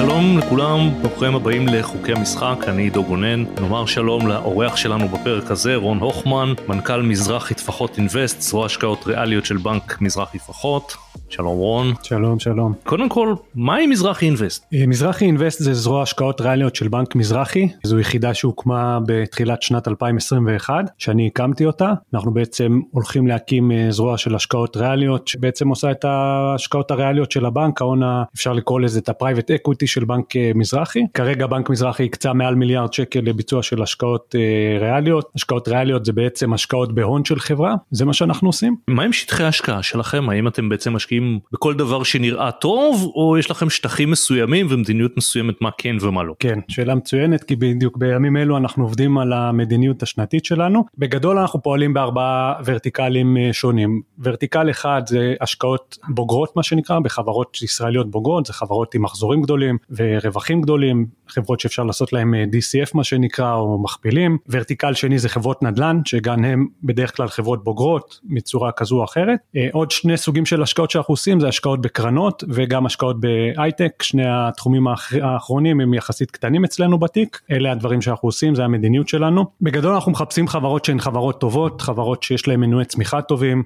שלום 0.00 0.38
לכולם, 0.38 0.90
ברוכים 1.02 1.34
הבאים 1.34 1.68
לחוקי 1.68 2.12
המשחק, 2.12 2.56
אני 2.68 2.82
עידו 2.82 3.04
גונן. 3.04 3.44
נאמר 3.60 3.86
שלום 3.86 4.26
לאורח 4.26 4.76
שלנו 4.76 5.08
בפרק 5.08 5.50
הזה, 5.50 5.76
רון 5.76 5.98
הוכמן, 5.98 6.52
מנכ"ל 6.68 7.02
מזרחי 7.02 7.54
טפחות 7.54 7.98
אינבסט, 7.98 8.40
זרוע 8.40 8.66
השקעות 8.66 9.06
ריאליות 9.06 9.44
של 9.44 9.56
בנק 9.56 10.00
מזרחי 10.00 10.38
טפחות. 10.38 10.96
שלום 11.28 11.56
רון. 11.56 11.94
שלום 12.02 12.38
שלום. 12.38 12.72
קודם 12.84 13.08
כל, 13.08 13.34
מהי 13.54 13.86
מזרחי 13.86 14.26
אינבסט? 14.26 14.66
אה, 14.74 14.86
מזרחי 14.86 15.24
אינבסט 15.24 15.62
זה 15.62 15.74
זרוע 15.74 16.02
השקעות 16.02 16.40
ריאליות 16.40 16.76
של 16.76 16.88
בנק 16.88 17.14
מזרחי, 17.14 17.68
זו 17.84 17.98
יחידה 17.98 18.34
שהוקמה 18.34 18.98
בתחילת 19.06 19.62
שנת 19.62 19.88
2021, 19.88 20.74
שאני 20.98 21.26
הקמתי 21.26 21.64
אותה. 21.64 21.92
אנחנו 22.14 22.30
בעצם 22.30 22.80
הולכים 22.90 23.26
להקים 23.26 23.72
אה, 23.72 23.86
זרוע 23.90 24.18
של 24.18 24.34
השקעות 24.34 24.76
ריאליות, 24.76 25.28
שבעצם 25.28 25.68
עושה 25.68 25.90
את 25.90 26.04
ההשקעות 26.04 26.90
הריאליות 26.90 27.32
של 27.32 27.46
הבנק, 27.46 27.80
ההון, 27.80 28.00
אפשר 28.34 28.52
לקרוא 28.52 28.80
לזה 28.80 28.98
את 28.98 29.08
ה-private 29.08 29.50
equity 29.50 29.86
של 29.90 30.04
בנק 30.04 30.36
אה, 30.36 30.52
מזרחי. 30.54 31.00
כרגע 31.14 31.46
בנק 31.46 31.70
מזרחי 31.70 32.04
הקצה 32.04 32.32
מעל 32.32 32.54
מיליארד 32.54 32.92
שקל 32.92 33.20
לביצוע 33.20 33.62
של 33.62 33.82
השקעות 33.82 34.34
ריאליות. 34.80 35.30
השקעות 35.34 35.68
ריאליות 35.68 36.04
זה 36.04 36.12
בעצם 36.12 36.52
השקעות 36.52 36.94
בהון 36.94 37.24
של 37.24 37.38
חברה, 37.38 37.74
זה 37.90 38.04
מה 38.04 38.12
שאנחנו 38.12 38.48
עושים. 38.48 38.76
מה 38.88 39.02
עם 39.02 39.12
שטחי 39.12 39.44
ההשקעה 39.44 39.82
שלכם? 39.82 40.28
האם 40.28 40.48
אתם 40.48 40.68
בעצם 40.68 40.92
משקיעים 40.92 41.10
משקיעים 41.10 41.38
בכל 41.52 41.74
דבר 41.74 42.02
שנראה 42.02 42.52
טוב 42.52 43.12
או 43.14 43.38
יש 43.38 43.50
לכם 43.50 43.70
שטחים 43.70 44.10
מסוימים 44.10 44.66
ומדיניות 44.70 45.16
מסוימת 45.16 45.54
מה 45.60 45.70
כן 45.78 45.96
ומה 46.00 46.22
לא? 46.22 46.34
כן, 46.38 46.58
שאלה 46.68 46.94
מצוינת 46.94 47.44
כי 47.44 47.56
בדיוק 47.56 47.96
בימים 47.96 48.36
אלו 48.36 48.56
אנחנו 48.56 48.84
עובדים 48.84 49.18
על 49.18 49.32
המדיניות 49.32 50.02
השנתית 50.02 50.44
שלנו. 50.44 50.84
בגדול 50.98 51.38
אנחנו 51.38 51.62
פועלים 51.62 51.94
בארבעה 51.94 52.54
ורטיקלים 52.64 53.36
אה, 53.36 53.52
שונים. 53.52 54.02
ורטיקל 54.22 54.70
אחד 54.70 55.02
זה 55.06 55.34
השקעות 55.40 55.98
בוגרות 56.08 56.56
מה 56.56 56.62
שנקרא 56.62 56.98
בחברות 56.98 57.58
ישראליות 57.62 58.10
בוגרות, 58.10 58.46
זה 58.46 58.52
חברות 58.52 58.94
עם 58.94 59.02
מחזורים 59.02 59.42
גדולים 59.42 59.69
ורווחים 59.90 60.60
גדולים, 60.60 61.06
חברות 61.28 61.60
שאפשר 61.60 61.84
לעשות 61.84 62.12
להם 62.12 62.34
אה, 62.34 62.44
DCF 62.44 62.90
מה 62.94 63.04
שנקרא 63.04 63.54
או 63.54 63.82
מכפילים. 63.82 64.38
ורטיקל 64.48 64.94
שני 64.94 65.18
זה 65.18 65.28
חברות 65.28 65.62
נדל"ן 65.62 66.00
שגם 66.04 66.44
הם 66.44 66.66
בדרך 66.82 67.16
כלל 67.16 67.28
חברות 67.28 67.64
בוגרות 67.64 68.20
מצורה 68.24 68.72
כזו 68.72 68.98
או 68.98 69.04
אחרת. 69.04 69.38
אה, 69.56 69.68
עוד 69.72 69.90
שני 69.90 70.16
סוגים 70.16 70.46
של 70.46 70.62
השקעות 70.62 70.90
שאנחנו 70.90 71.12
עושים 71.12 71.40
זה 71.40 71.48
השקעות 71.48 71.80
בקרנות 71.80 72.44
וגם 72.48 72.86
השקעות 72.86 73.16
בהייטק, 73.20 74.02
שני 74.02 74.24
התחומים 74.26 74.86
האחרונים 75.22 75.80
הם 75.80 75.94
יחסית 75.94 76.30
קטנים 76.30 76.64
אצלנו 76.64 76.98
בתיק, 76.98 77.40
אלה 77.50 77.72
הדברים 77.72 78.02
שאנחנו 78.02 78.28
עושים, 78.28 78.54
זה 78.54 78.64
המדיניות 78.64 79.08
שלנו. 79.08 79.44
בגדול 79.60 79.94
אנחנו 79.94 80.12
מחפשים 80.12 80.48
חברות 80.48 80.84
שהן 80.84 81.00
חברות 81.00 81.40
טובות, 81.40 81.80
חברות 81.80 82.22
שיש 82.22 82.48
להן 82.48 82.60
מנועי 82.60 82.84
צמיחה 82.84 83.22
טובים. 83.22 83.62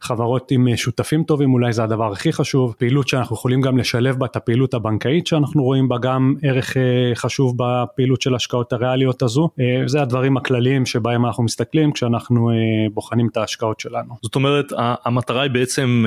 חברות 0.00 0.50
עם 0.50 0.68
אה, 0.68 0.76
שותפים 0.76 1.22
טובים 1.22 1.54
אולי 1.54 1.72
זה 1.72 1.84
הדבר 1.84 2.12
הכי 2.12 2.32
חשוב, 2.32 2.74
פעילות 2.78 3.08
שאנחנו 3.08 3.36
יכולים 3.36 3.60
גם 3.60 3.78
לשלב 3.78 4.18
בה 4.18 4.26
את 4.26 4.36
הפעילות 4.36 4.74
הבנקאית 4.74 5.26
שאנחנו 5.26 5.62
רואים 5.62 5.88
בה 5.88 5.98
גם 5.98 6.34
ערך 6.42 6.76
אה, 6.76 6.82
חשוב 7.14 7.54
בפעילות 7.56 8.22
של 8.22 8.34
השקעות 8.34 8.72
הריאליות 8.72 9.22
הזו, 9.22 9.48
אה, 9.60 9.82
זה 9.86 10.02
הדברים 10.02 10.36
הכלליים 10.36 10.86
שבהם 10.86 11.26
אנחנו 11.26 11.44
מסתכלים 11.44 11.92
כשאנחנו 11.92 12.50
בוחנים 12.94 13.28
את 13.32 13.36
ההשקעות 13.36 13.80
שלנו. 13.80 14.14
זאת 14.22 14.34
אומרת 14.34 14.72
המטרה 14.78 15.42
היא 15.42 15.50
בעצם 15.50 16.04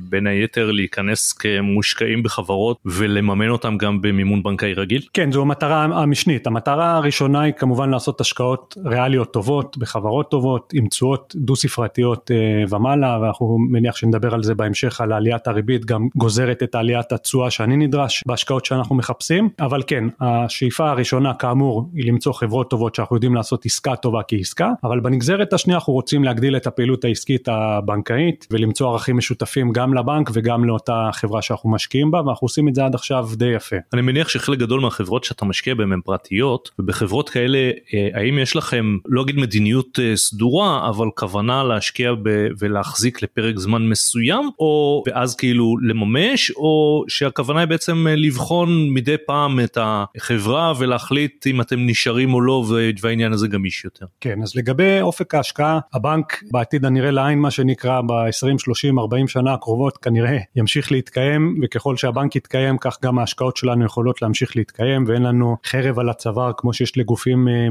בין 0.00 0.26
היתר 0.26 0.70
להיכנס 0.70 1.32
כמושקעים 1.32 2.22
בחברות 2.22 2.76
ולממן 2.84 3.48
אותם 3.48 3.76
גם 3.76 4.00
במימון 4.00 4.42
בנקאי 4.42 4.74
רגיל? 4.74 5.02
כן 5.14 5.32
זו 5.32 5.42
המטרה 5.42 5.82
המשנית, 5.82 6.46
המטרה 6.46 6.96
הראשונה 6.96 7.40
היא 7.40 7.52
כמובן 7.52 7.90
לעשות 7.90 8.20
השקעות 8.20 8.76
ריאליות 8.84 9.32
טובות 9.32 9.78
בחברות 9.78 10.30
טובות 10.30 10.72
עם 10.74 10.88
תשואות 10.88 11.34
דו 11.36 11.56
ספרתיות 11.56 12.30
ומעלה 12.70 13.18
ואנחנו 13.28 13.58
מניח 13.70 13.96
שנדבר 13.96 14.34
על 14.34 14.42
זה 14.42 14.54
בהמשך, 14.54 15.00
על 15.00 15.12
עליית 15.12 15.46
הריבית, 15.48 15.84
גם 15.84 16.08
גוזרת 16.14 16.62
את 16.62 16.74
עליית 16.74 17.12
התשואה 17.12 17.50
שאני 17.50 17.76
נדרש 17.76 18.22
בהשקעות 18.26 18.64
שאנחנו 18.64 18.94
מחפשים, 18.96 19.48
אבל 19.60 19.82
כן, 19.86 20.04
השאיפה 20.20 20.90
הראשונה 20.90 21.34
כאמור 21.34 21.90
היא 21.94 22.06
למצוא 22.06 22.32
חברות 22.32 22.70
טובות 22.70 22.94
שאנחנו 22.94 23.16
יודעים 23.16 23.34
לעשות 23.34 23.66
עסקה 23.66 23.96
טובה 23.96 24.20
כעסקה, 24.28 24.72
אבל 24.84 25.00
בנגזרת 25.00 25.52
השנייה 25.52 25.78
אנחנו 25.78 25.92
רוצים 25.92 26.24
להגדיל 26.24 26.56
את 26.56 26.66
הפעילות 26.66 27.04
העסקית 27.04 27.48
הבנקאית 27.48 28.46
ולמצוא 28.50 28.90
ערכים 28.90 29.16
משותפים 29.16 29.72
גם 29.72 29.94
לבנק 29.94 30.30
וגם 30.32 30.64
לאותה 30.64 31.10
חברה 31.12 31.42
שאנחנו 31.42 31.70
משקיעים 31.70 32.10
בה, 32.10 32.22
ואנחנו 32.26 32.44
עושים 32.44 32.68
את 32.68 32.74
זה 32.74 32.84
עד 32.84 32.94
עכשיו 32.94 33.28
די 33.36 33.54
יפה. 33.56 33.76
אני 33.92 34.02
מניח 34.02 34.28
שחלק 34.28 34.58
גדול 34.58 34.80
מהחברות 34.80 35.24
שאתה 35.24 35.44
משקיע 35.44 35.74
בהן 35.74 35.92
הן 35.92 36.00
פרטיות, 36.00 36.70
ובחברות 36.78 37.28
כאלה, 37.28 37.58
אה, 37.94 38.08
האם 38.14 38.38
יש 38.38 38.56
לכם, 38.56 38.96
לא 39.06 39.22
אגיד 39.22 39.36
מדיניות 39.36 39.98
אה, 39.98 40.16
סדורה, 40.16 40.88
אבל 40.88 41.06
כוונה 41.14 41.64
להשקיע 41.64 42.12
ב- 42.22 42.48
ולהחזיק 42.58 43.17
לפרק 43.22 43.58
זמן 43.58 43.88
מסוים 43.88 44.50
או 44.58 45.02
ואז 45.06 45.36
כאילו 45.36 45.76
לממש 45.82 46.50
או 46.50 47.04
שהכוונה 47.08 47.60
היא 47.60 47.68
בעצם 47.68 48.06
אה, 48.08 48.16
לבחון 48.16 48.90
מדי 48.90 49.16
פעם 49.26 49.60
את 49.60 49.78
החברה 49.80 50.72
ולהחליט 50.78 51.46
אם 51.46 51.60
אתם 51.60 51.76
נשארים 51.86 52.34
או 52.34 52.40
לא 52.40 52.64
והעניין 53.00 53.32
הזה 53.32 53.48
גמיש 53.48 53.84
יותר. 53.84 54.06
כן 54.20 54.42
אז 54.42 54.56
לגבי 54.56 55.00
אופק 55.00 55.34
ההשקעה 55.34 55.78
הבנק 55.92 56.42
בעתיד 56.52 56.84
הנראה 56.84 57.10
לעין 57.10 57.38
מה 57.38 57.50
שנקרא 57.50 58.00
ב-20 58.00 58.58
30 58.58 58.98
40 58.98 59.28
שנה 59.28 59.54
הקרובות 59.54 59.98
כנראה 59.98 60.38
ימשיך 60.56 60.92
להתקיים 60.92 61.60
וככל 61.62 61.96
שהבנק 61.96 62.36
יתקיים 62.36 62.78
כך 62.78 62.98
גם 63.02 63.18
ההשקעות 63.18 63.56
שלנו 63.56 63.84
יכולות 63.84 64.22
להמשיך 64.22 64.56
להתקיים 64.56 65.04
ואין 65.06 65.22
לנו 65.22 65.56
חרב 65.66 65.98
על 65.98 66.08
הצוואר 66.08 66.52
כמו 66.56 66.72
שיש 66.72 66.98
לגופים 66.98 67.48
אה, 67.48 67.66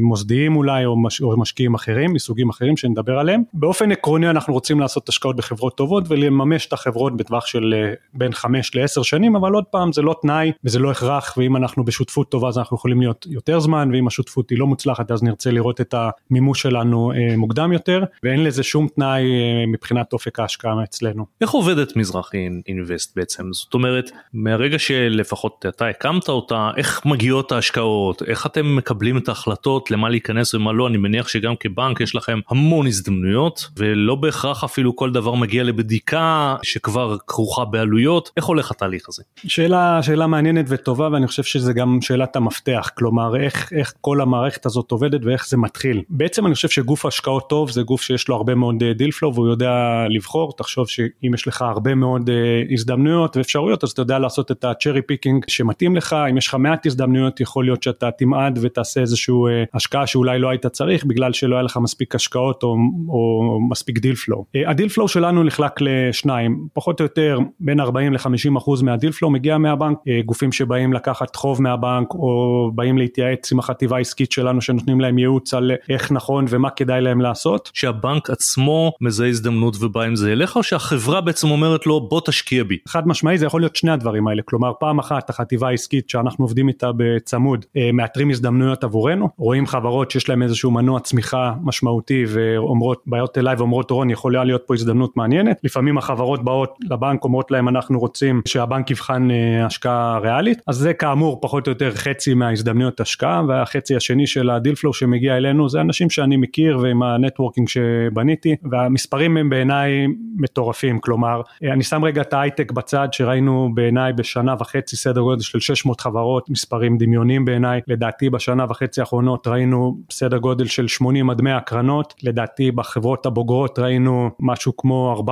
מוסדיים 0.00 0.56
אולי 0.56 0.84
או, 0.84 1.02
מש, 1.02 1.22
או 1.22 1.36
משקיעים 1.40 1.74
אחרים 1.74 2.12
מסוגים 2.12 2.48
אחרים 2.50 2.76
שנדבר 2.76 3.18
עליהם. 3.18 3.42
באופן 3.54 3.92
עקרוני 3.92 4.30
אנחנו 4.30 4.54
לעשות 4.70 5.08
השקעות 5.08 5.36
בחברות 5.36 5.76
טובות 5.76 6.04
ולממש 6.08 6.66
את 6.66 6.72
החברות 6.72 7.16
בטווח 7.16 7.46
של 7.46 7.74
אה, 7.76 7.92
בין 8.14 8.32
5 8.32 8.74
ל-10 8.74 9.02
שנים, 9.02 9.36
אבל 9.36 9.52
עוד 9.52 9.64
פעם 9.64 9.92
זה 9.92 10.02
לא 10.02 10.14
תנאי 10.22 10.52
וזה 10.64 10.78
לא 10.78 10.90
הכרח, 10.90 11.34
ואם 11.36 11.56
אנחנו 11.56 11.84
בשותפות 11.84 12.30
טובה 12.30 12.48
אז 12.48 12.58
אנחנו 12.58 12.76
יכולים 12.76 13.00
להיות 13.00 13.26
יותר 13.30 13.60
זמן, 13.60 13.90
ואם 13.92 14.06
השותפות 14.06 14.50
היא 14.50 14.58
לא 14.58 14.66
מוצלחת 14.66 15.10
אז 15.10 15.22
נרצה 15.22 15.50
לראות 15.50 15.80
את 15.80 15.94
המימוש 16.30 16.62
שלנו 16.62 17.12
אה, 17.12 17.36
מוקדם 17.36 17.72
יותר, 17.72 18.04
ואין 18.22 18.44
לזה 18.44 18.62
שום 18.62 18.88
תנאי 18.88 19.22
אה, 19.22 19.66
מבחינת 19.66 20.12
אופק 20.12 20.40
ההשקעה 20.40 20.74
אצלנו. 20.84 21.26
איך 21.40 21.50
עובדת 21.50 21.96
מזרחי 21.96 22.48
אינבסט 22.68 23.16
בעצם? 23.16 23.52
זאת 23.52 23.74
אומרת, 23.74 24.10
מהרגע 24.32 24.78
שלפחות 24.78 25.66
אתה 25.68 25.88
הקמת 25.88 26.28
אותה, 26.28 26.70
איך 26.76 27.06
מגיעות 27.06 27.52
ההשקעות, 27.52 28.22
איך 28.22 28.46
אתם 28.46 28.76
מקבלים 28.76 29.18
את 29.18 29.28
ההחלטות 29.28 29.90
למה 29.90 30.08
להיכנס 30.08 30.54
ומה 30.54 30.72
לא, 30.72 30.86
אני 30.86 30.96
מניח 30.96 31.28
שגם 31.28 31.54
כבנק 31.60 32.00
יש 32.00 32.14
לכם 32.14 32.40
המון 32.48 32.86
הזדמנויות, 32.86 33.68
ולא 33.76 34.14
בהכרח 34.14 34.53
בהכרח 34.54 34.64
אפילו 34.64 34.96
כל 34.96 35.10
דבר 35.10 35.34
מגיע 35.34 35.62
לבדיקה 35.62 36.56
שכבר 36.62 37.16
כרוכה 37.26 37.64
בעלויות, 37.64 38.30
איך 38.36 38.44
הולך 38.44 38.70
התהליך 38.70 39.08
הזה? 39.08 39.22
שאלה, 39.36 40.02
שאלה 40.02 40.26
מעניינת 40.26 40.66
וטובה 40.68 41.08
ואני 41.12 41.26
חושב 41.26 41.42
שזה 41.42 41.72
גם 41.72 41.98
שאלת 42.00 42.36
המפתח, 42.36 42.90
כלומר 42.98 43.36
איך, 43.36 43.72
איך 43.72 43.94
כל 44.00 44.20
המערכת 44.20 44.66
הזאת 44.66 44.90
עובדת 44.90 45.20
ואיך 45.24 45.48
זה 45.48 45.56
מתחיל. 45.56 46.02
בעצם 46.08 46.46
אני 46.46 46.54
חושב 46.54 46.68
שגוף 46.68 47.06
השקעות 47.06 47.48
טוב 47.48 47.70
זה 47.70 47.82
גוף 47.82 48.02
שיש 48.02 48.28
לו 48.28 48.36
הרבה 48.36 48.54
מאוד 48.54 48.84
דיל 48.96 49.06
אה, 49.06 49.12
flow 49.12 49.34
והוא 49.34 49.48
יודע 49.48 49.70
לבחור, 50.10 50.52
תחשוב 50.56 50.88
שאם 50.88 51.34
יש 51.34 51.48
לך 51.48 51.62
הרבה 51.62 51.94
מאוד 51.94 52.28
uh, 52.28 52.72
הזדמנויות 52.72 53.36
ואפשרויות 53.36 53.84
אז 53.84 53.90
אתה 53.90 54.02
יודע 54.02 54.18
לעשות 54.18 54.50
את 54.50 54.64
ה 54.64 54.69
cherry 54.69 55.02
picking 55.02 55.44
שמתאים 55.48 55.96
לך, 55.96 56.16
אם 56.30 56.36
יש 56.36 56.48
לך 56.48 56.54
מעט 56.54 56.86
הזדמנויות 56.86 57.40
יכול 57.40 57.64
להיות 57.64 57.82
שאתה 57.82 58.10
תמעד 58.10 58.58
ותעשה 58.62 59.00
איזושהי 59.00 59.34
uh, 59.34 59.68
השקעה 59.74 60.06
שאולי 60.06 60.38
לא 60.38 60.48
היית 60.48 60.66
צריך 60.66 61.04
בגלל 61.04 61.32
שלא 61.32 61.54
היה 61.56 61.62
לך 61.62 61.76
מספיק 61.76 62.14
השקעות 62.14 62.62
או, 62.62 62.76
או 63.08 63.58
מספיק 63.70 63.98
deal 63.98 64.14
flow. 64.14 64.43
flow. 64.52 64.70
ה 64.70 64.74
deal 64.74 64.88
flow 64.88 65.08
שלנו 65.08 65.44
נחלק 65.44 65.80
לשניים, 65.80 66.68
פחות 66.72 67.00
או 67.00 67.04
יותר 67.04 67.38
בין 67.60 67.80
40 67.80 68.12
ל-50 68.12 68.58
אחוז 68.58 68.82
מה 68.82 68.92
deal 68.92 69.12
flow 69.12 69.32
מגיע 69.32 69.58
מהבנק, 69.58 69.98
אה, 70.08 70.20
גופים 70.26 70.52
שבאים 70.52 70.92
לקחת 70.92 71.36
חוב 71.36 71.62
מהבנק 71.62 72.14
או 72.14 72.70
באים 72.74 72.98
להתייעץ 72.98 73.52
עם 73.52 73.58
החטיבה 73.58 73.96
העסקית 73.96 74.32
שלנו 74.32 74.60
שנותנים 74.60 75.00
להם 75.00 75.18
ייעוץ 75.18 75.54
על 75.54 75.72
איך 75.88 76.12
נכון 76.12 76.44
ומה 76.48 76.70
כדאי 76.70 77.00
להם 77.00 77.20
לעשות. 77.20 77.70
שהבנק 77.74 78.30
עצמו 78.30 78.92
מזהה 79.00 79.28
הזדמנות 79.28 79.76
ובא 79.80 80.02
עם 80.02 80.16
זה 80.16 80.32
אליך 80.32 80.56
או 80.56 80.62
שהחברה 80.62 81.20
בעצם 81.20 81.50
אומרת 81.50 81.86
לו 81.86 82.08
בוא 82.08 82.20
תשקיע 82.26 82.64
בי? 82.64 82.78
חד 82.88 83.08
משמעי 83.08 83.38
זה 83.38 83.46
יכול 83.46 83.60
להיות 83.60 83.76
שני 83.76 83.90
הדברים 83.90 84.28
האלה, 84.28 84.42
כלומר 84.42 84.72
פעם 84.80 84.98
אחת 84.98 85.30
החטיבה 85.30 85.68
העסקית 85.68 86.10
שאנחנו 86.10 86.44
עובדים 86.44 86.68
איתה 86.68 86.90
בצמוד 86.96 87.64
אה, 87.76 87.90
מאתרים 87.92 88.30
הזדמנויות 88.30 88.84
עבורנו, 88.84 89.28
רואים 89.38 89.66
חברות 89.66 90.10
שיש 90.10 90.28
להם 90.28 90.42
איזשהו 90.42 90.70
מנוע 90.70 91.00
צמיחה 91.00 91.54
משמעותי 91.62 92.24
ואומרות, 92.28 93.02
באות 93.06 93.38
אליי 93.38 93.56
ואומרות 93.56 93.90
רון 93.90 94.10
יכול 94.10 94.32
יכולה 94.34 94.44
להיות 94.44 94.62
פה 94.66 94.74
הזדמנות 94.74 95.16
מעניינת. 95.16 95.60
לפעמים 95.64 95.98
החברות 95.98 96.44
באות 96.44 96.78
לבנק 96.90 97.24
אומרות 97.24 97.50
להם 97.50 97.68
אנחנו 97.68 97.98
רוצים 97.98 98.42
שהבנק 98.48 98.90
יבחן 98.90 99.30
אה, 99.30 99.66
השקעה 99.66 100.18
ריאלית, 100.18 100.62
אז 100.66 100.76
זה 100.76 100.94
כאמור 100.94 101.38
פחות 101.42 101.66
או 101.66 101.72
יותר 101.72 101.94
חצי 101.94 102.34
מההזדמנויות 102.34 103.00
השקעה 103.00 103.42
והחצי 103.48 103.96
השני 103.96 104.26
של 104.26 104.50
ה 104.50 104.55
deal 104.55 104.74
flow 104.74 104.94
שמגיע 104.94 105.36
אלינו 105.36 105.68
זה 105.68 105.80
אנשים 105.80 106.10
שאני 106.10 106.36
מכיר 106.36 106.78
ועם 106.78 107.02
ה 107.02 107.08
networking 107.08 107.68
שבניתי 107.68 108.56
והמספרים 108.70 109.36
הם 109.36 109.50
בעיניי 109.50 110.06
מטורפים, 110.36 110.98
כלומר 110.98 111.40
אה, 111.64 111.72
אני 111.72 111.82
שם 111.82 112.04
רגע 112.04 112.22
את 112.22 112.32
ההייטק 112.32 112.72
בצד 112.72 113.08
שראינו 113.12 113.70
בעיניי 113.74 114.12
בשנה 114.12 114.54
וחצי 114.58 114.96
סדר 114.96 115.20
גודל 115.20 115.42
של 115.42 115.60
600 115.60 116.00
חברות, 116.00 116.50
מספרים 116.50 116.98
דמיוניים 116.98 117.44
בעיניי, 117.44 117.80
לדעתי 117.88 118.30
בשנה 118.30 118.64
וחצי 118.68 119.00
האחרונות 119.00 119.46
ראינו 119.46 119.96
סדר 120.10 120.38
גודל 120.38 120.66
של 120.66 120.88
80 120.88 121.30
עד 121.30 121.42
100 121.42 121.60
קרנות, 121.60 122.14
לדעתי 122.22 122.70
בחברות 122.70 123.26
הבוגרות 123.26 123.78
ראינו 123.78 124.13
קרי 124.14 124.30
משהו 124.40 124.76
כמו 124.76 125.22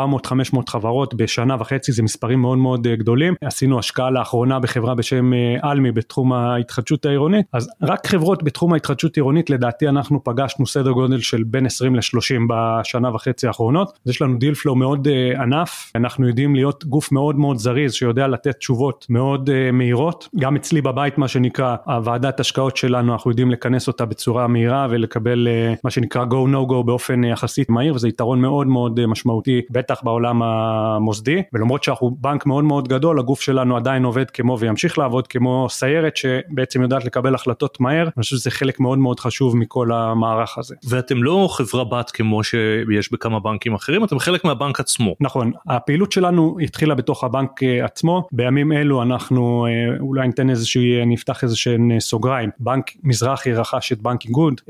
400-500 0.55 0.59
חברות 0.69 1.15
בשנה 1.15 1.57
וחצי, 1.61 1.93
זה 1.93 2.03
מספרים 2.03 2.41
מאוד 2.41 2.59
מאוד 2.59 2.87
גדולים. 2.87 3.35
עשינו 3.45 3.79
השקעה 3.79 4.11
לאחרונה 4.11 4.59
בחברה 4.59 4.95
בשם 4.95 5.31
אלמי 5.65 5.93
בתחום 5.93 6.33
ההתחדשות 6.33 7.07
העירונית, 7.07 7.47
אז 7.53 7.71
רק 7.83 8.07
חברות 8.07 8.43
בתחום 8.43 8.73
ההתחדשות 8.73 9.17
העירונית 9.17 9.51
לדעתי 9.51 9.89
אנחנו 9.89 10.25
פגשנו 10.25 10.67
סדר 10.67 10.91
גודל 10.91 11.19
של 11.19 11.43
בין 11.43 11.67
20 11.67 11.97
ל-30 11.97 12.43
בשנה 12.49 13.15
וחצי 13.15 13.47
האחרונות. 13.47 13.89
אז 13.89 14.11
יש 14.11 14.23
לנו 14.23 14.39
deal 14.39 14.55
flow 14.55 14.77
מאוד 14.77 15.09
ענף, 15.39 15.93
אנחנו 15.95 16.29
יודעים 16.29 16.55
להיות 16.55 16.85
גוף 16.85 17.13
מאוד 17.13 17.37
מאוד 17.37 17.59
זריז 17.59 17.93
שיודע 17.93 18.29
לתת 18.29 18.57
תשובות 18.59 19.07
מאוד 19.09 19.51
מהירות, 19.73 20.29
גם 20.39 20.57
אצלי 20.57 20.81
בבית 20.81 21.19
מה 21.19 21.29
שנקרא, 21.29 21.77
הוועדת 21.87 22.41
השקעות 22.41 22.77
שלנו 22.77 23.13
אנחנו 23.13 23.31
יודעים 23.31 23.51
לכנס 23.51 23.89
אותה 23.89 24.05
בצורה 24.05 24.47
מהירה 24.47 24.87
ולקבל 24.91 25.49
מה 25.85 25.91
שנקרא 25.91 26.25
go 26.25 26.49
no 26.53 26.71
go 26.71 26.83
באופן 26.85 27.25
יחסית 27.25 27.71
מהיר 27.71 27.95
וזה 27.95 28.09
יתרון 28.09 28.41
מאוד 28.41 28.67
מאוד 28.73 29.07
משמעותי 29.07 29.61
בטח 29.71 30.03
בעולם 30.03 30.43
המוסדי 30.43 31.43
ולמרות 31.53 31.85
שאנחנו 31.85 32.17
בנק 32.21 32.47
מאוד 32.47 32.65
מאוד 32.65 32.89
גדול 32.89 33.19
הגוף 33.19 33.41
שלנו 33.41 33.77
עדיין 33.77 34.05
עובד 34.05 34.31
כמו 34.31 34.59
וימשיך 34.59 34.99
לעבוד 34.99 35.27
כמו 35.27 35.67
סיירת 35.71 36.17
שבעצם 36.17 36.83
יודעת 36.83 37.05
לקבל 37.05 37.35
החלטות 37.35 37.81
מהר 37.81 38.03
אני 38.03 38.23
חושב 38.23 38.37
שזה 38.37 38.51
חלק 38.51 38.81
מאוד 38.81 38.99
מאוד 38.99 39.21
חשוב 39.21 39.57
מכל 39.57 39.93
המערך 39.93 40.59
הזה. 40.59 40.75
ואתם 40.89 41.23
לא 41.23 41.49
חברה 41.51 41.85
בת 41.85 42.11
כמו 42.11 42.45
שיש 42.45 43.13
בכמה 43.13 43.41
בנקים 43.41 43.75
אחרים 43.75 44.05
אתם 44.05 44.19
חלק 44.19 44.45
מהבנק 44.45 44.81
עצמו. 44.81 45.15
נכון 45.21 45.53
הפעילות 45.69 46.13
שלנו 46.13 46.57
התחילה 46.63 46.95
בתוך 46.95 47.25
הבנק 47.25 47.61
עצמו 47.83 48.29
בימים 48.33 48.73
אלו 48.73 49.03
אנחנו 49.03 49.67
אולי 50.01 50.27
ניתן 50.27 50.51
איזושהי 50.51 51.07
נפתח 51.07 51.45
איזה 51.45 51.57
שהן 51.57 52.01
סוגריים 52.01 52.51
בנק 52.59 52.91
מזרחי 53.03 53.53
רכש 53.53 53.93
את 53.93 54.03
בנק 54.03 54.25
איגוד 54.25 54.61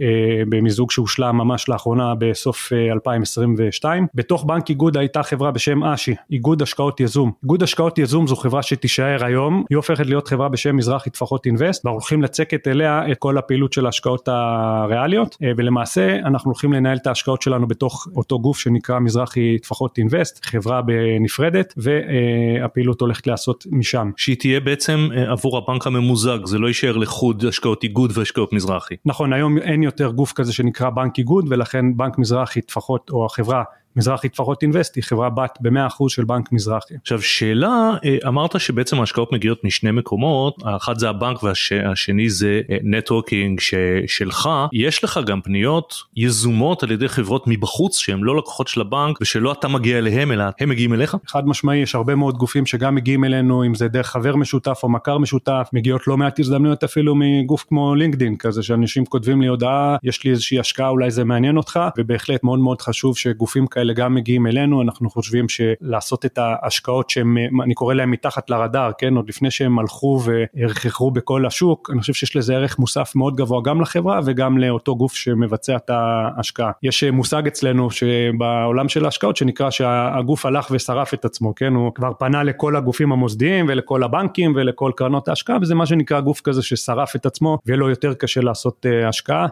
במיזוג 0.49 0.91
שהושלם 0.91 1.37
ממש 1.37 1.69
לאחרונה 1.69 2.15
בסוף 2.19 2.73
2022 2.93 3.92
בתוך 4.15 4.45
בנק 4.45 4.71
איגוד 4.71 4.97
הייתה 4.97 5.23
חברה 5.23 5.51
בשם 5.51 5.85
אשי 5.85 6.15
איגוד 6.31 6.63
השקעות 6.63 7.01
יזום 7.01 7.33
איגוד 7.43 7.63
השקעות 7.63 7.99
יזום 7.99 8.27
זו 8.27 8.37
חברה 8.37 8.63
שתישאר 8.63 9.25
היום 9.25 9.65
היא 9.71 9.77
הופכת 9.77 10.07
להיות 10.07 10.29
חברה 10.29 10.49
בשם 10.49 10.77
מזרחי 10.77 11.11
טפחות 11.11 11.47
אינבסט 11.47 11.85
ואנחנו 11.85 11.99
הולכים 11.99 12.23
לצקת 12.23 12.69
אליה 12.69 13.13
את 13.13 13.19
כל 13.19 13.39
הפעילות 13.39 13.73
של 13.73 13.87
ההשקעות 13.87 14.29
הריאליות 14.29 15.37
ולמעשה 15.57 16.17
אנחנו 16.17 16.51
הולכים 16.51 16.73
לנהל 16.73 16.97
את 16.97 17.07
ההשקעות 17.07 17.43
שלנו 17.43 17.67
בתוך 17.67 18.09
אותו 18.17 18.39
גוף 18.39 18.59
שנקרא 18.59 18.99
מזרחי 18.99 19.59
טפחות 19.59 19.99
אינבסט 19.99 20.45
חברה 20.45 20.83
בנפרדת 20.83 21.75
והפעילות 21.77 23.01
הולכת 23.01 23.27
להיעשות 23.27 23.67
משם. 23.71 24.11
שהיא 24.17 24.37
תהיה 24.39 24.61
בעצם 24.61 25.09
עבור 25.27 25.59
הבנק 25.59 25.87
הממוזג 25.87 26.39
זה 26.45 26.59
לא 26.59 26.67
יישאר 26.67 26.97
לחוד 26.97 27.45
השקעות 27.49 27.83
איגוד 27.83 28.13
והשקעות 28.15 28.53
מזרחי. 28.53 28.95
נכון 29.05 29.33
היום 29.33 29.59
אין 29.59 29.83
יותר 29.83 30.11
גוף 30.11 30.33
כזה 30.33 30.53
שנקרא 30.53 30.91
בנק 30.91 31.19
איגוד 31.19 31.47
ולכן 31.49 31.97
בנק 31.97 32.19
מזרחי 32.19 32.61
טפחות 32.61 33.11
או 33.11 33.27
החברה 33.27 33.63
מזרחי 33.97 34.29
טפחות 34.29 34.63
אינווסט 34.63 34.97
היא 34.97 35.05
חברה 35.05 35.31
בת 35.31 35.59
ב-100% 35.61 36.05
של 36.09 36.25
בנק 36.25 36.53
מזרחי. 36.53 36.95
עכשיו 37.03 37.23
שאלה 37.23 37.91
אמרת 38.27 38.61
שבעצם 38.61 39.01
ההשקעות 39.01 39.33
מגיעות 39.33 39.65
משני 39.65 39.91
מקומות 39.91 40.57
האחד 40.65 40.99
זה 40.99 41.09
הבנק 41.09 41.43
והשני 41.43 42.31
זה 42.31 42.61
networking 42.83 43.61
שלך 44.07 44.49
יש 44.73 45.05
לך 45.05 45.21
גם 45.27 45.41
פניות 45.41 45.95
יזומות 46.17 46.83
על 46.83 46.91
ידי 46.91 47.09
חברות 47.09 47.45
מבחוץ 47.47 47.99
שהן 47.99 48.21
לא 48.21 48.37
לקוחות 48.37 48.69
של 48.69 48.81
הבנק 48.81 49.21
ושלא 49.21 49.53
אתה 49.53 49.69
מגיע 49.69 49.99
אליהם 49.99 50.33
אלא 50.33 50.45
הם 50.61 50.69
מגיעים 50.69 50.95
אליך? 50.95 51.17
חד 51.27 51.47
משמעי 51.47 51.79
יש 51.79 51.95
הרבה 51.95 52.15
מאוד 52.15 52.37
גופים 52.37 52.67
שגם 52.67 52.95
מגיעים 52.95 53.25
אלינו 53.25 53.65
אם 53.65 53.75
זה 53.75 53.89
דרך 53.89 54.07
חבר 54.07 54.37
משותף 54.37 54.81
או 54.83 54.89
מכר 54.89 55.19
משותף 55.19 55.69
מגיעות 55.73 56.07
לא 56.07 56.17
מעט 56.17 56.41
הזדמנויות 56.41 56.85
אפילו 56.85 57.15
מגוף 57.17 57.65
כמו 57.69 57.95
לינקדין 57.95 58.37
כזה 58.37 58.63
שאנשים 58.63 59.07
כותבים 59.07 59.43
לי 59.43 59.47
הודעה 59.47 59.97
יש 60.03 60.25
לי 60.25 60.31
איזושהי 60.31 60.59
השקעה 60.59 60.89
אולי 60.89 61.11
זה 61.11 61.25
מעניין 61.25 61.57
אותך 61.57 61.81
ובהחלט 61.99 62.45
מאוד 62.45 62.59
מאוד 62.59 62.81
חשוב 62.81 63.19
שגופים 63.19 63.67
כאלה 63.67 63.82
כאלה 63.83 63.93
גם 63.93 64.15
מגיעים 64.15 64.47
אלינו, 64.47 64.83
אנחנו 64.83 65.11
חושבים 65.11 65.47
שלעשות 65.49 66.25
את 66.25 66.39
ההשקעות 66.39 67.11
שהם, 67.11 67.37
אני 67.65 67.75
קורא 67.75 67.95
להם 67.95 68.11
מתחת 68.11 68.51
לרדאר, 68.51 68.91
כן, 68.99 69.17
עוד 69.17 69.29
לפני 69.29 69.51
שהם 69.51 69.79
הלכו 69.79 70.21
והרחחו 70.25 71.11
בכל 71.11 71.47
השוק, 71.47 71.91
אני 71.93 72.01
חושב 72.01 72.13
שיש 72.13 72.37
לזה 72.37 72.57
ערך 72.57 72.79
מוסף 72.79 73.13
מאוד 73.17 73.37
גבוה 73.37 73.63
גם 73.65 73.81
לחברה 73.81 74.21
וגם 74.25 74.59
לאותו 74.59 74.97
גוף 74.97 75.15
שמבצע 75.15 75.77
את 75.77 75.91
ההשקעה. 75.91 76.71
יש 76.83 77.05
מושג 77.05 77.47
אצלנו 77.47 77.91
שבעולם 77.91 78.89
של 78.89 79.05
ההשקעות 79.05 79.37
שנקרא 79.37 79.71
שהגוף 79.71 80.47
הלך 80.47 80.69
ושרף 80.71 81.15
את 81.15 81.25
עצמו, 81.25 81.55
כן, 81.55 81.75
הוא 81.75 81.95
כבר 81.95 82.13
פנה 82.19 82.43
לכל 82.43 82.77
הגופים 82.77 83.13
המוסדיים 83.13 83.67
ולכל 83.69 84.03
הבנקים 84.03 84.53
ולכל 84.57 84.93
קרנות 84.97 85.29
ההשקעה 85.29 85.57
וזה 85.63 85.75
מה 85.75 85.87
שנקרא 85.87 86.21
גוף 86.21 86.41
כזה 86.41 86.63
ששרף 86.63 87.17
את 87.17 87.27
עצמו 87.27 87.59
ויהיה 87.67 87.77
לו 87.77 87.91
יותר 87.91 88.15
קשה 88.15 88.41
לעשות 88.41 88.87
השקעה 89.09 89.47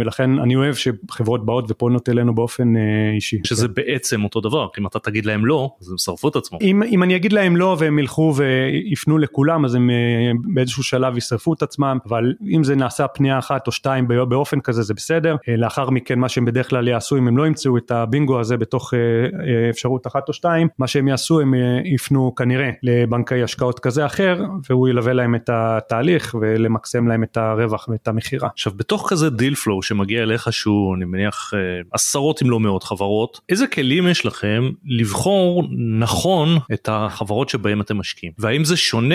ולכן 0.00 0.38
אני 0.38 0.56
אוהב 0.56 0.74
שחברות 0.74 1.46
באות 1.46 1.70
ופונות 1.70 2.08
אלינו 2.08 2.34
באופן 2.34 2.74
אישי. 3.14 3.40
שזה 3.54 3.68
בעצם 3.68 4.24
אותו 4.24 4.40
דבר 4.40 4.68
כי 4.74 4.80
אם 4.80 4.86
אתה 4.86 4.98
תגיד 4.98 5.26
להם 5.26 5.46
לא 5.46 5.70
אז 5.80 5.90
הם 5.90 5.98
שרפו 5.98 6.28
את 6.28 6.36
עצמם. 6.36 6.58
אם, 6.62 6.82
אם 6.82 7.02
אני 7.02 7.16
אגיד 7.16 7.32
להם 7.32 7.56
לא 7.56 7.76
והם 7.78 7.98
ילכו 7.98 8.34
ויפנו 8.36 9.18
לכולם 9.18 9.64
אז 9.64 9.74
הם 9.74 9.90
באיזשהו 10.54 10.82
שלב 10.82 11.16
ישרפו 11.16 11.54
את 11.54 11.62
עצמם 11.62 11.98
אבל 12.08 12.34
אם 12.50 12.64
זה 12.64 12.74
נעשה 12.74 13.08
פנייה 13.08 13.38
אחת 13.38 13.66
או 13.66 13.72
שתיים 13.72 14.08
באופן 14.08 14.60
כזה 14.60 14.82
זה 14.82 14.94
בסדר 14.94 15.36
לאחר 15.48 15.90
מכן 15.90 16.18
מה 16.18 16.28
שהם 16.28 16.44
בדרך 16.44 16.70
כלל 16.70 16.88
יעשו 16.88 17.16
אם 17.16 17.28
הם 17.28 17.38
לא 17.38 17.46
ימצאו 17.46 17.76
את 17.76 17.90
הבינגו 17.90 18.40
הזה 18.40 18.56
בתוך 18.56 18.94
אפשרות 19.70 20.06
אחת 20.06 20.28
או 20.28 20.32
שתיים 20.32 20.68
מה 20.78 20.86
שהם 20.86 21.08
יעשו 21.08 21.40
הם 21.40 21.54
יפנו 21.84 22.34
כנראה 22.34 22.70
לבנקאי 22.82 23.42
השקעות 23.42 23.80
כזה 23.80 24.06
אחר 24.06 24.44
והוא 24.70 24.88
ילווה 24.88 25.12
להם 25.12 25.34
את 25.34 25.50
התהליך 25.52 26.36
ולמקסם 26.40 27.08
להם 27.08 27.22
את 27.22 27.36
הרווח 27.36 27.88
ואת 27.88 28.08
המכירה. 28.08 28.48
עכשיו 28.52 28.72
בתוך 28.76 29.10
כזה 29.10 29.30
deal 29.30 29.54
flow 29.54 29.82
שמגיע 29.82 30.22
אליך 30.22 30.52
שהוא 30.52 30.96
אני 30.96 31.04
מניח 31.04 31.52
עשרות 31.92 32.42
אם 32.42 32.50
לא 32.50 32.60
מאות 32.60 32.82
חברות 32.82 33.40
איזה 33.48 33.66
כלים 33.66 34.08
יש 34.08 34.26
לכם 34.26 34.70
לבחור 34.84 35.64
נכון 35.98 36.58
את 36.72 36.88
החברות 36.92 37.48
שבהם 37.48 37.80
אתם 37.80 37.96
משקיעים? 37.96 38.32
והאם 38.38 38.64
זה 38.64 38.76
שונה 38.76 39.14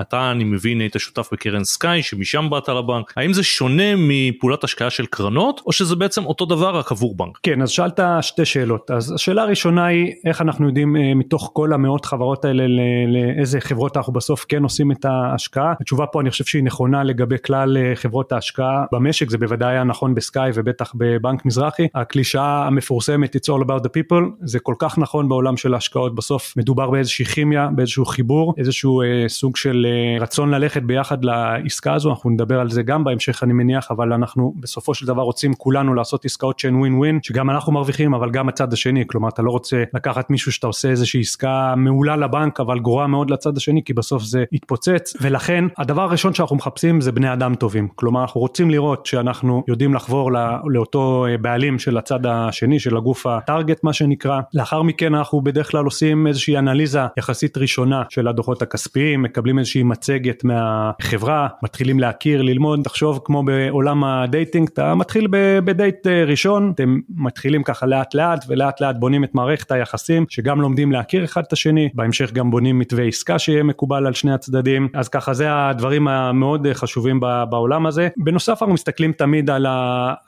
אתה 0.00 0.30
אני 0.30 0.44
מבין 0.44 0.80
היית 0.80 0.96
שותף 0.98 1.28
בקרן 1.32 1.64
סקאי 1.64 2.02
שמשם 2.02 2.50
באת 2.50 2.68
לבנק 2.68 3.12
האם 3.16 3.32
זה 3.32 3.42
שונה 3.42 3.82
מפעולת 3.96 4.64
השקעה 4.64 4.90
של 4.90 5.06
קרנות 5.06 5.60
או 5.66 5.72
שזה 5.72 5.96
בעצם 5.96 6.24
אותו 6.24 6.46
דבר 6.46 6.76
רק 6.76 6.92
עבור 6.92 7.16
בנק. 7.16 7.38
כן 7.42 7.62
אז 7.62 7.70
שאלת 7.70 8.00
שתי 8.20 8.44
שאלות. 8.44 8.90
אז 8.90 9.12
השאלה 9.12 9.42
הראשונה 9.42 9.86
היא 9.86 10.12
איך 10.26 10.40
אנחנו 10.40 10.66
יודעים 10.66 10.96
מתוך 11.16 11.50
כל 11.54 11.72
המאות 11.72 12.04
חברות 12.04 12.44
האלה 12.44 12.64
לאיזה 13.08 13.60
חברות 13.60 13.96
אנחנו 13.96 14.12
בסוף 14.12 14.44
כן 14.48 14.62
עושים 14.62 14.92
את 14.92 15.04
ההשקעה? 15.04 15.72
התשובה 15.80 16.06
פה 16.06 16.20
אני 16.20 16.30
חושב 16.30 16.44
שהיא 16.44 16.64
נכונה 16.64 17.04
לגבי 17.04 17.36
כלל 17.44 17.76
חברות 17.94 18.32
ההשקעה. 18.32 18.84
במשק 18.92 19.30
זה 19.30 19.38
בוודאי 19.38 19.72
היה 19.72 19.84
נכון 19.84 20.14
בסקאי 20.14 20.50
ובטח 20.54 20.92
בבנק 20.94 21.44
מזרחי. 21.44 21.86
הקלישאה 21.94 22.66
המפורסמת 22.66 23.36
it's 23.36 23.53
all 23.54 23.64
about 23.64 23.84
the 23.86 23.88
people 23.88 24.24
זה 24.40 24.58
כל 24.58 24.74
כך 24.78 24.98
נכון 24.98 25.28
בעולם 25.28 25.56
של 25.56 25.74
ההשקעות. 25.74 26.14
בסוף 26.14 26.54
מדובר 26.56 26.90
באיזושהי 26.90 27.24
כימיה 27.24 27.68
באיזשהו 27.74 28.04
חיבור 28.04 28.54
איזשהו 28.58 29.02
אה, 29.02 29.24
סוג 29.28 29.56
של 29.56 29.86
אה, 29.88 30.22
רצון 30.22 30.50
ללכת 30.50 30.82
ביחד 30.82 31.24
לעסקה 31.24 31.94
הזו. 31.94 32.10
אנחנו 32.10 32.30
נדבר 32.30 32.60
על 32.60 32.70
זה 32.70 32.82
גם 32.82 33.04
בהמשך 33.04 33.42
אני 33.42 33.52
מניח 33.52 33.90
אבל 33.90 34.12
אנחנו 34.12 34.54
בסופו 34.60 34.94
של 34.94 35.06
דבר 35.06 35.22
רוצים 35.22 35.54
כולנו 35.54 35.94
לעשות 35.94 36.24
עסקאות 36.24 36.58
שהן 36.58 36.74
ווין 36.74 36.94
ווין 36.94 37.18
שגם 37.22 37.50
אנחנו 37.50 37.72
מרוויחים 37.72 38.14
אבל 38.14 38.30
גם 38.30 38.48
הצד 38.48 38.72
השני. 38.72 39.04
כלומר 39.06 39.28
אתה 39.28 39.42
לא 39.42 39.50
רוצה 39.50 39.84
לקחת 39.94 40.30
מישהו 40.30 40.52
שאתה 40.52 40.66
עושה 40.66 40.88
איזושהי 40.88 41.20
עסקה 41.20 41.74
מעולה 41.76 42.16
לבנק 42.16 42.60
אבל 42.60 42.80
גרועה 42.80 43.06
מאוד 43.06 43.30
לצד 43.30 43.56
השני 43.56 43.84
כי 43.84 43.92
בסוף 43.92 44.22
זה 44.22 44.44
יתפוצץ 44.52 45.16
ולכן 45.20 45.64
הדבר 45.78 46.02
הראשון 46.02 46.34
שאנחנו 46.34 46.56
מחפשים 46.56 47.00
זה 47.00 47.12
בני 47.12 47.32
אדם 47.32 47.54
טובים. 47.54 47.88
כלומר 47.94 48.22
אנחנו 48.22 48.40
רוצים 48.40 48.70
לראות 48.70 49.06
שאנחנו 49.06 49.64
יודעים 49.68 49.94
לחבור 49.94 50.32
לא, 50.32 50.40
לאותו 50.66 51.26
אה, 51.28 51.38
בעלים 51.38 51.78
של 51.78 51.98
הצד 51.98 52.26
השני 52.26 52.78
של 52.78 52.96
הגוף 52.96 53.26
ה 53.44 53.50
target 53.50 53.84
מה 53.84 53.92
שנקרא. 53.92 54.40
לאחר 54.54 54.82
מכן 54.82 55.14
אנחנו 55.14 55.40
בדרך 55.40 55.70
כלל 55.70 55.84
עושים 55.84 56.26
איזושהי 56.26 56.58
אנליזה 56.58 57.00
יחסית 57.18 57.58
ראשונה 57.58 58.02
של 58.08 58.28
הדוחות 58.28 58.62
הכספיים 58.62 59.22
מקבלים 59.22 59.58
איזושהי 59.58 59.82
מצגת 59.82 60.44
מהחברה 60.44 61.48
מתחילים 61.62 62.00
להכיר 62.00 62.42
ללמוד. 62.42 62.80
תחשוב 62.84 63.20
כמו 63.24 63.42
בעולם 63.42 64.04
ה 64.04 64.13
dating 64.13 64.68
אתה 64.72 64.94
מתחיל 64.94 65.28
בדייט 65.64 66.06
אה, 66.06 66.24
ראשון. 66.24 66.72
אתם 66.74 66.98
מתחילים 67.16 67.62
ככה 67.62 67.86
לאט 67.86 68.14
לאט 68.14 68.44
ולאט 68.48 68.80
לאט 68.80 68.96
בונים 68.98 69.24
את 69.24 69.34
מערכת 69.34 69.72
היחסים 69.72 70.26
שגם 70.28 70.60
לומדים 70.60 70.92
להכיר 70.92 71.24
אחד 71.24 71.42
את 71.46 71.52
השני. 71.52 71.88
בהמשך 71.94 72.32
גם 72.32 72.50
בונים 72.50 72.78
מתווה 72.78 73.04
עסקה 73.04 73.38
שיהיה 73.38 73.62
מקובל 73.62 74.06
על 74.06 74.12
שני 74.12 74.32
הצדדים. 74.32 74.88
אז 74.94 75.08
ככה 75.08 75.34
זה 75.34 75.46
הדברים 75.50 76.08
המאוד 76.08 76.66
חשובים 76.72 77.20
בעולם 77.50 77.86
הזה. 77.86 78.08
בנוסף 78.16 78.62
אנחנו 78.62 78.74
מסתכלים 78.74 79.12
תמיד 79.12 79.50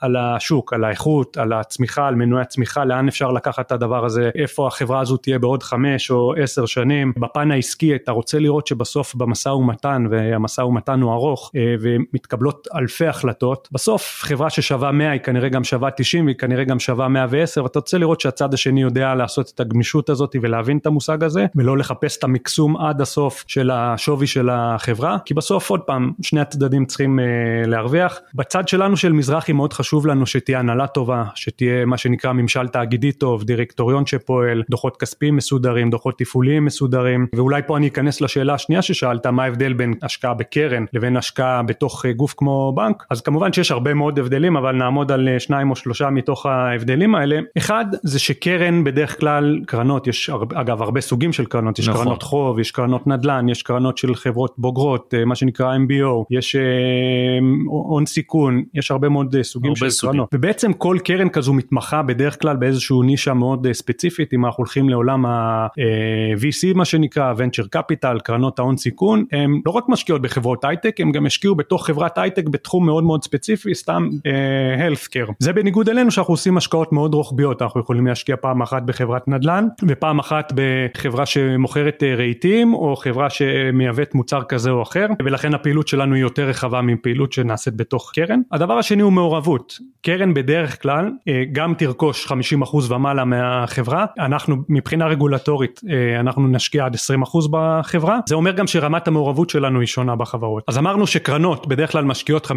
על 0.01 0.15
השוק 0.15 0.73
על 0.73 0.83
האיכות 0.83 1.37
על 1.37 1.53
הצמיחה 1.53 2.07
על 2.07 2.15
מנועי 2.15 2.41
הצמיחה 2.41 2.85
לאן 2.85 3.06
אפשר 3.07 3.31
לקחת 3.31 3.65
את 3.65 3.71
הדבר 3.71 4.05
הזה 4.05 4.29
איפה 4.35 4.67
החברה 4.67 4.99
הזו 4.99 5.17
תהיה 5.17 5.39
בעוד 5.39 5.63
חמש 5.63 6.11
או 6.11 6.33
עשר 6.33 6.65
שנים. 6.65 7.13
בפן 7.17 7.51
העסקי 7.51 7.95
אתה 7.95 8.11
רוצה 8.11 8.39
לראות 8.39 8.67
שבסוף 8.67 9.15
במשא 9.15 9.49
ומתן 9.49 10.05
והמשא 10.11 10.61
ומתן 10.61 11.01
הוא 11.01 11.13
ארוך 11.13 11.51
אה, 11.55 11.75
ומתקבלות 11.81 12.67
אלפי 12.75 13.07
החלטות 13.07 13.67
בסוף 13.71 14.19
חברה 14.21 14.49
ששווה 14.49 14.91
100 14.91 15.11
היא 15.11 15.21
כנראה 15.21 15.49
גם 15.49 15.63
שווה 15.63 15.91
90 15.91 16.25
והיא 16.25 16.35
כנראה 16.35 16.63
גם 16.63 16.79
שווה 16.79 17.07
110 17.07 17.63
ואתה 17.63 17.79
רוצה 17.79 17.97
לראות 17.97 18.21
שהצד 18.21 18.53
השני 18.53 18.81
יודע 18.81 19.15
לעשות 19.15 19.51
את 19.55 19.59
הגמישות 19.59 20.09
הזאת 20.09 20.35
ולהבין 20.41 20.77
את 20.77 20.85
המושג 20.85 21.23
הזה 21.23 21.45
ולא 21.55 21.77
לחפש 21.77 22.17
את 22.17 22.23
המקסום 22.23 22.77
עד 22.77 23.01
הסוף 23.01 23.43
של 23.47 23.71
השווי 23.71 24.27
של 24.27 24.49
החברה 24.51 25.17
כי 25.25 25.33
בסוף 25.33 25.69
עוד 25.69 25.81
פעם 25.81 26.11
שני 26.21 26.39
הצדדים 26.39 26.85
צריכים 26.85 27.19
אה, 27.19 27.25
להרוויח. 27.67 28.19
בצד 28.33 28.67
שלנו 28.67 28.97
של 28.97 29.13
מזרחי 29.13 29.51
מאוד 29.51 29.73
חשוב 29.73 30.07
לנו 30.07 30.25
שתהיה 30.25 30.59
הנהלה 30.59 30.87
טובה 30.87 31.23
שתהיה 31.35 31.85
מה 31.85 31.97
שנקרא 31.97 32.33
ממשל 32.33 32.67
תאגיד 32.67 32.96
תאגידי 32.97 33.11
טוב, 33.11 33.43
דירקטוריון 33.43 34.05
שפועל, 34.05 34.63
דוחות 34.69 34.97
כספיים 34.97 35.35
מסודרים, 35.35 35.89
דוחות 35.89 36.17
תפעוליים 36.17 36.65
מסודרים, 36.65 37.27
ואולי 37.35 37.61
פה 37.67 37.77
אני 37.77 37.87
אכנס 37.87 38.21
לשאלה 38.21 38.53
השנייה 38.53 38.81
ששאלת, 38.81 39.25
מה 39.25 39.43
ההבדל 39.43 39.73
בין 39.73 39.93
השקעה 40.01 40.33
בקרן 40.33 40.85
לבין 40.93 41.17
השקעה 41.17 41.63
בתוך 41.63 42.05
גוף 42.05 42.33
כמו 42.37 42.73
בנק, 42.75 43.03
אז 43.09 43.21
כמובן 43.21 43.53
שיש 43.53 43.71
הרבה 43.71 43.93
מאוד 43.93 44.19
הבדלים, 44.19 44.57
אבל 44.57 44.75
נעמוד 44.75 45.11
על 45.11 45.29
שניים 45.39 45.71
או 45.71 45.75
שלושה 45.75 46.09
מתוך 46.09 46.45
ההבדלים 46.45 47.15
האלה. 47.15 47.39
אחד, 47.57 47.85
זה 48.03 48.19
שקרן 48.19 48.83
בדרך 48.83 49.19
כלל, 49.19 49.59
קרנות, 49.65 50.07
יש 50.07 50.29
אגב 50.55 50.81
הרבה 50.81 51.01
סוגים 51.01 51.33
של 51.33 51.45
קרנות, 51.45 51.79
יש 51.79 51.89
נכון. 51.89 52.03
קרנות 52.03 52.23
חוב, 52.23 52.59
יש 52.59 52.71
קרנות 52.71 53.07
נדל"ן, 53.07 53.49
יש 53.49 53.63
קרנות 53.63 53.97
של 53.97 54.15
חברות 54.15 54.53
בוגרות, 54.57 55.13
מה 55.25 55.35
שנקרא 55.35 55.75
MBO, 55.75 56.25
יש 56.31 56.55
הון 57.65 58.05
סיכון, 58.05 58.63
יש 58.73 58.91
הרבה 58.91 59.09
מאוד 59.09 59.35
סוגים 59.41 59.69
הרבה 59.69 59.79
של 59.79 59.89
סוגים. 59.89 60.13
קרנות. 60.13 60.29
ובעצם 60.33 60.73
כל 60.73 60.97
קרן 61.03 61.29
כזו 61.29 61.53
מתמחה 61.53 62.01
בדרך 62.01 62.41
כלל 62.41 62.55
באיזשהו 62.77 63.03
נישה 63.03 63.33
מאוד 63.33 63.67
ספציפית, 63.71 64.33
אם 64.33 64.45
אנחנו 64.45 64.61
הולכים 64.61 64.89
לעולם 64.89 65.25
ה-VC 65.25 66.75
מה 66.75 66.85
שנקרא, 66.85 67.33
Venture 67.33 67.77
Capital, 67.77 68.19
קרנות 68.23 68.59
ההון 68.59 68.77
סיכון, 68.77 69.25
הם 69.31 69.61
לא 69.65 69.71
רק 69.71 69.83
משקיעות 69.89 70.21
בחברות 70.21 70.65
הייטק, 70.65 70.95
הם 70.99 71.11
גם 71.11 71.25
השקיעו 71.25 71.55
בתוך 71.55 71.87
חברת 71.87 72.17
הייטק 72.17 72.47
בתחום 72.47 72.85
מאוד 72.85 73.03
מאוד 73.03 73.23
ספציפי, 73.23 73.75
סתם 73.75 74.09
uh, 74.11 74.21
healthcare. 74.81 75.31
זה 75.39 75.53
בניגוד 75.53 75.89
אלינו 75.89 76.11
שאנחנו 76.11 76.33
עושים 76.33 76.57
השקעות 76.57 76.93
מאוד 76.93 77.13
רוחביות, 77.13 77.61
אנחנו 77.61 77.81
יכולים 77.81 78.07
להשקיע 78.07 78.35
פעם 78.41 78.61
אחת 78.61 78.83
בחברת 78.83 79.27
נדל"ן, 79.27 79.67
ופעם 79.87 80.19
אחת 80.19 80.53
בחברה 80.55 81.25
שמוכרת 81.25 82.03
רהיטים, 82.17 82.73
או 82.73 82.95
חברה 82.95 83.29
שמייבאת 83.29 84.15
מוצר 84.15 84.43
כזה 84.43 84.69
או 84.69 84.81
אחר, 84.81 85.07
ולכן 85.25 85.53
הפעילות 85.53 85.87
שלנו 85.87 86.15
היא 86.15 86.21
יותר 86.21 86.47
רחבה 86.47 86.81
מפעילות 86.81 87.33
שנעשית 87.33 87.75
בתוך 87.75 88.11
קרן. 88.15 88.39
הדבר 88.51 88.73
השני 88.73 89.01
הוא 89.01 89.11
מעורבות. 89.11 89.79
קרן 90.01 90.33
בדרך 90.33 90.81
כלל 90.81 91.11
אה, 91.27 91.43
גם 91.51 91.73
תרכוש 91.73 92.27
50% 92.27 92.66
ומעלה 92.89 93.25
מהחברה, 93.25 94.05
אנחנו 94.19 94.55
מבחינה 94.69 95.07
רגולטורית 95.07 95.81
אה, 95.89 96.19
אנחנו 96.19 96.47
נשקיע 96.47 96.85
עד 96.85 96.95
20% 96.95 96.97
בחברה, 97.51 98.19
זה 98.29 98.35
אומר 98.35 98.51
גם 98.51 98.67
שרמת 98.67 99.07
המעורבות 99.07 99.49
שלנו 99.49 99.79
היא 99.79 99.87
שונה 99.87 100.15
בחברות. 100.15 100.63
אז 100.67 100.77
אמרנו 100.77 101.07
שקרנות 101.07 101.67
בדרך 101.67 101.91
כלל 101.91 102.03
משקיעות 102.03 102.47
50% 102.47 102.51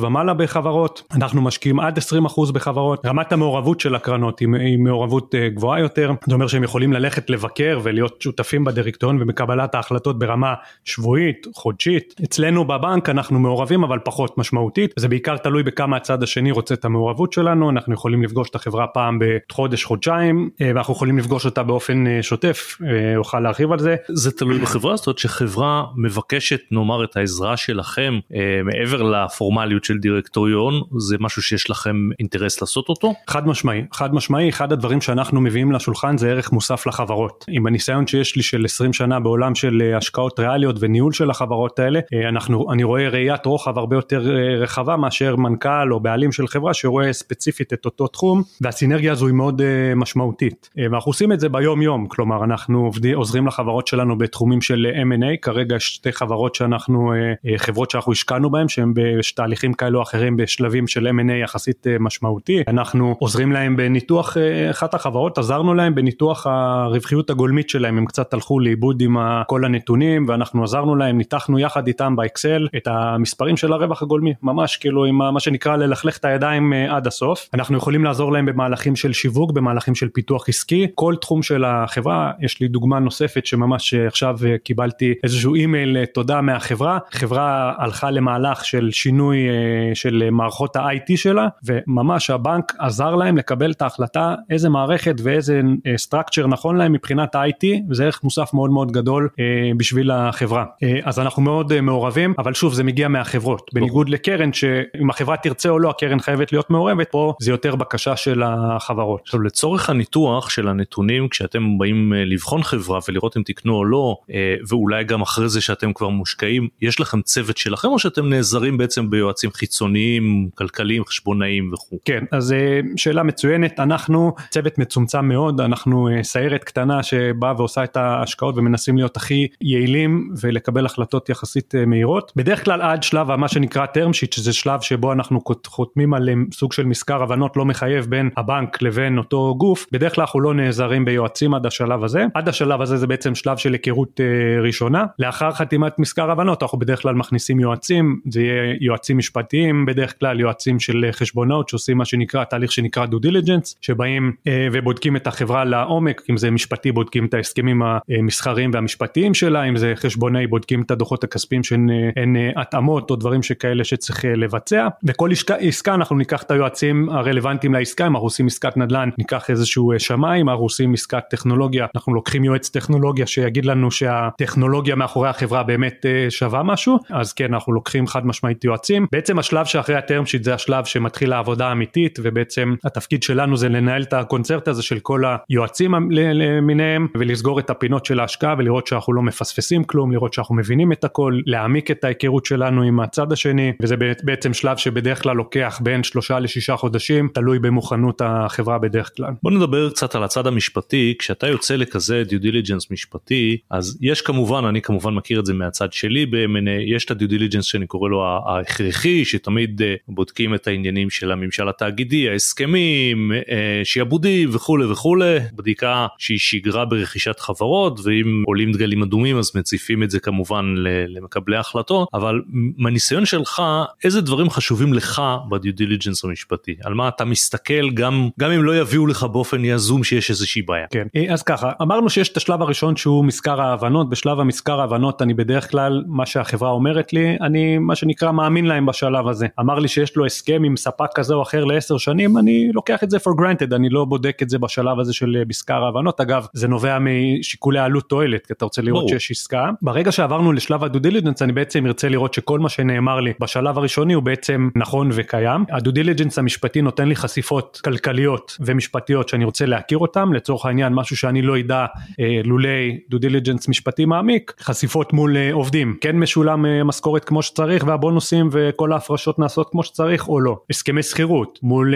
ומעלה 0.00 0.34
בחברות, 0.34 1.02
אנחנו 1.14 1.42
משקיעים 1.42 1.80
עד 1.80 1.98
20% 1.98 2.52
בחברות, 2.52 3.06
רמת 3.06 3.32
המעורבות 3.32 3.80
של 3.80 3.94
הקרנות 3.94 4.38
היא, 4.38 4.48
היא 4.60 4.78
מעורבות 4.78 5.34
אה, 5.34 5.48
גבוהה 5.48 5.80
יותר, 5.80 6.12
זה 6.28 6.34
אומר 6.34 6.46
שהם 6.46 6.64
יכולים 6.64 6.92
ללכת 6.92 7.30
לבקר 7.30 7.80
ולהיות 7.82 8.22
שותפים 8.22 8.64
בדירקטוריון 8.64 9.22
ובקבלת 9.22 9.74
ההחלטות 9.74 10.18
ברמה 10.18 10.54
שבועית, 10.84 11.46
חודשית. 11.54 12.14
אצלנו 12.24 12.64
בבנק 12.64 13.08
אנחנו 13.08 13.38
מעורבים 13.38 13.84
אבל 13.84 13.98
פחות 14.04 14.38
משמעותית, 14.38 14.94
זה 14.96 15.08
בעיקר 15.08 15.36
תלוי 15.36 15.62
בכמה 15.62 15.96
הצד 15.96 16.22
השני 16.22 16.50
רוצה 16.50 16.74
את 16.74 16.84
המעורבות 16.84 17.32
שלנו, 17.32 17.70
אנחנו 17.70 17.94
יכולים 17.94 18.22
לפגוש 18.22 18.50
את 18.50 18.54
החברה 18.54 18.86
פעם 18.86 19.18
בחודש 19.48 19.84
חודשיים 19.84 20.50
אה, 20.60 20.70
ואנחנו 20.74 20.94
יכולים 20.94 21.18
לפגוש 21.18 21.44
אותה 21.44 21.62
באופן 21.62 22.06
אה, 22.06 22.22
שוטף, 22.22 22.78
אה, 22.82 23.16
אוכל 23.16 23.40
להרחיב 23.40 23.72
על 23.72 23.78
זה. 23.78 23.96
זה 24.08 24.30
תלוי 24.30 24.58
בחברה, 24.58 24.96
זאת 24.96 25.06
אומרת 25.06 25.18
שחברה 25.18 25.84
מבקשת 25.96 26.60
נאמר 26.70 27.04
את 27.04 27.16
העזרה 27.16 27.56
שלכם 27.56 28.18
מעבר 28.64 29.02
לפורמליות 29.02 29.84
של 29.84 29.98
דירקטוריון, 29.98 30.82
זה 30.98 31.16
משהו 31.20 31.42
שיש 31.42 31.70
לכם 31.70 31.96
אינטרס 32.18 32.60
לעשות 32.60 32.88
אותו? 32.88 33.14
חד 33.28 33.48
משמעי, 33.48 33.84
חד 33.92 34.14
משמעי, 34.14 34.48
אחד 34.48 34.72
הדברים 34.72 35.00
שאנחנו 35.00 35.40
מביאים 35.40 35.72
לשולחן 35.72 36.18
זה 36.18 36.30
ערך 36.30 36.52
מוסף 36.52 36.86
לחברות. 36.86 37.44
עם 37.48 37.66
הניסיון 37.66 38.06
שיש 38.06 38.36
לי 38.36 38.42
של 38.42 38.64
20 38.64 38.92
שנה 38.92 39.20
בעולם 39.20 39.54
של 39.54 39.92
השקעות 39.96 40.40
ריאליות 40.40 40.76
וניהול 40.80 41.12
של 41.12 41.30
החברות 41.30 41.78
האלה, 41.78 42.00
אנחנו, 42.28 42.72
אני 42.72 42.84
רואה 42.84 43.08
ראיית 43.08 43.46
רוחב 43.46 43.78
הרבה 43.78 43.96
יותר 43.96 44.20
רחבה 44.60 44.96
מאשר 44.96 45.36
מנכ"ל 45.36 45.92
או 45.92 46.00
בעלים 46.00 46.32
של 46.32 46.46
חברה 46.46 46.74
שרואה 46.74 47.12
ספציפית 47.12 47.72
את 47.72 47.84
אותו 47.84 48.06
תחום 48.06 48.42
והסינרגיה 48.60 49.12
הזו 49.12 49.26
היא 49.26 49.35
מאוד 49.36 49.60
uh, 49.60 49.64
משמעותית. 49.96 50.70
uh, 50.72 50.80
ואנחנו 50.90 51.10
עושים 51.10 51.32
את 51.32 51.40
זה 51.40 51.48
ביום 51.48 51.82
יום 51.82 52.06
כלומר 52.06 52.44
אנחנו 52.44 52.84
עובדי, 52.84 53.12
עוזרים 53.12 53.46
לחברות 53.46 53.86
שלנו 53.86 54.18
בתחומים 54.18 54.60
של 54.60 54.86
M&A 54.94 55.36
כרגע 55.42 55.76
שתי 55.78 56.12
חברות 56.12 56.54
שאנחנו 56.54 57.12
חברות 57.56 57.90
שאנחנו 57.90 58.12
השקענו 58.12 58.50
בהם 58.50 58.68
שהם 58.68 58.92
בתהליכים 58.94 59.72
כאלו 59.72 59.98
או 59.98 60.02
אחרים 60.02 60.36
בשלבים 60.36 60.86
של 60.86 61.06
M&A 61.06 61.32
יחסית 61.32 61.86
משמעותי. 62.00 62.62
אנחנו 62.68 63.16
עוזרים 63.18 63.52
להם 63.52 63.76
בניתוח 63.76 64.36
אחת 64.70 64.94
החברות 64.94 65.38
עזרנו 65.38 65.74
להם 65.74 65.94
בניתוח 65.94 66.46
הרווחיות 66.46 67.30
הגולמית 67.30 67.68
שלהם. 67.68 67.98
הם 67.98 68.06
קצת 68.06 68.34
הלכו 68.34 68.60
לאיבוד 68.60 69.00
עם 69.00 69.16
כל 69.46 69.64
הנתונים 69.64 70.24
ואנחנו 70.28 70.64
עזרנו 70.64 70.96
להם 70.96 71.18
ניתחנו 71.18 71.58
יחד 71.58 71.86
איתם 71.86 72.16
באקסל 72.16 72.68
את 72.76 72.86
המספרים 72.86 73.56
של 73.56 73.72
הרווח 73.72 74.02
הגולמי 74.02 74.34
ממש 74.42 74.76
כאילו 74.76 75.04
עם 75.04 75.16
מה 75.16 75.40
שנקרא 75.40 75.76
ללכלך 75.76 76.18
את 76.18 76.24
הידיים 76.24 76.72
עד 76.72 77.06
הסוף. 77.06 77.48
אנחנו 77.54 77.76
יכולים 77.76 78.04
לעזור 78.04 78.32
להם 78.32 78.46
במהלכים 78.46 78.96
של 78.96 79.12
שיווק 79.26 79.52
במהלכים 79.52 79.94
של 79.94 80.08
פיתוח 80.08 80.48
עסקי. 80.48 80.86
כל 80.94 81.14
תחום 81.20 81.42
של 81.42 81.64
החברה 81.64 82.32
יש 82.40 82.60
לי 82.60 82.68
דוגמה 82.68 82.98
נוספת 82.98 83.46
שממש 83.46 83.94
עכשיו 83.94 84.38
קיבלתי 84.64 85.14
איזשהו 85.24 85.54
אימייל 85.54 85.96
אה, 85.96 86.06
תודה 86.06 86.40
מהחברה. 86.40 86.98
חברה 87.10 87.72
הלכה 87.78 88.10
למהלך 88.10 88.64
של 88.64 88.90
שינוי 88.92 89.38
אה, 89.48 89.94
של 89.94 90.28
מערכות 90.30 90.76
ה-IT 90.76 91.16
שלה 91.16 91.48
וממש 91.64 92.30
הבנק 92.30 92.72
עזר 92.78 93.14
להם 93.14 93.36
לקבל 93.36 93.70
את 93.70 93.82
ההחלטה 93.82 94.34
איזה 94.50 94.68
מערכת 94.68 95.14
ואיזה 95.22 95.60
structure 96.08 96.42
אה, 96.42 96.46
נכון 96.46 96.76
להם 96.76 96.92
מבחינת 96.92 97.34
ה-IT 97.34 97.66
וזה 97.90 98.04
ערך 98.04 98.20
מוסף 98.24 98.50
מאוד 98.54 98.70
מאוד 98.70 98.92
גדול 98.92 99.28
בשביל 99.76 100.10
החברה. 100.10 100.64
אז 101.04 101.18
אנחנו 101.18 101.42
מאוד 101.42 101.80
מעורבים 101.80 102.34
אבל 102.38 102.54
שוב 102.54 102.74
זה 102.74 102.84
מגיע 102.84 103.08
מהחברות. 103.08 103.70
בניגוד 103.74 104.08
לקרן 104.08 104.52
שאם 104.52 105.10
החברה 105.10 105.36
תרצה 105.36 105.68
או 105.68 105.78
לא 105.78 105.90
הקרן 105.90 106.20
חייבת 106.20 106.52
להיות 106.52 106.70
מעורבת 106.70 107.10
פה 107.10 107.34
זה 107.40 107.50
יותר 107.50 107.76
בקשה 107.76 108.16
של 108.16 108.42
החברות. 108.46 109.15
עכשיו 109.22 109.40
לצורך 109.40 109.90
הניתוח 109.90 110.50
של 110.50 110.68
הנתונים 110.68 111.28
כשאתם 111.28 111.78
באים 111.78 112.12
אה, 112.12 112.24
לבחון 112.24 112.62
חברה 112.62 112.98
ולראות 113.08 113.36
אם 113.36 113.42
תקנו 113.46 113.74
או 113.74 113.84
לא 113.84 114.16
אה, 114.30 114.54
ואולי 114.68 115.04
גם 115.04 115.22
אחרי 115.22 115.48
זה 115.48 115.60
שאתם 115.60 115.92
כבר 115.92 116.08
מושקעים 116.08 116.68
יש 116.82 117.00
לכם 117.00 117.22
צוות 117.22 117.56
שלכם 117.56 117.88
או 117.88 117.98
שאתם 117.98 118.28
נעזרים 118.28 118.78
בעצם 118.78 119.10
ביועצים 119.10 119.50
חיצוניים 119.50 120.48
כלכליים 120.54 121.04
חשבונאים 121.04 121.72
וכו'. 121.72 121.98
כן 122.04 122.24
אז 122.32 122.52
אה, 122.52 122.80
שאלה 122.96 123.22
מצוינת. 123.22 123.80
אנחנו 123.80 124.34
צוות 124.50 124.78
מצומצם 124.78 125.28
מאוד 125.28 125.60
אנחנו 125.60 126.08
סיירת 126.22 126.64
קטנה 126.64 127.02
שבאה 127.02 127.52
ועושה 127.56 127.84
את 127.84 127.96
ההשקעות 127.96 128.58
ומנסים 128.58 128.96
להיות 128.96 129.16
הכי 129.16 129.48
יעילים 129.60 130.30
ולקבל 130.40 130.86
החלטות 130.86 131.28
יחסית 131.28 131.74
מהירות. 131.86 132.32
בדרך 132.36 132.64
כלל 132.64 132.82
עד 132.82 133.02
שלב 133.02 133.34
מה 133.34 133.48
שנקרא 133.48 133.86
term 133.86 134.10
sheet 134.10 134.36
שזה 134.36 134.52
שלב 134.52 134.80
שבו 134.80 135.12
אנחנו 135.12 135.40
חותמים 135.66 136.14
על 136.14 136.28
סוג 136.52 136.72
של 136.72 136.86
מזכר 136.86 137.22
הבנות 137.22 137.56
לא 137.56 137.64
מחייב 137.64 138.04
בין 138.04 138.30
הבנק 138.36 138.82
לבין 138.82 139.05
אותו 139.18 139.54
גוף, 139.58 139.86
בדרך 139.92 140.14
כלל 140.14 140.22
אנחנו 140.22 140.40
לא 140.40 140.54
נעזרים 140.54 141.04
ביועצים 141.04 141.54
עד 141.54 141.66
השלב 141.66 142.04
הזה, 142.04 142.24
עד 142.34 142.48
השלב 142.48 142.80
הזה 142.80 142.96
זה 142.96 143.06
בעצם 143.06 143.34
שלב 143.34 143.56
של 143.56 143.72
היכרות 143.72 144.20
אה, 144.20 144.62
ראשונה, 144.62 145.04
לאחר 145.18 145.52
חתימת 145.52 145.98
מזכר 145.98 146.30
הבנות 146.30 146.62
אנחנו 146.62 146.78
בדרך 146.78 147.02
כלל 147.02 147.14
מכניסים 147.14 147.60
יועצים, 147.60 148.20
זה 148.30 148.42
יהיה 148.42 148.74
יועצים 148.80 149.18
משפטיים, 149.18 149.86
בדרך 149.86 150.18
כלל 150.18 150.40
יועצים 150.40 150.80
של 150.80 151.08
חשבונות 151.12 151.68
שעושים 151.68 151.98
מה 151.98 152.04
שנקרא 152.04 152.44
תהליך 152.44 152.72
שנקרא 152.72 153.06
due 153.06 153.26
diligence, 153.26 153.74
שבאים 153.80 154.32
אה, 154.46 154.68
ובודקים 154.72 155.16
את 155.16 155.26
החברה 155.26 155.64
לעומק, 155.64 156.22
אם 156.30 156.36
זה 156.36 156.50
משפטי 156.50 156.92
בודקים 156.92 157.24
את 157.26 157.34
ההסכמים 157.34 157.82
המסחריים 157.82 158.70
והמשפטיים 158.74 159.34
שלה, 159.34 159.64
אם 159.64 159.76
זה 159.76 159.92
חשבונאי 159.96 160.46
בודקים 160.46 160.82
את 160.82 160.90
הדוחות 160.90 161.24
הכספיים 161.24 161.62
שהן 161.62 162.36
אה, 162.36 162.50
התאמות 162.56 163.10
או 163.10 163.16
דברים 163.16 163.42
שכאלה 163.42 163.84
שצריך 163.84 164.24
אה, 164.24 164.36
לבצע, 164.36 164.88
וכל 165.04 165.32
עסקה, 165.32 165.54
עסקה 165.54 165.94
אנחנו 165.94 166.16
ניקח 166.16 166.42
את 166.42 166.50
היועצים 166.50 167.08
הרלוונטיים 167.08 167.74
לעסקה, 167.74 168.06
אם 168.06 168.12
אנחנו 168.12 168.26
עושים 168.26 168.46
עסקת 168.46 168.76
נדל"ן 168.76 168.95
ניקח 169.18 169.50
איזשהו 169.50 169.92
אה, 169.92 169.98
שמאי, 169.98 170.40
אם 170.40 170.48
אנחנו 170.48 170.64
עושים 170.64 170.92
עסקת 170.92 171.22
טכנולוגיה 171.30 171.86
אנחנו 171.94 172.14
לוקחים 172.14 172.44
יועץ 172.44 172.68
טכנולוגיה 172.68 173.26
שיגיד 173.26 173.66
לנו 173.66 173.90
שהטכנולוגיה 173.90 174.94
מאחורי 174.94 175.28
החברה 175.28 175.62
באמת 175.62 176.06
אה, 176.06 176.30
שווה 176.30 176.62
משהו, 176.62 176.98
אז 177.10 177.32
כן 177.32 177.54
אנחנו 177.54 177.72
לוקחים 177.72 178.06
חד 178.06 178.26
משמעית 178.26 178.64
יועצים, 178.64 179.06
בעצם 179.12 179.38
השלב 179.38 179.66
שאחרי 179.66 179.96
הטרם 179.96 180.26
שיט 180.26 180.44
זה 180.44 180.54
השלב 180.54 180.84
שמתחיל 180.84 181.32
העבודה 181.32 181.68
האמיתית 181.68 182.18
ובעצם 182.22 182.74
התפקיד 182.84 183.22
שלנו 183.22 183.56
זה 183.56 183.68
לנהל 183.68 184.02
את 184.02 184.12
הקונצרט 184.12 184.68
הזה 184.68 184.82
של 184.82 184.98
כל 184.98 185.22
היועצים 185.48 185.94
למיניהם 186.10 187.06
ולסגור 187.18 187.58
את 187.58 187.70
הפינות 187.70 188.06
של 188.06 188.20
ההשקעה 188.20 188.54
ולראות 188.58 188.86
שאנחנו 188.86 189.12
לא 189.12 189.22
מפספסים 189.22 189.84
כלום, 189.84 190.12
לראות 190.12 190.32
שאנחנו 190.32 190.54
מבינים 190.54 190.92
את 190.92 191.04
הכל, 191.04 191.40
להעמיק 191.46 191.90
את 191.90 192.04
ההיכרות 192.04 192.46
שלנו 192.46 192.82
עם 192.82 193.00
הצד 193.00 193.32
השני 193.32 193.72
וזה 193.82 193.96
בעצם 194.22 194.54
שלב 194.54 194.76
שבדרך 194.76 195.22
כלל 195.22 195.36
לוקח 195.36 195.80
בין 195.82 196.02
שלושה 196.02 196.38
לשישה 196.38 196.76
חודשים, 196.76 197.28
תלוי 197.34 197.58
במוכנות 197.58 198.22
החברה 198.24 198.75
בדרך 198.78 199.10
כלל. 199.16 199.32
בוא 199.42 199.50
נדבר 199.50 199.90
קצת 199.90 200.14
על 200.14 200.24
הצד 200.24 200.46
המשפטי, 200.46 201.14
כשאתה 201.18 201.46
יוצא 201.46 201.76
לכזה 201.76 202.22
due 202.28 202.40
diligence 202.40 202.90
משפטי, 202.90 203.56
אז 203.70 203.98
יש 204.00 204.22
כמובן, 204.22 204.64
אני 204.64 204.82
כמובן 204.82 205.14
מכיר 205.14 205.40
את 205.40 205.46
זה 205.46 205.54
מהצד 205.54 205.92
שלי 205.92 206.26
ב-M&A, 206.26 206.94
יש 206.94 207.04
את 207.04 207.10
ה 207.10 207.14
due 207.14 207.28
diligence 207.28 207.64
שאני 207.64 207.86
קורא 207.86 208.08
לו 208.08 208.24
ההכרחי, 208.24 209.24
שתמיד 209.24 209.82
אה, 209.82 209.94
בודקים 210.08 210.54
את 210.54 210.66
העניינים 210.66 211.10
של 211.10 211.32
הממשל 211.32 211.68
התאגידי, 211.68 212.28
ההסכמים, 212.28 213.32
אה, 213.32 213.80
שיעבודי 213.84 214.46
וכולי 214.52 214.84
וכולי, 214.84 215.38
בדיקה 215.52 216.06
שהיא 216.18 216.38
שגרה 216.38 216.84
ברכישת 216.84 217.40
חברות, 217.40 218.00
ואם 218.04 218.42
עולים 218.46 218.72
דגלים 218.72 219.02
אדומים 219.02 219.38
אז 219.38 219.50
מציפים 219.54 220.02
את 220.02 220.10
זה 220.10 220.20
כמובן 220.20 220.74
למקבלי 221.08 221.56
ההחלטות, 221.56 222.08
אבל 222.14 222.42
מהניסיון 222.76 223.26
שלך, 223.26 223.62
איזה 224.04 224.20
דברים 224.20 224.50
חשובים 224.50 224.94
לך 224.94 225.22
ב 225.50 225.56
due 225.56 225.74
diligence 225.74 226.24
המשפטי? 226.24 226.76
על 226.84 226.94
מה 226.94 227.08
אתה 227.08 227.24
מסתכל 227.24 227.90
גם, 227.90 228.28
גם 228.40 228.50
אם 228.50 228.64
לא 228.66 228.80
יביאו 228.80 229.06
לך 229.06 229.22
באופן 229.22 229.64
יזום 229.64 230.04
שיש 230.04 230.30
איזושהי 230.30 230.62
בעיה. 230.62 230.86
כן, 230.90 231.06
אז 231.32 231.42
ככה, 231.42 231.72
אמרנו 231.82 232.10
שיש 232.10 232.28
את 232.28 232.36
השלב 232.36 232.62
הראשון 232.62 232.96
שהוא 232.96 233.24
מזכר 233.24 233.60
ההבנות, 233.60 234.10
בשלב 234.10 234.40
המזכר 234.40 234.80
ההבנות 234.80 235.22
אני 235.22 235.34
בדרך 235.34 235.70
כלל, 235.70 236.04
מה 236.06 236.26
שהחברה 236.26 236.70
אומרת 236.70 237.12
לי, 237.12 237.36
אני 237.40 237.78
מה 237.78 237.94
שנקרא 237.94 238.32
מאמין 238.32 238.66
להם 238.66 238.86
בשלב 238.86 239.28
הזה. 239.28 239.46
אמר 239.60 239.78
לי 239.78 239.88
שיש 239.88 240.16
לו 240.16 240.26
הסכם 240.26 240.62
עם 240.66 240.76
ספק 240.76 241.06
כזה 241.14 241.34
או 241.34 241.42
אחר 241.42 241.64
לעשר 241.64 241.98
שנים, 241.98 242.38
אני 242.38 242.70
לוקח 242.74 243.04
את 243.04 243.10
זה 243.10 243.16
for 243.16 243.40
granted, 243.40 243.74
אני 243.74 243.88
לא 243.88 244.04
בודק 244.04 244.38
את 244.42 244.50
זה 244.50 244.58
בשלב 244.58 245.00
הזה 245.00 245.12
של 245.12 245.42
מזכר 245.48 245.84
ההבנות, 245.84 246.20
אגב 246.20 246.46
זה 246.52 246.68
נובע 246.68 246.98
משיקולי 247.00 247.78
עלות 247.78 248.08
תועלת, 248.08 248.46
כי 248.46 248.52
אתה 248.52 248.64
רוצה 248.64 248.82
לראות 248.82 249.00
ברור. 249.00 249.18
שיש 249.18 249.30
עסקה. 249.30 249.70
ברגע 249.82 250.12
שעברנו 250.12 250.52
לשלב 250.52 250.84
ה 250.84 250.87
due 250.87 250.98
diligence 250.98 251.42
אני 251.42 251.52
בעצם 251.52 251.86
ארצה 251.86 252.08
לראות 252.08 252.34
שכל 252.34 252.58
מה 252.58 252.68
שנאמר 252.68 253.20
לי 253.20 253.32
בשלב 253.40 253.78
הראשוני 253.78 254.12
הוא 254.12 254.22
בעצם 254.22 254.68
נכון 254.76 255.10
וקיים. 255.12 255.64
ה 255.70 255.75
due 255.75 255.90
diligence 255.90 256.38
המשפטי 256.38 256.82
נותן 256.82 257.08
לי 257.08 257.16
חשיפות 257.16 257.80
כלכליות 257.84 258.55
ומשפטיות 258.60 259.28
שאני 259.28 259.44
רוצה 259.44 259.66
להכיר 259.66 259.98
אותם, 259.98 260.32
לצורך 260.32 260.66
העניין 260.66 260.94
משהו 260.94 261.16
שאני 261.16 261.42
לא 261.42 261.58
אדע 261.58 261.86
אה, 262.20 262.40
לולי 262.44 262.98
due 263.08 263.18
diligence 263.18 263.68
משפטי 263.68 264.04
מעמיק, 264.04 264.54
חשיפות 264.60 265.12
מול 265.12 265.36
אה, 265.36 265.52
עובדים, 265.52 265.96
כן 266.00 266.16
משולם 266.18 266.66
אה, 266.66 266.84
משכורת 266.84 267.24
כמו 267.24 267.42
שצריך 267.42 267.84
והבונוסים 267.86 268.48
וכל 268.52 268.92
ההפרשות 268.92 269.38
נעשות 269.38 269.70
כמו 269.70 269.82
שצריך 269.82 270.28
או 270.28 270.40
לא. 270.40 270.58
הסכמי 270.70 271.02
שכירות 271.02 271.58
מול 271.62 271.94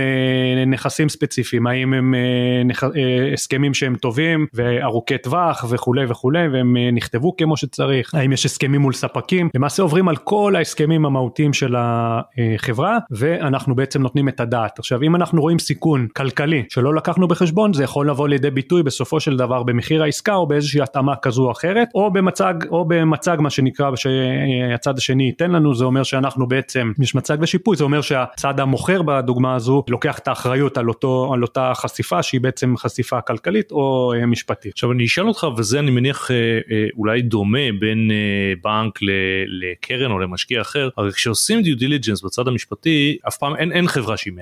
נכסים 0.66 1.08
ספציפיים, 1.08 1.66
האם 1.66 1.94
הם 1.94 2.14
הסכמים 3.32 3.74
שהם 3.74 3.96
טובים 3.96 4.46
וארוכי 4.54 5.18
טווח 5.18 5.64
וכולי 5.70 6.04
וכולי 6.08 6.48
והם 6.48 6.76
נכתבו 6.92 7.36
כמו 7.36 7.56
שצריך, 7.56 8.14
האם 8.14 8.32
יש 8.32 8.46
הסכמים 8.46 8.80
מול 8.80 8.92
ספקים, 8.92 9.48
למעשה 9.54 9.82
עוברים 9.82 10.08
על 10.08 10.16
כל 10.16 10.54
ההסכמים 10.56 11.06
המהותיים 11.06 11.52
של 11.52 11.74
החברה 11.78 12.98
ואנחנו 13.10 13.74
בעצם 13.74 14.02
נותנים 14.02 14.28
את 14.28 14.40
הדעת. 14.40 14.78
עכשיו 14.78 15.02
אם 15.02 15.16
אנחנו 15.16 15.40
רואים 15.40 15.58
סיכון 15.58 16.06
כלכלי 16.16 16.49
שלא 16.68 16.94
לקחנו 16.94 17.28
בחשבון 17.28 17.72
זה 17.72 17.84
יכול 17.84 18.10
לבוא 18.10 18.28
לידי 18.28 18.50
ביטוי 18.50 18.82
בסופו 18.82 19.20
של 19.20 19.36
דבר 19.36 19.62
במחיר 19.62 20.02
העסקה 20.02 20.34
או 20.34 20.46
באיזושהי 20.46 20.80
התאמה 20.80 21.16
כזו 21.16 21.46
או 21.46 21.52
אחרת 21.52 21.88
או 21.94 22.12
במצג 22.12 22.54
או 22.70 22.84
במצג 22.88 23.36
מה 23.40 23.50
שנקרא 23.50 23.90
שהצד 23.96 24.98
השני 24.98 25.24
ייתן 25.24 25.50
לנו 25.50 25.74
זה 25.74 25.84
אומר 25.84 26.02
שאנחנו 26.02 26.48
בעצם 26.48 26.92
יש 27.02 27.14
מצג 27.14 27.36
ושיפוי 27.40 27.76
זה 27.76 27.84
אומר 27.84 28.00
שהצד 28.00 28.60
המוכר 28.60 29.02
בדוגמה 29.02 29.54
הזו 29.54 29.82
לוקח 29.88 30.18
את 30.18 30.28
האחריות 30.28 30.78
על 30.78 30.88
אותו 30.88 31.30
על 31.34 31.42
אותה 31.42 31.72
חשיפה 31.74 32.22
שהיא 32.22 32.40
בעצם 32.40 32.74
חשיפה 32.76 33.20
כלכלית 33.20 33.72
או 33.72 34.12
משפטית. 34.26 34.72
עכשיו 34.72 34.92
אני 34.92 35.04
אשאל 35.04 35.28
אותך 35.28 35.46
וזה 35.56 35.78
אני 35.78 35.90
מניח 35.90 36.30
אולי 36.96 37.22
דומה 37.22 37.58
בין 37.80 38.10
בנק 38.64 38.98
לקרן 39.46 40.10
או 40.10 40.18
למשקיע 40.18 40.60
אחר 40.60 40.88
הרי 40.96 41.12
כשעושים 41.12 41.62
due 41.62 41.76
diligence 41.76 42.22
בצד 42.22 42.48
המשפטי 42.48 43.16
אף 43.28 43.36
פעם 43.36 43.56
אין, 43.56 43.72
אין 43.72 43.86
חברה 43.88 44.16
שהיא 44.16 44.34
100% 44.34 44.38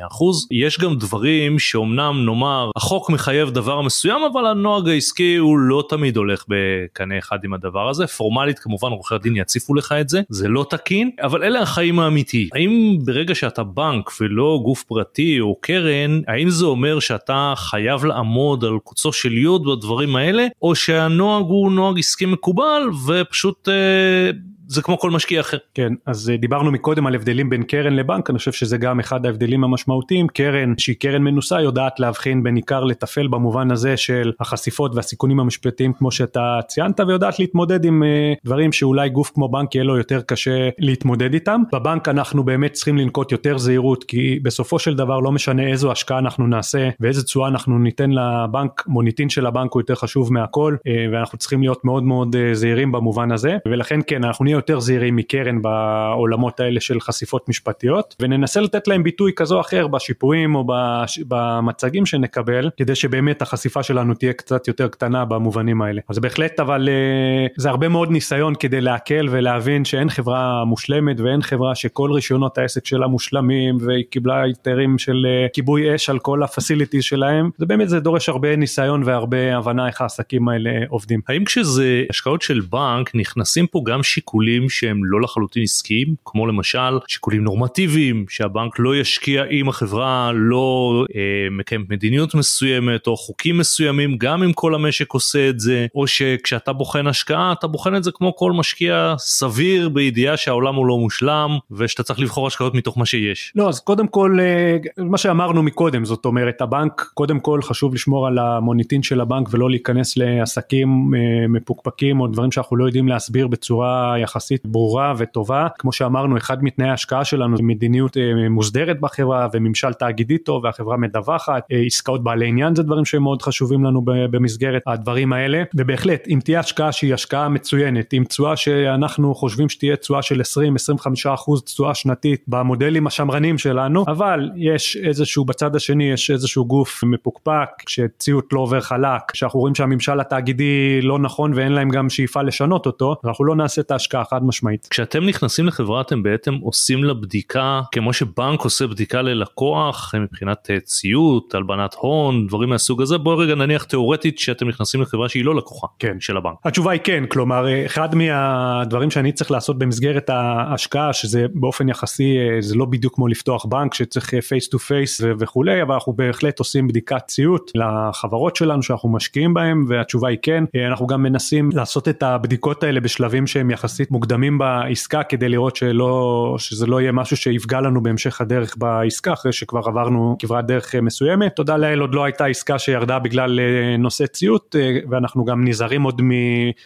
יש 0.50 0.80
גם 0.80 0.94
דברים 0.94 1.58
שאומנם 1.58 1.97
נאמר 1.98 2.70
החוק 2.76 3.10
מחייב 3.10 3.50
דבר 3.50 3.80
מסוים 3.80 4.22
אבל 4.32 4.46
הנוהג 4.46 4.88
העסקי 4.88 5.36
הוא 5.36 5.58
לא 5.58 5.84
תמיד 5.88 6.16
הולך 6.16 6.44
בקנה 6.48 7.18
אחד 7.18 7.38
עם 7.44 7.54
הדבר 7.54 7.88
הזה. 7.88 8.06
פורמלית 8.06 8.58
כמובן 8.58 8.90
עורכי 8.90 9.14
הדין 9.14 9.36
יציפו 9.36 9.74
לך 9.74 9.92
את 10.00 10.08
זה 10.08 10.20
זה 10.28 10.48
לא 10.48 10.66
תקין 10.70 11.10
אבל 11.22 11.44
אלה 11.44 11.60
החיים 11.60 11.98
האמיתיים. 11.98 12.48
האם 12.54 12.98
ברגע 13.04 13.34
שאתה 13.34 13.62
בנק 13.62 14.10
ולא 14.20 14.60
גוף 14.64 14.82
פרטי 14.82 15.40
או 15.40 15.56
קרן 15.60 16.20
האם 16.26 16.50
זה 16.50 16.66
אומר 16.66 17.00
שאתה 17.00 17.52
חייב 17.56 18.04
לעמוד 18.04 18.64
על 18.64 18.78
קוצו 18.84 19.12
של 19.12 19.38
יוד 19.38 19.62
בדברים 19.64 20.16
האלה 20.16 20.46
או 20.62 20.74
שהנוהג 20.74 21.44
הוא 21.44 21.72
נוהג 21.72 21.98
עסקי 21.98 22.26
מקובל 22.26 22.82
ופשוט 23.06 23.68
אה, 23.68 24.30
זה 24.68 24.82
כמו 24.82 24.98
כל 24.98 25.10
משקיע 25.10 25.40
אחר. 25.40 25.56
כן, 25.74 25.92
אז 26.06 26.30
אה, 26.30 26.36
דיברנו 26.36 26.72
מקודם 26.72 27.06
על 27.06 27.14
הבדלים 27.14 27.50
בין 27.50 27.62
קרן 27.62 27.92
לבנק, 27.92 28.30
אני 28.30 28.38
חושב 28.38 28.52
שזה 28.52 28.78
גם 28.78 29.00
אחד 29.00 29.26
ההבדלים 29.26 29.64
המשמעותיים, 29.64 30.28
קרן 30.28 30.74
שהיא 30.78 30.96
קרן 31.00 31.22
מנוסה 31.22 31.60
יודעת 31.60 32.00
להבחין 32.00 32.42
בין 32.42 32.56
עיקר 32.56 32.84
לטפל 32.84 33.28
במובן 33.28 33.70
הזה 33.70 33.96
של 33.96 34.32
החשיפות 34.40 34.94
והסיכונים 34.94 35.40
המשפטיים 35.40 35.92
כמו 35.92 36.10
שאתה 36.10 36.58
ציינת 36.66 37.00
ויודעת 37.00 37.38
להתמודד 37.38 37.84
עם 37.84 38.02
אה, 38.02 38.32
דברים 38.44 38.72
שאולי 38.72 39.08
גוף 39.08 39.30
כמו 39.34 39.48
בנק 39.48 39.74
יהיה 39.74 39.84
לו 39.84 39.96
יותר 39.96 40.20
קשה 40.20 40.68
להתמודד 40.78 41.34
איתם. 41.34 41.62
בבנק 41.72 42.08
אנחנו 42.08 42.44
באמת 42.44 42.72
צריכים 42.72 42.98
לנקוט 42.98 43.32
יותר 43.32 43.58
זהירות 43.58 44.04
כי 44.04 44.38
בסופו 44.42 44.78
של 44.78 44.94
דבר 44.94 45.20
לא 45.20 45.32
משנה 45.32 45.68
איזו 45.68 45.92
השקעה 45.92 46.18
אנחנו 46.18 46.46
נעשה 46.46 46.88
ואיזה 47.00 47.24
תשואה 47.24 47.48
אנחנו 47.48 47.78
ניתן 47.78 48.10
לבנק, 48.10 48.84
מוניטין 48.86 49.28
של 49.28 49.46
הבנק 49.46 49.72
הוא 49.72 49.80
יותר 49.80 49.94
חשוב 49.94 50.32
מהכל 50.32 50.76
אה, 50.86 51.06
ואנחנו 51.12 51.38
צריכים 51.38 51.60
להיות 51.60 51.84
מאוד 51.84 52.02
מאוד 52.02 52.36
זהירים 52.52 52.92
במובן 52.92 53.32
הזה 53.32 53.56
ולכן 53.68 54.00
כן 54.06 54.24
אנחנו 54.24 54.44
נהיה 54.44 54.57
יותר 54.58 54.80
זהירים 54.80 55.16
מקרן 55.16 55.62
בעולמות 55.62 56.60
האלה 56.60 56.80
של 56.80 57.00
חשיפות 57.00 57.48
משפטיות 57.48 58.16
וננסה 58.20 58.60
לתת 58.60 58.88
להם 58.88 59.02
ביטוי 59.02 59.32
כזו 59.36 59.56
או 59.56 59.60
אחר 59.60 59.86
בשיפועים 59.86 60.54
או 60.54 60.64
בש... 60.66 61.18
במצגים 61.28 62.06
שנקבל 62.06 62.70
כדי 62.76 62.94
שבאמת 62.94 63.42
החשיפה 63.42 63.82
שלנו 63.82 64.14
תהיה 64.14 64.32
קצת 64.32 64.68
יותר 64.68 64.88
קטנה 64.88 65.24
במובנים 65.24 65.82
האלה 65.82 66.00
אז 66.08 66.18
בהחלט 66.18 66.60
אבל 66.60 66.88
אה, 66.88 67.46
זה 67.56 67.68
הרבה 67.68 67.88
מאוד 67.88 68.10
ניסיון 68.10 68.54
כדי 68.54 68.80
להקל 68.80 69.28
ולהבין 69.30 69.84
שאין 69.84 70.10
חברה 70.10 70.64
מושלמת 70.64 71.20
ואין 71.20 71.42
חברה 71.42 71.74
שכל 71.74 72.12
רישיונות 72.12 72.58
העסק 72.58 72.86
שלה 72.86 73.06
מושלמים 73.06 73.76
והיא 73.80 74.04
קיבלה 74.10 74.42
היתרים 74.42 74.98
של 74.98 75.26
אה, 75.26 75.46
כיבוי 75.52 75.94
אש 75.94 76.10
על 76.10 76.18
כל 76.18 76.42
הפסיליטיז 76.42 77.04
שלהם 77.04 77.50
זה 77.56 77.66
באמת 77.66 77.88
זה 77.88 78.00
דורש 78.00 78.28
הרבה 78.28 78.56
ניסיון 78.56 79.02
והרבה 79.04 79.56
הבנה 79.56 79.86
איך 79.86 80.00
העסקים 80.00 80.48
האלה 80.48 80.70
עובדים. 80.88 81.20
האם 81.28 81.44
כשזה 81.44 82.04
השקעות 82.10 82.42
של 82.42 82.60
בנק 82.60 83.14
נכנסים 83.14 83.66
פה 83.66 83.82
גם 83.86 84.02
שיקולים 84.02 84.47
שיקולים 84.48 84.68
שהם 84.68 85.04
לא 85.04 85.20
לחלוטין 85.20 85.62
עסקיים, 85.62 86.14
כמו 86.24 86.46
למשל 86.46 86.98
שיקולים 87.08 87.44
נורמטיביים, 87.44 88.24
שהבנק 88.28 88.78
לא 88.78 88.96
ישקיע 88.96 89.44
אם 89.44 89.68
החברה 89.68 90.30
לא 90.34 91.04
אה, 91.16 91.20
מקיימת 91.50 91.90
מדיניות 91.90 92.34
מסוימת 92.34 93.06
או 93.06 93.16
חוקים 93.16 93.58
מסוימים, 93.58 94.16
גם 94.18 94.42
אם 94.42 94.52
כל 94.52 94.74
המשק 94.74 95.12
עושה 95.12 95.48
את 95.48 95.60
זה, 95.60 95.86
או 95.94 96.06
שכשאתה 96.06 96.72
בוחן 96.72 97.06
השקעה 97.06 97.52
אתה 97.52 97.66
בוחן 97.66 97.96
את 97.96 98.04
זה 98.04 98.10
כמו 98.14 98.36
כל 98.36 98.52
משקיע 98.52 99.14
סביר 99.18 99.88
בידיעה 99.88 100.36
שהעולם 100.36 100.74
הוא 100.74 100.86
לא 100.86 100.98
מושלם 100.98 101.58
ושאתה 101.70 102.02
צריך 102.02 102.20
לבחור 102.20 102.46
השקעות 102.46 102.74
מתוך 102.74 102.98
מה 102.98 103.06
שיש. 103.06 103.52
לא, 103.56 103.68
אז 103.68 103.80
קודם 103.80 104.08
כל 104.08 104.38
אה, 104.40 104.76
מה 105.04 105.18
שאמרנו 105.18 105.62
מקודם, 105.62 106.04
זאת 106.04 106.24
אומרת 106.24 106.60
הבנק, 106.60 107.10
קודם 107.14 107.40
כל 107.40 107.62
חשוב 107.62 107.94
לשמור 107.94 108.26
על 108.26 108.38
המוניטין 108.38 109.02
של 109.02 109.20
הבנק 109.20 109.48
ולא 109.50 109.70
להיכנס 109.70 110.16
לעסקים 110.16 111.10
אה, 111.14 111.48
מפוקפקים 111.48 112.20
או 112.20 112.26
דברים 112.26 112.52
שאנחנו 112.52 112.76
לא 112.76 112.84
יודעים 112.84 113.08
להסביר 113.08 113.46
בצורה 113.46 114.14
יחסית. 114.18 114.37
יחסית 114.38 114.66
ברורה 114.66 115.14
וטובה. 115.18 115.66
כמו 115.78 115.92
שאמרנו, 115.92 116.36
אחד 116.36 116.64
מתנאי 116.64 116.88
ההשקעה 116.88 117.24
שלנו 117.24 117.56
זה 117.56 117.62
מדיניות 117.62 118.16
אה, 118.16 118.48
מוסדרת 118.48 119.00
בחברה 119.00 119.48
וממשל 119.52 119.92
תאגידי 119.92 120.38
טוב 120.38 120.64
והחברה 120.64 120.96
מדווחת, 120.96 121.62
אה, 121.72 121.82
עסקאות 121.86 122.24
בעלי 122.24 122.48
עניין 122.48 122.74
זה 122.74 122.82
דברים 122.82 123.04
שהם 123.04 123.22
מאוד 123.22 123.42
חשובים 123.42 123.84
לנו 123.84 124.02
במסגרת 124.04 124.82
הדברים 124.86 125.32
האלה, 125.32 125.62
ובהחלט 125.74 126.28
אם 126.28 126.38
תהיה 126.44 126.60
השקעה 126.60 126.92
שהיא 126.92 127.14
השקעה 127.14 127.48
מצוינת, 127.48 128.12
עם 128.12 128.24
תשואה 128.24 128.56
שאנחנו 128.56 129.34
חושבים 129.34 129.68
שתהיה 129.68 129.96
תשואה 129.96 130.22
של 130.22 130.40
20-25% 130.40 131.64
תשואה 131.64 131.94
שנתית 131.94 132.44
במודלים 132.48 133.06
השמרנים 133.06 133.58
שלנו, 133.58 134.04
אבל 134.08 134.50
יש 134.56 134.96
איזשהו, 134.96 135.44
בצד 135.44 135.76
השני 135.76 136.10
יש 136.10 136.30
איזשהו 136.30 136.64
גוף 136.66 137.04
מפוקפק, 137.04 137.68
שציות 137.88 138.52
לא 138.52 138.60
עובר 138.60 138.80
חלק, 138.80 139.34
שאנחנו 139.34 139.60
רואים 139.60 139.74
שהממשל 139.74 140.20
התאגידי 140.20 141.00
לא 141.02 141.18
נכון 141.18 141.52
ואין 141.54 141.72
להם 141.72 141.88
גם 141.88 142.10
שאיפה 142.10 142.42
לשנות 142.42 142.86
אותו, 142.86 143.16
אנחנו 143.24 143.44
לא 143.44 143.56
נעשה 143.56 143.80
את 143.80 143.90
ההשקעה 143.90 144.24
חד 144.30 144.44
משמעית. 144.44 144.86
כשאתם 144.90 145.26
נכנסים 145.26 145.66
לחברה 145.66 146.00
אתם 146.00 146.22
בעצם 146.22 146.54
עושים 146.54 147.04
לה 147.04 147.14
בדיקה 147.14 147.80
כמו 147.92 148.12
שבנק 148.12 148.60
עושה 148.60 148.86
בדיקה 148.86 149.22
ללקוח 149.22 150.14
מבחינת 150.14 150.70
אה, 150.70 150.80
ציות, 150.80 151.54
הלבנת 151.54 151.94
הון, 151.94 152.46
דברים 152.46 152.68
מהסוג 152.68 153.02
הזה, 153.02 153.18
בואו 153.18 153.38
רגע 153.38 153.54
נניח 153.54 153.84
תאורטית 153.84 154.38
שאתם 154.38 154.68
נכנסים 154.68 155.02
לחברה 155.02 155.28
שהיא 155.28 155.44
לא 155.44 155.54
לקוחה 155.54 155.86
כן. 155.98 156.20
של 156.20 156.36
הבנק. 156.36 156.54
התשובה 156.64 156.92
היא 156.92 157.00
כן, 157.04 157.24
כלומר 157.28 157.68
אה, 157.68 157.86
אחד 157.86 158.14
מהדברים 158.14 159.10
שאני 159.10 159.32
צריך 159.32 159.50
לעשות 159.50 159.78
במסגרת 159.78 160.30
ההשקעה 160.30 161.12
שזה 161.12 161.46
באופן 161.54 161.88
יחסי 161.88 162.36
אה, 162.38 162.60
זה 162.60 162.74
לא 162.74 162.84
בדיוק 162.84 163.14
כמו 163.14 163.28
לפתוח 163.28 163.64
בנק 163.66 163.94
שצריך 163.94 164.34
face 164.48 164.68
to 164.68 164.78
face 164.78 165.20
וכולי, 165.38 165.82
אבל 165.82 165.94
אנחנו 165.94 166.12
בהחלט 166.12 166.58
עושים 166.58 166.88
בדיקת 166.88 167.26
ציות 167.26 167.70
לחברות 167.74 168.56
שלנו 168.56 168.82
שאנחנו 168.82 169.08
משקיעים 169.08 169.54
בהם 169.54 169.84
והתשובה 169.88 170.28
היא 170.28 170.38
כן, 170.42 170.64
אנחנו 170.88 171.06
גם 171.06 171.22
מנסים 171.22 171.70
לעשות 171.72 172.08
את 172.08 172.22
הבדיקות 172.22 172.82
האלה 172.82 173.00
בשלבים 173.00 173.46
שהם 173.46 173.70
יחסית 173.70 174.10
מוקדמים 174.18 174.58
בעסקה 174.58 175.22
כדי 175.22 175.48
לראות 175.48 175.76
שלא, 175.76 176.54
שזה 176.58 176.86
לא 176.86 177.00
יהיה 177.00 177.12
משהו 177.12 177.36
שיפגע 177.36 177.80
לנו 177.80 178.02
בהמשך 178.02 178.40
הדרך 178.40 178.74
בעסקה 178.78 179.32
אחרי 179.32 179.52
שכבר 179.52 179.80
עברנו 179.86 180.36
כברת 180.38 180.66
דרך 180.66 180.94
מסוימת. 180.94 181.56
תודה 181.56 181.76
לאל 181.76 182.00
עוד 182.00 182.14
לא 182.14 182.24
הייתה 182.24 182.46
עסקה 182.46 182.78
שירדה 182.78 183.18
בגלל 183.18 183.60
אה, 183.60 183.96
נושא 183.96 184.26
ציות 184.26 184.76
אה, 184.78 184.98
ואנחנו 185.10 185.44
גם 185.44 185.68
נזהרים 185.68 186.02
עוד 186.02 186.22
מ... 186.22 186.30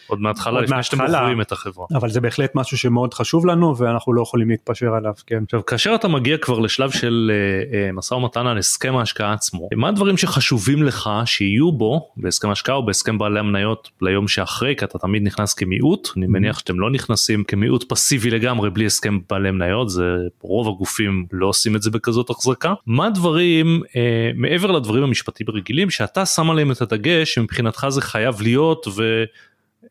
עוד 0.07 0.19
מההתחלה 0.21 0.61
לפני 0.61 0.83
שאתם 0.83 0.97
בוחרים 0.97 1.41
את 1.41 1.51
החברה. 1.51 1.85
אבל 1.95 2.09
זה 2.09 2.21
בהחלט 2.21 2.55
משהו 2.55 2.77
שמאוד 2.77 3.13
חשוב 3.13 3.45
לנו 3.45 3.77
ואנחנו 3.77 4.13
לא 4.13 4.21
יכולים 4.21 4.49
להתפשר 4.49 4.93
עליו, 4.93 5.13
כן. 5.27 5.43
עכשיו 5.43 5.65
כאשר 5.65 5.95
אתה 5.95 6.07
מגיע 6.07 6.37
כבר 6.37 6.59
לשלב 6.59 6.91
של 6.91 7.31
אה, 7.73 7.91
משא 7.93 8.13
ומתן 8.13 8.47
על 8.47 8.57
הסכם 8.57 8.95
ההשקעה 8.97 9.33
עצמו, 9.33 9.69
מה 9.75 9.89
הדברים 9.89 10.17
שחשובים 10.17 10.83
לך 10.83 11.09
שיהיו 11.25 11.71
בו 11.71 12.09
בהסכם 12.17 12.49
השקעה 12.49 12.75
או 12.75 12.85
בהסכם 12.85 13.17
בעלי 13.17 13.39
המניות 13.39 13.89
ליום 14.01 14.27
שאחרי 14.27 14.75
כי 14.77 14.85
אתה 14.85 14.99
תמיד 14.99 15.23
נכנס 15.23 15.53
כמיעוט, 15.53 16.09
אני 16.17 16.27
מניח 16.27 16.59
שאתם 16.59 16.79
לא 16.79 16.91
נכנסים 16.91 17.12
נכנסים 17.13 17.43
כמיעוט 17.43 17.83
פסיבי 17.89 18.29
לגמרי 18.29 18.69
בלי 18.69 18.85
הסכם 18.85 19.19
בעלי 19.29 19.51
מניות, 19.51 19.89
זה 19.89 20.03
רוב 20.41 20.67
הגופים 20.67 21.25
לא 21.31 21.47
עושים 21.47 21.75
את 21.75 21.81
זה 21.81 21.91
בכזאת 21.91 22.29
החזקה. 22.29 22.73
מה 22.85 23.07
הדברים 23.07 23.81
אה, 23.95 24.31
מעבר 24.35 24.71
לדברים 24.71 25.03
המשפטיים 25.03 25.49
הרגילים 25.49 25.89
שאתה 25.89 26.25
שם 26.25 26.49
עליהם 26.49 26.71
את 26.71 26.81
הדגש 26.81 27.33
שמבחינתך 27.33 27.85
זה 27.89 28.01
חייב 28.01 28.41
להיות 28.41 28.87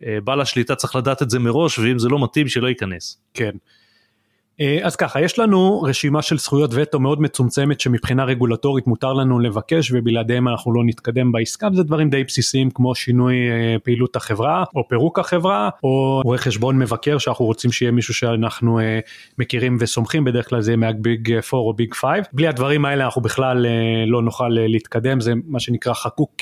ובעל 0.02 0.40
השליטה 0.40 0.74
צריך 0.74 0.96
לדעת 0.96 1.22
את 1.22 1.30
זה 1.30 1.38
מראש 1.38 1.78
ואם 1.78 1.98
זה 1.98 2.08
לא 2.08 2.24
מתאים 2.24 2.48
שלא 2.48 2.68
ייכנס. 2.68 3.20
כן. 3.34 3.52
אה, 4.60 4.78
אז 4.82 4.96
ככה, 4.96 5.20
יש 5.20 5.38
לנו 5.38 5.82
רשימה 5.82 6.22
של 6.22 6.38
זכויות 6.38 6.70
וטו 6.74 7.00
מאוד 7.00 7.20
מצומצמת 7.20 7.80
שמבחינה 7.80 8.24
רגולטורית 8.24 8.86
מותר 8.86 9.12
לנו 9.12 9.38
לבקש 9.38 9.92
ובלעדיהם 9.92 10.48
אנחנו 10.48 10.74
לא 10.74 10.82
נתקדם 10.84 11.32
בעסקה, 11.32 11.68
וזה 11.72 11.82
דברים 11.82 12.10
די 12.10 12.24
בסיסיים 12.24 12.70
כמו 12.70 12.94
שינוי 12.94 13.34
אה, 13.50 13.76
פעילות 13.82 14.16
החברה 14.16 14.64
או 14.76 14.88
פירוק 14.88 15.18
החברה 15.18 15.70
או 15.82 16.20
רואה 16.24 16.38
חשבון 16.38 16.78
מבקר 16.78 17.18
שאנחנו 17.18 17.44
רוצים 17.44 17.72
שיהיה 17.72 17.92
מישהו 17.92 18.14
שאנחנו 18.14 18.80
אה, 18.80 19.00
מכירים 19.38 19.76
וסומכים, 19.80 20.24
בדרך 20.24 20.48
כלל 20.48 20.60
זה 20.60 20.76
מהביג 20.76 21.32
4 21.32 21.42
או 21.52 21.72
ביג 21.72 21.94
5, 21.94 22.18
בלי 22.32 22.48
הדברים 22.48 22.84
האלה 22.84 23.04
אנחנו 23.04 23.22
בכלל 23.22 23.66
לא 24.06 24.22
נוכל 24.22 24.48
להתקדם, 24.48 25.20
זה 25.20 25.32
מה 25.46 25.60
שנקרא 25.60 25.94
חקוק 25.94 26.32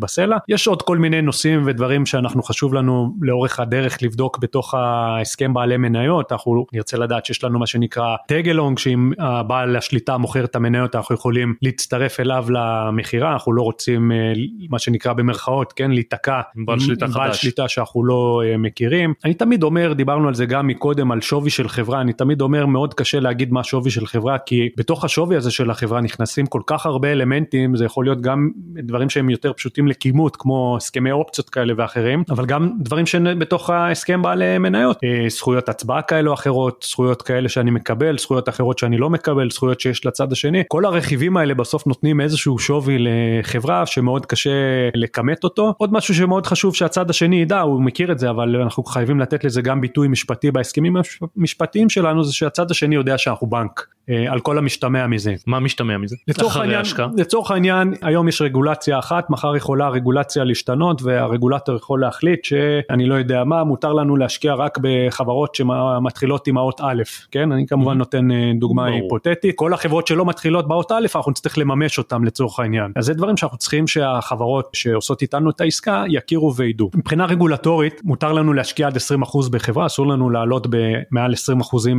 בסלע. 0.00 0.36
יש 0.48 0.66
עוד 0.66 0.82
כל 0.82 0.98
מיני 0.98 1.22
נושאים 1.22 1.62
ודברים 1.66 2.06
שאנחנו 2.06 2.42
חשוב 2.42 2.74
לנו 2.74 3.14
לאורך 3.20 3.60
הדרך 3.60 4.02
לבדוק 4.02 4.38
בתוך 4.38 4.74
ההסכם 4.74 5.54
בעלי 5.54 5.76
מניות, 5.76 6.32
אנחנו 6.32 6.66
נרצה 6.72 6.98
לדעת 6.98 7.26
שיש 7.26 7.44
לנו 7.44 7.53
מה 7.58 7.66
שנקרא 7.66 8.16
טגלונג 8.28 8.78
שאם 8.78 9.10
הבעל 9.18 9.76
השליטה 9.76 10.16
מוכר 10.16 10.44
את 10.44 10.56
המניות 10.56 10.96
אנחנו 10.96 11.14
יכולים 11.14 11.54
להצטרף 11.62 12.20
אליו 12.20 12.46
למכירה. 12.50 13.32
אנחנו 13.32 13.52
לא 13.52 13.62
רוצים 13.62 14.12
אה, 14.12 14.32
מה 14.70 14.78
שנקרא 14.78 15.12
במרכאות 15.12 15.72
כן 15.72 15.90
להיתקע 15.90 16.40
עם 16.56 16.66
בעל 16.66 16.78
שליטה 16.78 17.06
בעל 17.06 17.28
חדש. 17.28 17.42
שליטה 17.42 17.68
שאנחנו 17.68 18.04
לא 18.04 18.42
אה, 18.44 18.56
מכירים. 18.56 19.14
אני 19.24 19.34
תמיד 19.34 19.62
אומר 19.62 19.92
דיברנו 19.92 20.28
על 20.28 20.34
זה 20.34 20.46
גם 20.46 20.66
מקודם 20.66 21.12
על 21.12 21.20
שווי 21.20 21.50
של 21.50 21.68
חברה. 21.68 22.00
אני 22.00 22.12
תמיד 22.12 22.40
אומר 22.40 22.66
מאוד 22.66 22.94
קשה 22.94 23.20
להגיד 23.20 23.52
מה 23.52 23.64
שווי 23.64 23.90
של 23.90 24.06
חברה 24.06 24.38
כי 24.38 24.68
בתוך 24.76 25.04
השווי 25.04 25.36
הזה 25.36 25.50
של 25.50 25.70
החברה 25.70 26.00
נכנסים 26.00 26.46
כל 26.46 26.62
כך 26.66 26.86
הרבה 26.86 27.12
אלמנטים. 27.12 27.76
זה 27.76 27.84
יכול 27.84 28.04
להיות 28.04 28.20
גם 28.20 28.50
דברים 28.76 29.10
שהם 29.10 29.30
יותר 29.30 29.52
פשוטים 29.52 29.88
לכימות 29.88 30.36
כמו 30.36 30.76
הסכמי 30.76 31.12
אופציות 31.12 31.50
כאלה 31.50 31.72
ואחרים 31.76 32.22
אבל 32.30 32.46
גם 32.46 32.70
דברים 32.80 33.06
שבתוך 33.06 33.70
ההסכם 33.70 34.22
בעלי 34.22 34.58
מניות. 34.58 34.98
אה, 35.04 35.28
זכויות 35.28 35.68
הצבעה 35.68 36.02
כאלה 36.02 36.28
או 36.28 36.34
אחרות 36.34 36.86
זכויות 36.88 37.22
כאלה 37.22 37.43
שאני 37.48 37.70
מקבל, 37.70 38.18
זכויות 38.18 38.48
אחרות 38.48 38.78
שאני 38.78 38.98
לא 38.98 39.10
מקבל, 39.10 39.50
זכויות 39.50 39.80
שיש 39.80 40.06
לצד 40.06 40.32
השני, 40.32 40.62
כל 40.68 40.84
הרכיבים 40.84 41.36
האלה 41.36 41.54
בסוף 41.54 41.86
נותנים 41.86 42.20
איזשהו 42.20 42.58
שווי 42.58 42.96
לחברה 42.98 43.86
שמאוד 43.86 44.26
קשה 44.26 44.50
לכמת 44.94 45.44
אותו. 45.44 45.74
עוד 45.78 45.92
משהו 45.92 46.14
שמאוד 46.14 46.46
חשוב 46.46 46.74
שהצד 46.74 47.10
השני 47.10 47.42
ידע, 47.42 47.60
הוא 47.60 47.82
מכיר 47.82 48.12
את 48.12 48.18
זה, 48.18 48.30
אבל 48.30 48.56
אנחנו 48.56 48.84
חייבים 48.84 49.20
לתת 49.20 49.44
לזה 49.44 49.62
גם 49.62 49.80
ביטוי 49.80 50.08
משפטי 50.08 50.50
בהסכמים 50.50 50.96
המשפטיים 51.36 51.90
שלנו, 51.90 52.24
זה 52.24 52.32
שהצד 52.32 52.70
השני 52.70 52.94
יודע 52.94 53.18
שאנחנו 53.18 53.46
בנק. 53.46 53.86
אה, 54.10 54.32
על 54.32 54.40
כל 54.40 54.58
המשתמע 54.58 55.06
מזה. 55.06 55.34
מה 55.46 55.60
משתמע 55.60 55.98
מזה? 55.98 56.16
לצורך 56.28 56.56
העניין, 56.56 56.82
לצורך 57.16 57.50
העניין 57.50 57.94
היום 58.02 58.28
יש 58.28 58.42
רגולציה 58.42 58.98
אחת, 58.98 59.30
מחר 59.30 59.56
יכולה 59.56 59.86
הרגולציה 59.86 60.44
להשתנות 60.44 61.02
והרגולטור 61.02 61.76
יכול 61.76 62.00
להחליט 62.00 62.44
שאני 62.44 63.06
לא 63.06 63.14
יודע 63.14 63.44
מה, 63.44 63.64
מותר 63.64 63.92
לנו 63.92 64.16
להשקיע 64.16 64.54
רק 64.54 64.78
בחברות 64.82 65.54
שמתחילות 65.54 66.46
עם 66.46 66.56
האות 66.58 66.80
א', 66.80 67.02
כן? 67.34 67.52
אני 67.52 67.66
כמובן 67.66 67.92
mm-hmm. 67.92 67.98
נותן 67.98 68.30
אה, 68.30 68.52
דוגמה 68.58 68.86
היפותטית, 68.86 69.54
כל 69.56 69.74
החברות 69.74 70.06
שלא 70.06 70.24
מתחילות 70.24 70.68
באות 70.68 70.92
א', 70.92 71.06
אנחנו 71.14 71.30
נצטרך 71.30 71.58
לממש 71.58 71.98
אותן 71.98 72.22
לצורך 72.24 72.60
העניין. 72.60 72.92
אז 72.96 73.04
זה 73.04 73.14
דברים 73.14 73.36
שאנחנו 73.36 73.58
צריכים 73.58 73.86
שהחברות 73.86 74.68
שעושות 74.72 75.22
איתנו 75.22 75.50
את 75.50 75.60
העסקה 75.60 76.04
יכירו 76.08 76.54
וידעו. 76.56 76.90
מבחינה 76.94 77.26
רגולטורית 77.26 78.00
מותר 78.04 78.32
לנו 78.32 78.52
להשקיע 78.52 78.86
עד 78.86 78.96
20% 78.96 79.50
בחברה, 79.50 79.86
אסור 79.86 80.06
לנו 80.06 80.30
לעלות 80.30 80.66
במעל 80.70 81.32
20% 81.32 81.36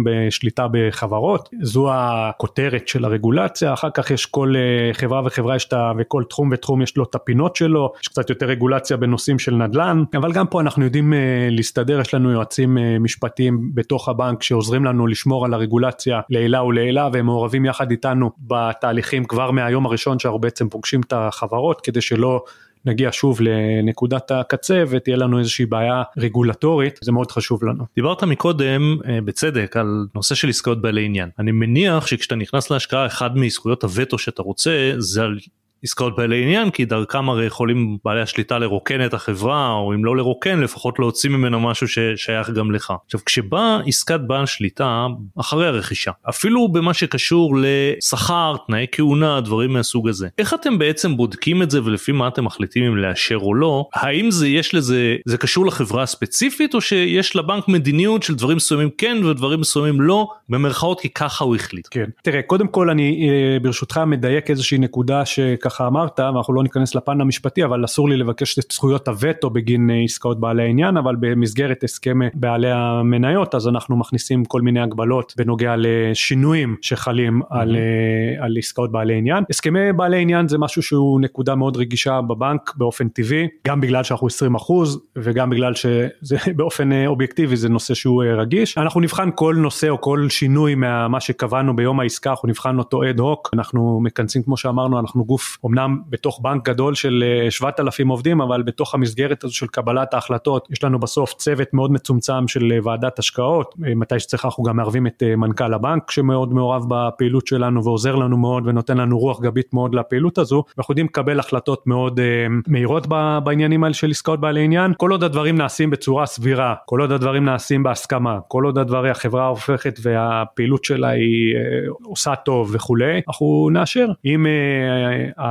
בשליטה 0.06 0.67
בחברות, 0.71 1.50
זו 1.62 1.89
הכותרת 1.93 2.88
של 2.88 3.06
הרגולציה, 3.06 3.74
אחר 3.74 3.89
כך 3.93 4.12
יש 4.12 4.26
כל 4.26 4.54
אה, 4.56 4.93
חברה 4.93 5.21
וחברה 5.26 5.56
יש 5.56 5.65
את 5.65 5.74
ה... 5.74 5.91
וכל 5.98 6.24
תחום 6.30 6.50
ותחום 6.52 6.82
יש 6.82 6.98
לו 6.98 7.04
את 7.04 7.15
הפינות 7.15 7.56
שלו, 7.56 7.91
יש 8.02 8.08
קצת 8.08 8.30
יותר 8.30 8.45
רגולציה 8.45 8.98
בנושאים 8.98 9.39
של 9.39 9.56
נדל"ן, 9.56 10.04
אבל 10.17 10.32
גם 10.32 10.48
פה 10.48 10.62
אנחנו 10.62 10.84
יודעים 10.84 11.13
אה, 11.13 11.19
להסתדר, 11.52 12.00
יש 12.00 12.13
לנו 12.13 12.32
יועצים 12.32 12.78
משפטיים 13.00 13.69
בתוך 13.74 14.10
הבנק 14.10 14.43
שעוזרים 14.43 14.86
לנו 14.86 15.08
לשמור 15.08 15.25
על 15.46 15.54
הרגולציה 15.54 16.22
לעילה 16.30 16.64
ולעילה 16.64 17.10
והם 17.14 17.26
מעורבים 17.26 17.66
יחד 17.66 17.92
איתנו 17.92 18.32
בתהליכים 18.40 19.26
כבר 19.26 19.52
מהיום 19.52 19.86
הראשון 19.86 20.20
שאנחנו 20.20 20.40
בעצם 20.40 20.70
פוגשים 20.70 21.02
את 21.02 21.14
החברות 21.14 21.82
כדי 21.82 22.02
שלא 22.02 22.44
נגיע 22.86 23.10
שוב 23.12 23.40
לנקודת 23.42 24.32
הקצה 24.32 24.84
ותהיה 24.90 25.18
לנו 25.18 25.40
איזושהי 25.40 25.66
בעיה 25.66 26.04
רגולטורית, 26.18 27.00
זה 27.04 27.12
מאוד 27.12 27.32
חשוב 27.32 27.64
לנו. 27.64 27.84
דיברת 27.96 28.24
מקודם 28.24 28.98
אה, 29.08 29.22
בצדק 29.22 29.78
על 29.78 30.08
נושא 30.16 30.36
של 30.36 30.50
עסקאות 30.50 30.82
בעלי 30.82 31.06
עניין. 31.06 31.30
אני 31.40 31.52
מניח 31.52 32.08
שכשאתה 32.08 32.36
נכנס 32.36 32.72
להשקעה 32.72 33.06
אחד 33.06 33.38
מזכויות 33.38 33.84
הווטו 33.84 34.18
שאתה 34.18 34.42
רוצה 34.42 34.94
זה 34.98 35.24
על 35.24 35.40
עסקאות 35.86 36.15
בעלי 36.15 36.43
עניין 36.43 36.69
כי 36.69 36.86
דרכם 36.86 37.30
הרי 37.30 37.45
יכולים 37.45 37.98
בעלי 38.06 38.21
השליטה 38.21 38.60
לרוקן 38.60 39.06
את 39.06 39.13
החברה 39.13 39.71
או 39.71 39.93
אם 39.93 40.06
לא 40.06 40.17
לרוקן 40.17 40.60
לפחות 40.60 41.00
להוציא 41.00 41.30
ממנו 41.30 41.60
משהו 41.60 41.88
ששייך 41.88 42.50
גם 42.50 42.71
לך. 42.71 42.93
עכשיו 43.06 43.19
כשבאה 43.26 43.80
עסקת 43.88 44.19
בעל 44.28 44.45
שליטה 44.45 45.08
אחרי 45.39 45.67
הרכישה 45.67 46.12
אפילו 46.30 46.67
במה 46.71 46.93
שקשור 46.93 47.56
לשכר 47.62 48.56
תנאי 48.67 48.86
כהונה 48.91 49.41
דברים 49.41 49.74
מהסוג 49.74 50.10
הזה 50.10 50.28
איך 50.38 50.54
אתם 50.54 50.78
בעצם 50.78 51.17
בודקים 51.17 51.62
את 51.62 51.71
זה 51.71 51.84
ולפי 51.84 52.12
מה 52.12 52.28
אתם 52.28 52.45
מחליטים 52.45 52.84
אם 52.84 52.98
לאשר 52.98 53.38
או 53.38 53.56
לא 53.56 53.86
האם 53.93 54.32
זה 54.32 54.48
יש 54.48 54.76
לזה 54.76 55.15
זה 55.26 55.38
קשור 55.38 55.65
לחברה 55.65 56.04
הספציפית 56.04 56.74
או 56.74 56.82
שיש 56.82 57.36
לבנק 57.36 57.67
מדיניות 57.67 58.24
של 58.24 58.36
דברים 58.36 58.58
מסוימים 58.58 58.89
כן 58.98 59.26
ודברים 59.26 59.60
מסוימים 59.60 60.02
לא 60.02 60.28
במרכאות 60.50 61.02
כי 61.02 61.10
ככה 61.10 61.43
הוא 61.43 61.56
החליט. 61.56 61.88
כן 61.91 62.06
תראה 62.24 62.41
קודם 62.41 62.67
כל 62.67 62.89
אני 62.89 63.30
אה, 63.30 63.60
ברשותך 63.60 63.98
מדייק 64.08 64.50
איזושהי 64.50 64.78
נקודה 64.78 65.26
שככה 65.26 65.75
ככה 65.76 65.88
אמרת 65.88 66.20
ואנחנו 66.20 66.54
לא 66.54 66.64
ניכנס 66.64 66.96
לפן 66.96 67.22
המשפטי 67.22 67.66
אבל 67.66 67.86
אסור 67.86 68.10
לי 68.10 68.18
לבקש 68.18 68.60
את 68.60 68.72
זכויות 68.72 69.08
הווטו 69.08 69.50
בגין 69.50 69.90
אה, 69.90 70.04
עסקאות 70.04 70.40
בעלי 70.40 70.64
העניין 70.64 70.98
אבל 70.98 71.16
במסגרת 71.20 71.84
הסכם 71.84 72.20
בעלי 72.34 72.72
המניות 72.72 73.56
אז 73.56 73.68
אנחנו 73.68 73.98
מכניסים 73.98 74.46
כל 74.46 74.62
מיני 74.62 74.82
הגבלות 74.82 75.34
בנוגע 75.38 75.76
לשינויים 75.78 76.76
שחלים 76.82 77.42
mm-hmm. 77.42 77.46
על, 77.50 77.76
אה, 77.76 78.46
על 78.46 78.56
עסקאות 78.58 78.92
בעלי 78.92 79.18
עניין. 79.18 79.44
הסכמי 79.50 79.94
בעלי 79.94 80.22
עניין 80.22 80.48
זה 80.48 80.58
משהו 80.58 80.82
שהוא 80.82 81.22
נקודה 81.22 81.56
מאוד 81.56 81.78
רגישה 81.78 82.22
בבנק 82.22 82.74
באופן 82.76 83.08
טבעי 83.08 83.48
גם 83.68 83.82
בגלל 83.82 84.04
שאנחנו 84.04 84.28
20 84.28 84.56
אחוז 84.56 85.02
וגם 85.16 85.50
בגלל 85.50 85.74
שזה 85.74 86.38
באופן 86.58 86.92
אה, 86.92 87.08
אובייקטיבי 87.08 87.56
זה 87.56 87.70
נושא 87.70 87.94
שהוא 87.94 88.24
רגיש. 88.38 88.78
אנחנו 88.78 89.02
נבחן 89.02 89.30
כל 89.36 89.56
נושא 89.60 89.90
או 89.90 90.02
כל 90.02 90.28
שינוי 90.30 90.76
ממה 90.76 91.20
שקבענו 91.20 91.76
ביום 91.76 92.00
העסקה 92.00 92.30
אנחנו 92.30 92.48
נבחן 92.48 92.78
אותו 92.78 93.10
אד 93.10 93.20
הוק 93.20 93.50
אנחנו 93.54 94.00
מכנסים 94.04 94.44
כמו 94.44 94.58
שאמרנו 94.58 95.00
אנחנו 95.00 95.26
גוף 95.26 95.58
אמנם 95.65 95.99
בתוך 96.10 96.39
בנק 96.43 96.69
גדול 96.69 96.95
של 96.95 97.23
7,000 97.49 98.08
אה, 98.08 98.13
עובדים, 98.13 98.41
אבל 98.41 98.63
בתוך 98.63 98.93
המסגרת 98.93 99.43
הזו 99.43 99.56
של 99.56 99.67
קבלת 99.67 100.13
ההחלטות, 100.13 100.67
יש 100.71 100.84
לנו 100.84 100.99
בסוף 100.99 101.34
צוות 101.34 101.73
מאוד 101.73 101.91
מצומצם 101.91 102.47
של 102.47 102.71
אה, 102.71 102.78
ועדת 102.84 103.19
השקעות, 103.19 103.75
אה, 103.88 103.95
מתי 103.95 104.19
שצריך 104.19 104.45
אנחנו 104.45 104.63
גם 104.63 104.75
מערבים 104.75 105.08
את 105.08 105.23
מנכ"ל 105.38 105.73
הבנק 105.73 106.12
שמאוד 106.12 106.54
מעורב 106.54 106.86
בפעילות 106.89 107.47
שלנו 107.47 107.84
ועוזר 107.84 108.15
לנו 108.15 108.38
מאוד 108.38 108.67
ונותן 108.67 108.97
לנו 108.97 109.19
רוח 109.19 109.41
גבית 109.41 109.73
מאוד 109.73 109.95
לפעילות 109.95 110.38
הזו, 110.38 110.63
ואנחנו 110.78 110.91
יודעים 110.91 111.06
לקבל 111.06 111.39
החלטות 111.39 111.88
מאוד 111.88 112.19
מהירות 112.67 113.08
בעניינים 113.43 113.84
האלה 113.84 113.93
של 113.93 114.12
עסקאות 114.12 114.39
בעלי 114.39 114.63
עניין, 114.63 114.93
כל 114.97 115.12
עוד 115.12 115.23
הדברים 115.23 115.58
נעשים 115.58 115.89
בצורה 115.89 116.25
סבירה, 116.25 116.75
כל 116.86 117.01
עוד 117.01 117.12
הדברים 117.12 117.45
נעשים 117.45 117.84
בהסכמה, 117.84 118.39
כל 118.47 118.63
עוד 118.63 118.78
הדברים, 118.78 119.12
החברה 119.12 119.47
הופכת 119.47 119.99
והפעילות 120.01 120.84
שלה 120.84 121.10
היא 121.10 121.56
עושה 122.04 122.36
טוב 122.36 122.69
וכולי, 122.73 123.21
אנחנו 123.28 123.69
נאשר. 123.71 124.08
אם 124.25 124.45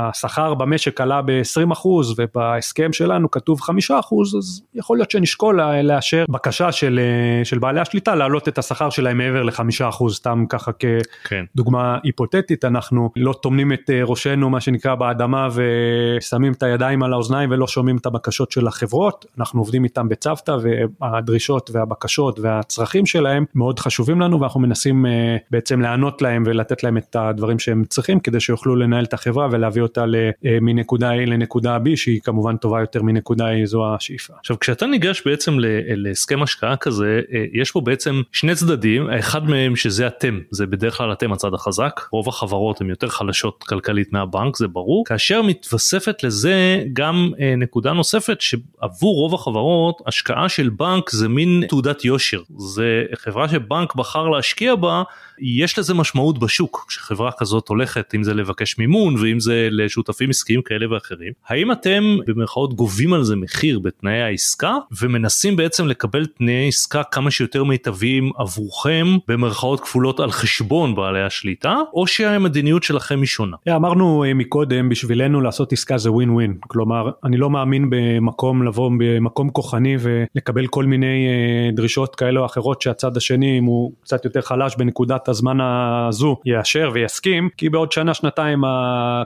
השכר 0.09 0.55
במשק 0.55 1.01
עלה 1.01 1.23
ב-20% 1.23 1.89
ובהסכם 2.17 2.93
שלנו 2.93 3.31
כתוב 3.31 3.61
5% 3.61 3.93
אז 4.39 4.63
יכול 4.75 4.97
להיות 4.97 5.11
שנשקול 5.11 5.61
לאשר 5.83 6.25
בקשה 6.29 6.73
של, 6.73 7.01
של 7.45 7.59
בעלי 7.59 7.81
השליטה 7.81 8.15
להעלות 8.15 8.49
את 8.49 8.59
השכר 8.59 8.91
שלהם 8.91 9.19
מעבר 9.19 9.43
ל-5% 9.43 10.09
סתם 10.11 10.45
ככה 10.49 10.71
כדוגמה 10.73 11.97
כן. 12.03 12.09
היפותטית 12.09 12.65
אנחנו 12.65 13.11
לא 13.17 13.33
טומנים 13.33 13.73
את 13.73 13.91
ראשנו 14.05 14.51
מה 14.51 14.61
שנקרא 14.61 14.95
באדמה 14.95 15.49
ושמים 15.55 16.53
את 16.53 16.63
הידיים 16.63 17.03
על 17.03 17.13
האוזניים 17.13 17.51
ולא 17.51 17.67
שומעים 17.67 17.97
את 17.97 18.07
הבקשות 18.07 18.53
של 18.53 18.67
החברות 18.67 19.27
אנחנו 19.39 19.61
עובדים 19.61 19.85
איתם 19.85 20.09
בצוותא 20.09 20.57
והדרישות 21.01 21.71
והבקשות 21.73 22.39
והצרכים 22.39 23.07
שלהם 23.07 23.45
מאוד 23.55 23.79
חשובים 23.79 24.21
לנו 24.21 24.41
ואנחנו 24.41 24.61
מנסים 24.61 25.07
בעצם 25.51 25.81
לענות 25.81 26.23
להם 26.23 26.43
ולתת 26.47 26.83
להם 26.83 26.97
את 26.97 27.17
הדברים 27.17 27.59
שהם 27.59 27.85
צריכים 27.89 28.21
כדי 28.21 28.41
שיוכלו 28.41 28.77
לנהל 28.77 29.05
את 29.05 29.15
החברה 29.15 29.49
ולהביא 29.51 29.83
אותה 29.85 30.05
מנקודה 30.43 31.11
A 31.11 31.17
לנקודה 31.17 31.77
B 31.77 31.97
שהיא 31.97 32.21
כמובן 32.21 32.57
טובה 32.57 32.81
יותר 32.81 33.03
מנקודה 33.03 33.53
A 33.53 33.65
זו 33.65 33.95
השאיפה. 33.95 34.35
עכשיו 34.41 34.59
כשאתה 34.59 34.87
ניגש 34.87 35.23
בעצם 35.27 35.57
להסכם 35.97 36.43
השקעה 36.43 36.77
כזה 36.77 37.21
יש 37.53 37.71
פה 37.71 37.81
בעצם 37.81 38.23
שני 38.33 38.55
צדדים 38.55 39.11
אחד 39.11 39.45
מהם 39.45 39.77
שזה 39.77 40.07
אתם 40.07 40.41
זה 40.51 40.67
בדרך 40.67 40.97
כלל 40.97 41.13
אתם 41.13 41.33
הצד 41.33 41.55
החזק 41.55 42.01
רוב 42.13 42.29
החברות 42.29 42.81
הן 42.81 42.91
יותר 42.91 43.09
חלשות 43.09 43.65
כלכלית 43.65 44.13
מהבנק 44.13 44.57
זה 44.57 44.69
ברור 44.69 45.05
כאשר 45.05 45.43
מתווספת 45.43 46.25
לזה 46.25 46.85
גם 46.93 47.31
נקודה 47.57 47.93
נוספת 47.93 48.41
שעבור 48.41 49.15
רוב 49.15 49.35
החברות 49.35 50.03
השקעה 50.07 50.49
של 50.49 50.69
בנק 50.69 51.11
זה 51.11 51.29
מין 51.29 51.65
תעודת 51.69 52.05
יושר 52.05 52.43
זה 52.59 53.03
חברה 53.15 53.49
שבנק 53.49 53.95
בחר 53.95 54.29
להשקיע 54.29 54.75
בה 54.75 55.03
יש 55.39 55.79
לזה 55.79 55.95
משמעות 55.95 56.39
בשוק 56.39 56.85
כשחברה 56.89 57.31
כזאת 57.39 57.69
הולכת 57.69 58.15
אם 58.15 58.23
זה 58.23 58.35
לבקש 58.35 58.79
מימון 58.79 59.15
ואם 59.17 59.41
זה 59.41 59.69
לשותפים 59.71 60.31
עסקיים 60.31 60.63
כאלה 60.63 60.93
ואחרים 60.93 61.33
האם 61.49 61.73
אתם 61.73 62.17
במרכאות 62.27 62.75
גובים 62.75 63.13
על 63.13 63.25
זה 63.25 63.37
מחיר 63.37 63.79
בתנאי 63.79 64.23
העסקה 64.23 64.75
ומנסים 65.01 65.57
בעצם 65.57 65.87
לקבל 65.87 66.27
תנאי 66.27 66.69
עסקה 66.69 67.03
כמה 67.03 67.31
שיותר 67.31 67.65
מיטביים 67.65 68.31
עבורכם 68.37 69.07
במרכאות 69.29 69.81
כפולות 69.81 70.21
על 70.21 70.31
חשבון 70.31 70.95
בעלי 70.95 71.23
השליטה 71.23 71.77
או 71.95 72.07
שהמדיניות 72.07 72.83
שלכם 72.83 73.19
היא 73.19 73.27
שונה. 73.27 73.57
אמרנו 73.77 74.25
אה, 74.25 74.35
מקודם 74.35 74.89
בשבילנו 74.89 75.41
לעשות 75.41 75.73
עסקה 75.73 75.99
זה 75.99 76.13
ווין 76.13 76.31
ווין 76.31 76.55
כלומר 76.61 77.11
אני 77.25 77.37
לא 77.37 77.51
מאמין 77.51 77.91
במקום 77.91 78.63
לבוא 78.63 78.91
במקום 78.99 79.51
כוחני 79.51 79.97
ולקבל 80.01 80.67
כל 80.67 80.85
מיני 80.85 81.27
אה, 81.27 81.71
דרישות 81.73 82.17
כאלה 82.17 82.41
או 82.41 82.47
אחרות 82.47 82.83
שהצד 82.83 83.17
השני 83.17 83.59
אם 83.59 83.65
הוא 83.65 83.93
קצת 84.03 84.25
יותר 84.25 84.41
חלש 84.41 84.77
בנקודת 84.77 85.24
הזמן 85.29 85.59
הזו 85.61 86.37
יאשר 86.45 86.91
ויסכים 86.95 87.49
כי 87.57 87.69
בעוד 87.69 87.93
שנה 87.93 88.15
שנתיים 88.15 88.61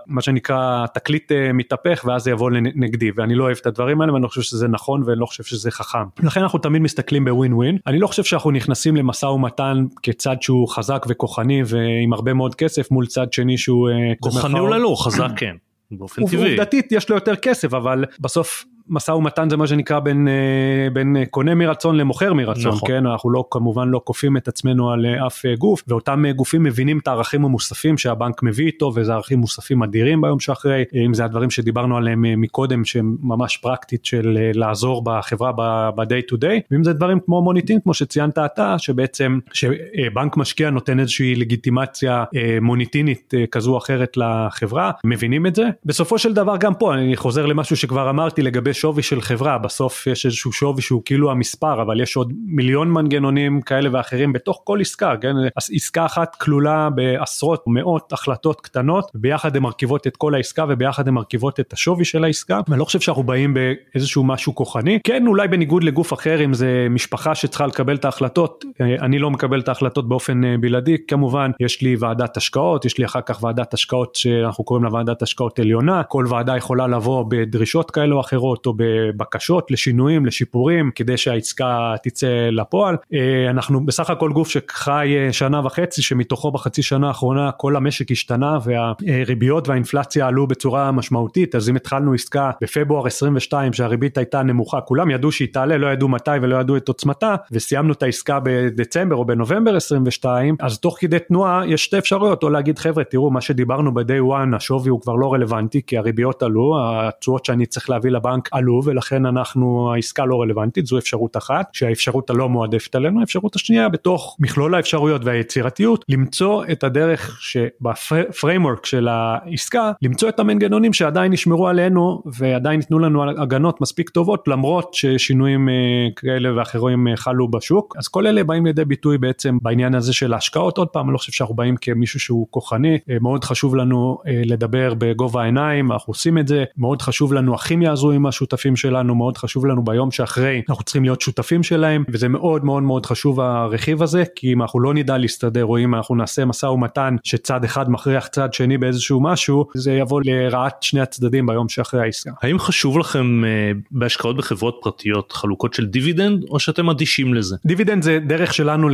מה 0.07 0.21
שנקרא 0.23 0.87
תקליט 0.95 1.33
אה, 1.33 1.53
מתהפך 1.53 2.05
ואז 2.07 2.23
זה 2.23 2.31
יבוא 2.31 2.51
נגדי 2.75 3.11
ואני 3.17 3.35
לא 3.35 3.45
אוהב 3.45 3.57
את 3.61 3.67
הדברים 3.67 4.01
האלה 4.01 4.13
ואני 4.13 4.23
לא 4.23 4.29
חושב 4.29 4.43
שזה 4.43 4.69
נכון 4.69 5.03
ואני 5.07 5.21
לא 5.21 5.27
חושב 5.27 5.43
שזה 5.43 5.71
חכם. 5.71 5.99
לכן 6.23 6.41
אנחנו 6.41 6.59
תמיד 6.59 6.83
מסתכלים 6.83 7.25
בווין 7.25 7.53
ווין 7.53 7.79
אני 7.87 7.99
לא 7.99 8.07
חושב 8.07 8.25
שאנחנו 8.25 8.51
נכנסים 8.51 8.97
למשא 8.97 9.27
ומתן 9.27 9.85
כצד 10.03 10.43
שהוא 10.43 10.69
חזק 10.69 11.07
וכוחני 11.09 11.63
ועם 11.67 12.13
הרבה 12.13 12.35
מאוד 12.35 12.55
כסף 12.55 12.91
מול 12.91 13.07
צד 13.07 13.33
שני 13.33 13.59
שהוא 13.59 13.89
כוחני 14.21 14.59
אולי 14.59 14.81
לא 14.81 14.97
חזק 14.99 15.29
כן 15.37 15.57
באופן 15.91 16.27
טבעי. 16.27 16.51
עובדתית 16.51 16.93
יש 16.93 17.11
לו 17.11 17.17
יותר 17.17 17.37
כסף 17.37 17.75
אבל 17.75 18.05
בסוף 18.21 18.65
משא 18.89 19.11
ומתן 19.11 19.51
זה 19.51 19.57
מה 19.57 19.67
שנקרא 19.67 19.99
בין, 19.99 20.29
אה, 20.29 20.91
בין 20.93 21.17
קונה 21.31 21.55
מרצון 21.55 21.97
למוכר 21.97 22.33
מרצון, 22.33 22.73
נכון. 22.73 22.89
כן, 22.89 23.07
אנחנו 23.07 23.31
לא 23.31 23.45
כמובן 23.51 23.89
לא 23.89 24.01
כופים 24.05 24.37
את 24.37 24.49
עצמנו 24.49 24.91
על 24.91 25.07
אה, 25.07 25.27
אף 25.27 25.47
אה, 25.47 25.55
גוף, 25.57 25.83
ואותם 25.89 26.25
גופים 26.37 26.63
מבינים 26.63 26.99
את 26.99 27.09
הערכים 27.09 27.45
המוספים 27.45 27.99
שהבנק 27.99 28.43
מביא 28.43 28.67
איתו, 28.67 28.93
וזה 28.95 29.13
ערכים 29.13 29.39
מוספים 29.39 29.83
אדירים 29.83 30.21
ביום 30.21 30.41
שאחרי, 30.41 30.85
אם 31.07 31.15
זה 31.15 31.25
הדברים 31.25 31.51
שדיברנו 31.51 31.97
עליהם 31.97 32.41
מקודם 32.41 32.85
שהם 32.85 33.17
ממש 33.23 33.57
פרקטית 33.57 34.05
של 34.05 34.39
לעזור 34.55 35.03
בחברה 35.05 35.53
ב-day 35.91 36.33
to 36.33 36.37
day, 36.37 36.61
ואם 36.71 36.85
זה 36.85 36.93
דברים 36.93 37.21
כמו 37.21 37.43
מוניטין 37.43 37.81
כמו 37.81 37.95
שציינת 37.95 38.39
אתה, 38.39 38.79
שבעצם 38.79 39.39
שבנק 39.53 40.37
משקיע 40.37 40.71
נותן 40.71 41.01
איזושהי 41.01 41.35
לגיטימציה 41.35 42.25
מוניטינית 42.61 43.35
כזו 43.51 43.73
או 43.73 43.79
אחרת 43.79 44.17
לחברה, 44.17 44.91
מבינים 45.05 45.47
את 45.47 45.55
זה. 45.55 45.65
בסופו 45.85 46.19
של 46.19 46.33
דבר 46.33 46.57
גם 46.57 46.75
פה 46.75 46.95
אני 46.95 47.17
חוזר 47.17 47.47
למשהו 47.47 47.77
שכבר 47.77 48.11
אמרתי 48.11 48.43
לגבי 48.43 48.75
שווי 48.81 49.03
של 49.03 49.21
חברה, 49.21 49.59
בסוף 49.59 50.07
יש 50.07 50.27
איזשהו 50.27 50.53
שווי 50.53 50.83
שהוא 50.83 51.03
כאילו 51.05 51.31
המספר, 51.31 51.83
אבל 51.83 52.01
יש 52.01 52.17
עוד 52.17 52.33
מיליון 52.47 52.91
מנגנונים 52.91 53.61
כאלה 53.63 53.89
ואחרים 53.93 54.33
בתוך 54.33 54.61
כל 54.65 54.81
עסקה, 54.81 55.15
כן? 55.21 55.35
עסקה 55.77 56.07
אחת 56.07 56.37
כלולה 56.37 56.91
בעשרות, 56.91 57.65
מאות 57.67 58.13
החלטות 58.13 58.61
קטנות, 58.61 59.11
וביחד 59.15 59.57
הן 59.57 59.63
מרכיבות 59.63 60.07
את 60.07 60.17
כל 60.17 60.35
העסקה 60.35 60.65
וביחד 60.69 61.09
הן 61.09 61.15
מרכיבות 61.15 61.61
את 61.61 61.73
השווי 61.73 62.05
של 62.05 62.25
העסקה, 62.25 62.61
ואני 62.69 62.81
לא 62.81 62.85
חושב 62.85 63.01
שאנחנו 63.01 63.23
באים 63.23 63.55
באיזשהו 63.55 64.25
משהו 64.25 64.55
כוחני, 64.55 64.99
כן 65.05 65.27
אולי 65.27 65.49
בניגוד 65.49 65.85
לגוף 65.85 66.13
אחר, 66.13 66.45
אם 66.45 66.55
זה 66.55 66.87
משפחה 66.91 67.35
שצריכה 67.35 67.67
לקבל 67.67 67.97
את 67.97 68.05
ההחלטות, 68.05 68.65
אני 68.81 69.19
לא 69.19 69.31
מקבל 69.31 69.61
את 69.61 69.69
ההחלטות 69.69 70.09
באופן 70.09 70.45
אה, 70.45 70.55
בלעדי, 70.61 70.97
כמובן, 71.09 71.51
יש 71.61 71.83
לי 71.83 71.97
ועדת 71.99 72.37
השקעות, 72.37 72.85
יש 72.85 72.99
לי 72.99 73.05
אחר 73.05 73.21
כך 73.21 73.43
ועדת 73.43 73.75
השקעות 73.75 74.15
שאנחנו 74.15 74.65
קוראים 74.65 74.85
לה 74.85 74.93
ועדת 74.93 75.23
השקעות 75.23 75.59
עליונה, 75.59 76.03
כל 76.03 76.25
ועדה 76.29 76.57
יכולה 76.57 76.87
לבוא 76.87 77.25
בדרישות 77.29 77.91
כאלה 77.91 78.15
או 78.15 78.21
אחרות, 78.21 78.67
או 78.69 78.75
בבקשות 78.77 79.71
לשינויים, 79.71 80.27
לשיפורים, 80.27 80.91
כדי 80.95 81.17
שהעסקה 81.17 81.95
תצא 82.03 82.49
לפועל. 82.53 82.97
אה, 83.15 83.51
אנחנו 83.51 83.87
בסך 83.87 84.11
הכל 84.11 84.33
גוף 84.33 84.49
שחי 84.49 85.15
אה, 85.17 85.33
שנה 85.33 85.61
וחצי, 85.67 86.03
שמתוכו 86.03 86.51
בחצי 86.51 86.83
שנה 86.83 87.09
האחרונה 87.09 87.53
כל 87.53 87.77
המשק 87.77 88.11
השתנה 88.11 88.59
והריביות 88.65 89.69
והאינפלציה 89.69 90.27
עלו 90.27 90.47
בצורה 90.47 90.93
משמעותית, 90.93 91.55
אז 91.55 91.71
אם 91.71 91.77
התחלנו 91.77 92.15
עסקה 92.15 92.51
בפברואר 92.63 93.07
22 93.07 93.73
שהריבית 93.73 94.19
הייתה 94.19 94.43
נמוכה, 94.43 94.81
כולם 94.81 95.11
ידעו 95.11 95.33
שהיא 95.33 95.49
תעלה, 95.53 95.77
לא 95.77 95.87
ידעו 95.87 96.09
מתי 96.09 96.31
ולא 96.43 96.57
ידעו 96.57 96.77
את 96.77 96.89
עוצמתה, 96.89 97.35
וסיימנו 97.53 97.93
את 97.93 98.03
העסקה 98.03 98.39
בדצמבר 98.43 99.17
או 99.17 99.25
בנובמבר 99.25 99.77
22, 99.77 100.57
אז 100.61 100.79
תוך 100.79 100.97
כדי 101.01 101.19
תנועה 101.19 101.63
יש 101.67 101.85
שתי 101.85 101.99
אפשרויות, 101.99 102.43
או 102.43 102.51
להגיד 102.51 102.79
חבר'ה 102.79 103.05
תראו 103.05 103.31
מה 103.31 103.41
שדיברנו 103.41 103.95
ב-day 103.95 104.23
one 104.53 104.57
השווי 104.57 104.91
הוא 104.91 105.01
כבר 105.01 105.15
לא 105.15 105.33
רלוונטי 105.33 105.83
כי 105.87 105.99
הריביות 105.99 106.43
עלו, 106.43 106.77
התשואות 106.81 107.45
שאני 107.45 107.67
צריך 107.67 107.91
להביא 107.91 108.11
לבנק 108.11 108.49
עלו 108.59 108.81
ולכן 108.85 109.27
אנחנו 109.27 109.93
העסקה 109.95 110.25
לא 110.25 110.41
רלוונטית 110.41 110.87
זו 110.87 110.99
אפשרות 110.99 111.37
אחת 111.37 111.69
שהאפשרות 111.73 112.31
הלא 112.31 112.49
מועדפת 112.49 112.95
עלינו 112.95 113.21
האפשרות 113.21 113.57
השנייה 113.57 113.89
בתוך 113.89 114.37
מכלול 114.41 114.75
האפשרויות 114.75 115.25
והיצירתיות 115.25 116.05
למצוא 116.09 116.65
את 116.73 116.85
הדרך 116.85 117.39
שבפריימורק 117.41 118.87
של 118.87 119.09
העסקה 119.09 119.93
למצוא 120.03 120.29
את 120.29 120.41
המנגנונים 120.41 120.93
שעדיין 120.93 121.33
ישמרו 121.33 121.69
עלינו 121.69 122.23
ועדיין 122.27 122.81
ייתנו 122.81 122.99
לנו 122.99 123.31
הגנות 123.43 123.81
מספיק 123.81 124.11
טובות 124.11 124.49
למרות 124.49 124.95
ששינויים 124.95 125.69
אה, 125.69 125.75
כאלה 126.17 126.57
ואחרים 126.57 127.09
אה, 127.09 127.17
חלו 127.17 127.49
בשוק. 127.49 127.95
אז 127.99 128.09
כל 128.09 128.27
אלה 128.27 128.45
באים 128.45 128.67
לידי 128.67 128.85
ביטוי 128.85 129.19
בעצם 129.19 129.59
בעניין 129.63 129.95
הזה 129.95 130.13
של 130.13 130.35
ההשקעות. 130.35 130.79
עוד 130.79 130.89
פעם 130.89 131.07
אני 131.07 131.13
לא 131.13 131.19
חושב 131.19 131.33
שאנחנו 131.33 131.55
באים 131.55 131.77
כמישהו 131.81 132.21
שהוא 132.21 132.47
כוחני. 132.51 132.99
אה, 133.11 133.17
מאוד 133.21 133.45
חשוב 133.45 133.77
לנו 133.77 134.19
לדבר 134.27 134.95
בגובה 134.99 135.43
העיניים 135.43 135.93
אנחנו 135.93 136.11
עושים 136.11 136.39
את 136.39 136.49
זה. 136.49 136.65
מאוד 136.77 137.03
חשוב 137.03 137.33
לנו 137.33 137.55
הכימיה 137.55 137.93
הזו 137.93 138.11
עם 138.11 138.27
השותפים 138.49 138.77
שלנו, 138.77 139.15
מאוד 139.15 139.37
חשוב 139.37 139.67
לנו 139.67 139.85
ביום 139.85 140.11
שאחרי, 140.11 140.63
אנחנו 140.69 140.85
צריכים 140.85 141.05
להיות 141.05 141.21
שותפים 141.21 141.63
שלהם, 141.63 142.05
וזה 142.09 142.29
מאוד 142.29 142.65
מאוד 142.65 142.83
מאוד 142.83 143.07
חשוב 143.07 143.41
הרכיב 143.41 144.03
הזה, 144.03 144.25
כי 144.35 144.53
אם 144.53 144.63
אנחנו 144.63 144.81
לא 144.81 144.95
נדע 144.95 145.19
להסתדר, 145.19 145.65
או 145.65 145.79
אם 145.79 145.95
אנחנו 145.95 146.15
נעשה 146.15 146.45
משא 146.45 146.67
ומתן 146.67 147.17
שצד 147.25 147.65
אחד 147.65 147.91
מכריח 147.91 148.27
צד 148.27 148.53
שני 148.53 148.79
באיזשהו 148.79 149.21
משהו, 149.21 149.67
זה 149.75 149.93
יבוא 149.93 150.21
לרעת 150.25 150.83
שני 150.83 151.01
הצדדים 151.01 151.47
ביום 151.47 151.69
שאחרי 151.69 152.01
העסקה. 152.01 152.31
האם 152.43 152.59
חשוב 152.59 152.99
לכם 152.99 153.45
אה, 153.45 153.73
בהשקעות 153.91 154.37
בחברות 154.37 154.79
פרטיות 154.83 155.33
חלוקות 155.33 155.75
של 155.75 155.87
דיבידנד, 155.87 156.45
או 156.51 156.59
שאתם 156.59 156.91
אדישים 156.91 157.35
לזה? 157.35 157.57
דיבידנד 157.67 158.03
זה 158.03 158.19
דרך 158.27 158.55
שלנו 158.55 158.89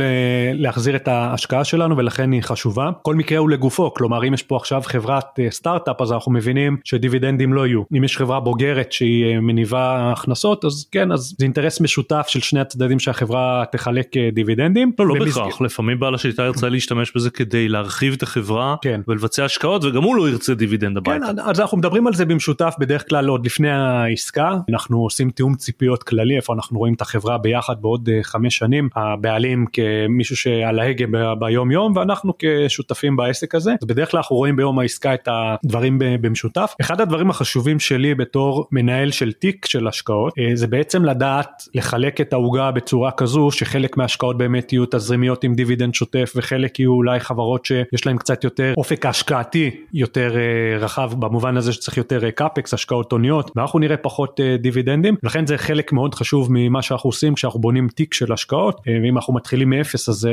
להחזיר 0.53 0.95
את 0.95 1.07
ההשקעה 1.07 1.63
שלנו, 1.63 1.97
ולכן 1.97 2.31
היא 2.31 2.41
חשובה. 2.41 2.89
כל 3.01 3.15
מקרה 3.15 3.37
הוא 3.37 3.49
לגופו, 3.49 3.93
כלומר 3.93 4.27
אם 4.27 4.33
יש 4.33 4.43
פה 4.43 4.55
עכשיו 4.55 4.81
חברת 4.85 5.39
אה, 5.39 5.47
סטארט-אפ, 5.51 6.01
אז 6.01 6.11
אנחנו 6.11 6.31
מבינים 6.31 6.77
שדיבידנדים 6.83 7.53
לא 7.53 7.67
יהיו. 7.67 7.81
אם 7.97 8.03
יש 8.03 8.17
חברה 8.17 8.39
בוגרת 8.39 8.91
שהיא 8.91 9.25
אה, 9.25 9.39
מניבה 9.47 10.11
הכנסות 10.11 10.65
אז 10.65 10.85
כן 10.91 11.11
אז 11.11 11.35
זה 11.39 11.45
אינטרס 11.45 11.81
משותף 11.81 12.25
של 12.27 12.39
שני 12.39 12.59
הצדדים 12.59 12.99
שהחברה 12.99 13.63
תחלק 13.71 14.17
אה, 14.17 14.29
דיבידנדים. 14.33 14.91
לא 14.99 15.07
לא 15.07 15.25
בהכרח 15.25 15.61
לפעמים 15.61 15.99
בעל 15.99 16.15
השליטה 16.15 16.43
ירצה 16.43 16.69
להשתמש 16.69 17.11
בזה 17.15 17.29
כדי 17.29 17.67
להרחיב 17.67 18.13
את 18.13 18.23
החברה 18.23 18.75
כן. 18.81 19.01
ולבצע 19.07 19.45
השקעות 19.45 19.83
וגם 19.83 20.03
הוא 20.03 20.15
לא 20.15 20.29
ירצה 20.29 20.55
דיבידנד 20.55 20.97
הביתה. 20.97 21.25
כן, 21.25 21.39
אז 21.39 21.59
אנחנו 21.59 21.77
מדברים 21.77 22.07
על 22.07 22.13
זה 22.13 22.25
במשותף 22.25 22.73
בדרך 22.79 23.09
כלל 23.09 23.27
עוד 23.27 23.45
לפני 23.45 23.69
העסקה 23.69 24.51
אנחנו 24.69 25.03
עושים 25.03 25.29
תיאום 25.29 25.55
ציפיות 25.55 26.03
כללי 26.03 26.35
איפה 26.35 26.53
אנחנו 26.53 26.79
רואים 26.79 26.93
את 26.93 27.01
החברה 27.01 27.37
ביחד 27.37 27.81
בעוד 27.81 28.09
אה, 28.09 28.19
חמש 28.23 28.57
שנים 28.57 28.89
הבעלים 28.95 29.65
כמישהו 29.73 30.37
שעל 30.37 30.79
ההגה 30.79 31.05
ביום 31.39 31.71
יום 31.71 31.95
ואנחנו 31.95 32.33
כשותפים 32.39 33.15
בעסק 33.15 33.55
הזה 33.55 33.71
אז 33.81 33.87
בדרך 33.87 34.11
כלל 34.11 34.17
אנחנו 34.17 34.35
רואים 34.35 34.55
ביום 34.55 34.79
העסקה 34.79 35.13
את 35.13 35.27
הדברים 35.31 35.97
במשותף. 35.99 36.75
אחד 36.81 37.01
הדברים 37.01 37.29
החשובים 37.29 37.79
שלי 37.79 38.15
בתור 38.15 38.67
מנהל 38.71 39.11
של 39.11 39.24
תיק 39.31 39.65
של 39.65 39.87
השקעות 39.87 40.33
אה, 40.39 40.55
זה 40.55 40.67
בעצם 40.67 41.05
לדעת 41.05 41.63
לחלק 41.75 42.21
את 42.21 42.33
העוגה 42.33 42.71
בצורה 42.71 43.11
כזו 43.11 43.51
שחלק 43.51 43.97
מההשקעות 43.97 44.37
באמת 44.37 44.73
יהיו 44.73 44.85
תזרימיות 44.85 45.43
עם 45.43 45.55
דיבידנד 45.55 45.93
שוטף 45.93 46.33
וחלק 46.35 46.79
יהיו 46.79 46.91
אולי 46.91 47.19
חברות 47.19 47.65
שיש 47.65 48.05
להן 48.05 48.17
קצת 48.17 48.43
יותר 48.43 48.73
אופק 48.77 49.05
השקעתי 49.05 49.71
יותר 49.93 50.35
אה, 50.37 50.77
רחב 50.77 51.11
במובן 51.19 51.57
הזה 51.57 51.73
שצריך 51.73 51.97
יותר 51.97 52.29
CapEx 52.31 52.73
אה, 52.73 52.75
השקעות 52.75 53.11
הוניות 53.11 53.51
ואנחנו 53.55 53.79
נראה 53.79 53.97
פחות 53.97 54.39
דיבידנדים 54.59 55.15
לכן 55.23 55.47
זה 55.47 55.57
חלק 55.57 55.91
מאוד 55.91 56.15
חשוב 56.15 56.47
ממה 56.51 56.81
שאנחנו 56.81 57.07
עושים 57.07 57.35
כשאנחנו 57.35 57.59
בונים 57.59 57.87
תיק 57.87 58.13
של 58.13 58.33
השקעות 58.33 58.81
ואם 58.85 59.17
אנחנו 59.17 59.33
מתחילים 59.33 59.69
מאפס 59.69 60.09
אז 60.09 60.15
זה 60.15 60.31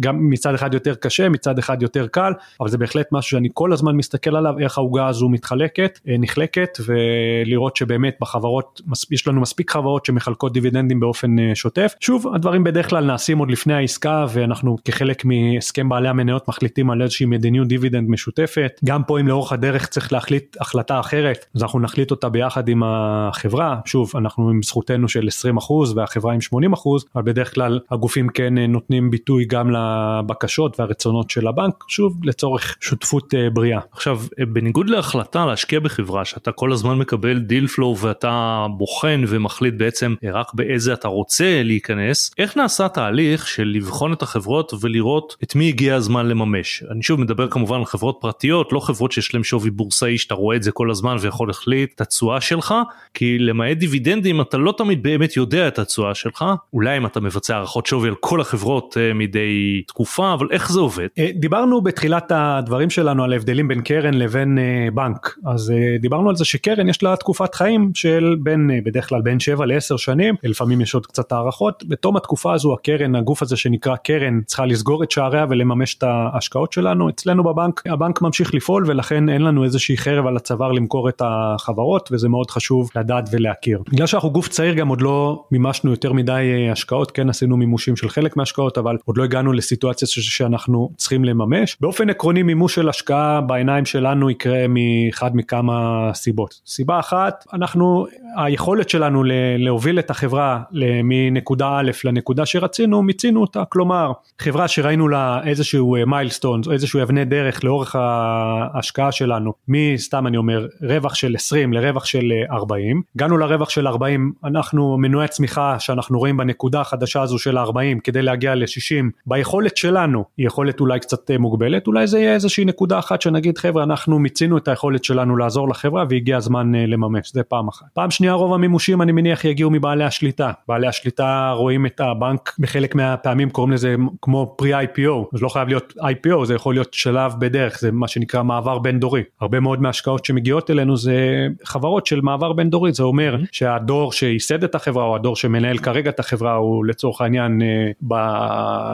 גם 0.00 0.30
מצד 0.30 0.54
אחד 0.54 0.74
יותר 0.74 0.94
קשה 0.94 1.28
מצד 1.28 1.58
אחד 1.58 1.82
יותר 1.82 2.06
קל 2.06 2.32
אבל 2.60 2.68
זה 2.68 2.78
בהחלט 2.78 3.06
משהו 3.12 3.30
שאני 3.30 3.48
כל 3.54 3.72
הזמן 3.72 3.96
מסתכל 3.96 4.36
עליו 4.36 4.58
איך 4.58 4.78
העוגה 4.78 5.06
הזו 5.06 5.28
מתחלקת 5.28 5.98
נחלקת 6.06 6.78
ולראות 6.86 7.76
שבאמת 7.76 8.14
בחברות, 8.22 8.80
יש 9.10 9.28
לנו 9.28 9.40
מספיק 9.40 9.70
חברות 9.70 10.06
שמחלקות 10.06 10.52
דיבידנדים 10.52 11.00
באופן 11.00 11.38
אה, 11.38 11.50
שוטף. 11.54 11.94
שוב, 12.00 12.34
הדברים 12.34 12.64
בדרך 12.64 12.88
כלל 12.88 13.04
נעשים 13.04 13.38
עוד 13.38 13.50
לפני 13.50 13.74
העסקה 13.74 14.26
ואנחנו 14.28 14.76
כחלק 14.84 15.24
מהסכם 15.24 15.88
בעלי 15.88 16.08
המניות 16.08 16.48
מחליטים 16.48 16.90
על 16.90 17.02
איזושהי 17.02 17.26
מדיניות 17.26 17.68
דיבידנד 17.68 18.08
משותפת. 18.08 18.80
גם 18.84 19.04
פה 19.04 19.20
אם 19.20 19.28
לאורך 19.28 19.52
הדרך 19.52 19.86
צריך 19.86 20.12
להחליט 20.12 20.56
החלטה 20.60 21.00
אחרת, 21.00 21.46
אז 21.54 21.62
אנחנו 21.62 21.80
נחליט 21.80 22.10
אותה 22.10 22.28
ביחד 22.28 22.68
עם 22.68 22.82
החברה. 22.86 23.80
שוב, 23.84 24.12
אנחנו 24.14 24.50
עם 24.50 24.62
זכותנו 24.62 25.08
של 25.08 25.28
20% 25.58 25.72
והחברה 25.96 26.32
עם 26.32 26.38
80%, 26.74 26.76
אבל 27.14 27.22
בדרך 27.22 27.54
כלל 27.54 27.80
הגופים 27.90 28.28
כן 28.28 28.58
אה, 28.58 28.66
נותנים 28.66 29.10
ביטוי 29.10 29.44
גם 29.44 29.70
לבקשות 29.70 30.80
והרצונות 30.80 31.30
של 31.30 31.46
הבנק, 31.46 31.84
שוב, 31.88 32.24
לצורך 32.24 32.76
שותפות 32.80 33.34
אה, 33.34 33.50
בריאה. 33.50 33.80
עכשיו, 33.92 34.20
בניגוד 34.48 34.90
להחלטה 34.90 35.46
להשקיע 35.46 35.80
בחברה 35.80 36.24
שאתה 36.24 36.52
כל 36.52 36.72
הזמן 36.72 36.98
מקבל 36.98 37.38
deal 37.38 37.66
flow 37.66 37.96
ואתה 38.12 38.66
בוחן 38.76 39.24
ומחליט 39.28 39.74
בעצם 39.76 40.14
רק 40.32 40.54
באיזה 40.54 40.92
אתה 40.92 41.08
רוצה 41.08 41.62
להיכנס, 41.64 42.30
איך 42.38 42.56
נעשה 42.56 42.88
תהליך 42.88 43.46
של 43.46 43.72
לבחון 43.74 44.12
את 44.12 44.22
החברות 44.22 44.72
ולראות 44.80 45.36
את 45.42 45.54
מי 45.54 45.68
הגיע 45.68 45.94
הזמן 45.94 46.26
לממש. 46.26 46.84
אני 46.90 47.02
שוב 47.02 47.20
מדבר 47.20 47.48
כמובן 47.48 47.76
על 47.76 47.84
חברות 47.84 48.18
פרטיות, 48.20 48.72
לא 48.72 48.80
חברות 48.80 49.12
שיש 49.12 49.34
להן 49.34 49.42
שווי 49.42 49.70
בורסאי 49.70 50.18
שאתה 50.18 50.34
רואה 50.34 50.56
את 50.56 50.62
זה 50.62 50.72
כל 50.72 50.90
הזמן 50.90 51.16
ויכול 51.20 51.48
להחליט 51.48 51.92
את 51.94 52.00
התשואה 52.00 52.40
שלך, 52.40 52.74
כי 53.14 53.38
למעט 53.38 53.76
דיבידנדים 53.76 54.40
אתה 54.40 54.58
לא 54.58 54.74
תמיד 54.78 55.02
באמת 55.02 55.36
יודע 55.36 55.68
את 55.68 55.78
התשואה 55.78 56.14
שלך, 56.14 56.44
אולי 56.72 56.96
אם 56.96 57.06
אתה 57.06 57.20
מבצע 57.20 57.56
הערכות 57.56 57.86
שווי 57.86 58.08
על 58.08 58.14
כל 58.20 58.40
החברות 58.40 58.96
uh, 58.96 59.14
מדי 59.14 59.82
תקופה, 59.86 60.34
אבל 60.34 60.46
איך 60.50 60.72
זה 60.72 60.80
עובד? 60.80 61.06
Uh, 61.06 61.22
דיברנו 61.34 61.80
בתחילת 61.80 62.32
הדברים 62.34 62.90
שלנו 62.90 63.24
על 63.24 63.32
ההבדלים 63.32 63.68
בין 63.68 63.82
קרן 63.82 64.14
לבין 64.14 64.58
uh, 64.58 64.94
בנק, 64.94 65.36
אז 65.46 65.72
דיברנו 66.00 66.28
על 66.28 66.36
זה 66.36 66.44
שקרן 66.44 66.88
יש 66.88 67.02
לה 67.02 67.16
תקופת 67.16 67.54
חיים 67.54 67.90
של 68.02 68.36
בין, 68.40 68.70
uh, 68.70 68.86
בדרך 68.86 69.08
כלל 69.08 69.20
בין 69.20 69.40
7 69.40 69.66
ל-10 69.66 69.98
שנים, 69.98 70.34
לפעמים 70.42 70.80
יש 70.80 70.94
עוד 70.94 71.06
קצת 71.06 71.32
הערכות, 71.32 71.84
בתום 71.88 72.16
התקופה 72.16 72.54
הזו 72.54 72.74
הקרן, 72.74 73.16
הגוף 73.16 73.42
הזה 73.42 73.56
שנקרא 73.56 73.96
קרן, 73.96 74.40
צריכה 74.46 74.66
לסגור 74.66 75.02
את 75.02 75.10
שעריה 75.10 75.46
ולממש 75.50 75.94
את 75.94 76.02
ההשקעות 76.02 76.72
שלנו, 76.72 77.08
אצלנו 77.08 77.44
בבנק, 77.44 77.82
הבנק 77.86 78.22
ממשיך 78.22 78.54
לפעול 78.54 78.84
ולכן 78.86 79.28
אין 79.28 79.42
לנו 79.42 79.64
איזושהי 79.64 79.96
חרב 79.96 80.26
על 80.26 80.36
הצוואר 80.36 80.72
למכור 80.72 81.08
את 81.08 81.22
החברות 81.24 82.08
וזה 82.12 82.28
מאוד 82.28 82.50
חשוב 82.50 82.90
לדעת 82.96 83.28
ולהכיר. 83.32 83.82
בגלל 83.92 84.06
שאנחנו 84.06 84.30
גוף 84.30 84.48
צעיר 84.48 84.74
גם 84.74 84.88
עוד 84.88 85.02
לא 85.02 85.44
מימשנו 85.50 85.90
יותר 85.90 86.12
מדי 86.12 86.68
השקעות, 86.72 87.10
כן 87.10 87.28
עשינו 87.28 87.56
מימושים 87.56 87.96
של 87.96 88.08
חלק 88.08 88.36
מההשקעות 88.36 88.78
אבל 88.78 88.96
עוד 89.04 89.16
לא 89.16 89.24
הגענו 89.24 89.52
לסיטואציה 89.52 90.08
שאנחנו 90.08 90.90
צריכים 90.96 91.24
לממש. 91.24 91.76
באופן 91.80 92.10
עקרוני 92.10 92.42
מימוש 92.42 92.74
של 92.74 92.88
השקעה 92.88 93.40
בעיניים 93.40 93.84
שלנו 93.84 94.30
יקרה 94.30 94.66
מאחד 94.68 95.36
מכמה 95.36 96.10
סיבות. 96.14 96.60
סיבה 96.66 96.98
אחת, 96.98 97.44
אנחנו, 97.52 97.91
היכולת 98.36 98.88
שלנו 98.88 99.22
להוביל 99.58 99.98
את 99.98 100.10
החברה 100.10 100.62
מנקודה 101.04 101.78
א' 101.78 101.90
לנקודה 102.04 102.46
שרצינו, 102.46 103.02
מיצינו 103.02 103.40
אותה, 103.40 103.64
כלומר 103.64 104.12
חברה 104.38 104.68
שראינו 104.68 105.08
לה 105.08 105.40
איזשהו 105.44 105.96
מיילסטון, 106.06 106.60
אה, 106.68 106.72
איזשהו 106.72 107.02
אבני 107.02 107.24
דרך 107.24 107.64
לאורך 107.64 107.96
ההשקעה 107.96 109.12
שלנו, 109.12 109.52
מסתם 109.68 110.26
אני 110.26 110.36
אומר 110.36 110.66
רווח 110.82 111.14
של 111.14 111.34
20 111.34 111.72
לרווח 111.72 112.04
של 112.04 112.32
40, 112.50 112.96
אה, 112.96 113.02
הגענו 113.16 113.38
לרווח 113.38 113.70
של 113.70 113.86
40, 113.86 114.32
אנחנו 114.44 114.96
מנועי 114.98 115.28
צמיחה 115.28 115.78
שאנחנו 115.78 116.18
רואים 116.18 116.36
בנקודה 116.36 116.80
החדשה 116.80 117.22
הזו 117.22 117.38
של 117.38 117.58
40 117.58 118.00
כדי 118.00 118.22
להגיע 118.22 118.54
ל-60, 118.54 119.04
ביכולת 119.26 119.76
שלנו 119.76 120.24
היא 120.36 120.46
יכולת 120.46 120.80
אולי 120.80 121.00
קצת 121.00 121.30
אה, 121.30 121.38
מוגבלת, 121.38 121.86
אולי 121.86 122.06
זה 122.06 122.18
יהיה 122.18 122.34
איזושהי 122.34 122.64
נקודה 122.64 122.98
אחת 122.98 123.22
שנגיד 123.22 123.58
חבר'ה 123.58 123.82
אנחנו 123.82 124.18
מיצינו 124.18 124.58
את 124.58 124.68
היכולת 124.68 125.04
שלנו 125.04 125.36
לעזור 125.36 125.68
לחברה 125.68 126.04
והגיע 126.10 126.36
הזמן 126.36 126.74
לממש, 126.74 127.32
זה 127.32 127.42
פעם 127.42 127.68
אחת. 127.68 127.81
פעם 127.94 128.10
שנייה 128.10 128.32
רוב 128.32 128.54
המימושים 128.54 129.02
אני 129.02 129.12
מניח 129.12 129.44
יגיעו 129.44 129.70
מבעלי 129.70 130.04
השליטה, 130.04 130.52
בעלי 130.68 130.86
השליטה 130.86 131.52
רואים 131.56 131.86
את 131.86 132.00
הבנק 132.00 132.54
בחלק 132.58 132.94
מהפעמים 132.94 133.50
קוראים 133.50 133.72
לזה 133.72 133.94
כמו 134.22 134.54
פרי 134.58 134.84
IPO, 134.84 135.36
זה 135.36 135.38
לא 135.40 135.48
חייב 135.48 135.68
להיות 135.68 135.92
IPO, 135.98 136.44
זה 136.44 136.54
יכול 136.54 136.74
להיות 136.74 136.94
שלב 136.94 137.32
בדרך, 137.38 137.78
זה 137.80 137.92
מה 137.92 138.08
שנקרא 138.08 138.42
מעבר 138.42 138.78
בין 138.78 139.00
דורי. 139.00 139.22
הרבה 139.40 139.60
מאוד 139.60 139.82
מההשקעות 139.82 140.24
שמגיעות 140.24 140.70
אלינו 140.70 140.96
זה 140.96 141.46
חברות 141.64 142.06
של 142.06 142.20
מעבר 142.20 142.52
בין 142.52 142.70
דורי, 142.70 142.92
זה 142.92 143.02
אומר 143.02 143.36
mm-hmm. 143.36 143.46
שהדור 143.52 144.12
שייסד 144.12 144.64
את 144.64 144.74
החברה 144.74 145.04
או 145.04 145.16
הדור 145.16 145.36
שמנהל 145.36 145.78
כרגע 145.78 146.10
את 146.10 146.20
החברה 146.20 146.54
הוא 146.54 146.84
לצורך 146.84 147.20
העניין 147.20 147.62
אה, 147.62 147.66
ב... 148.08 148.14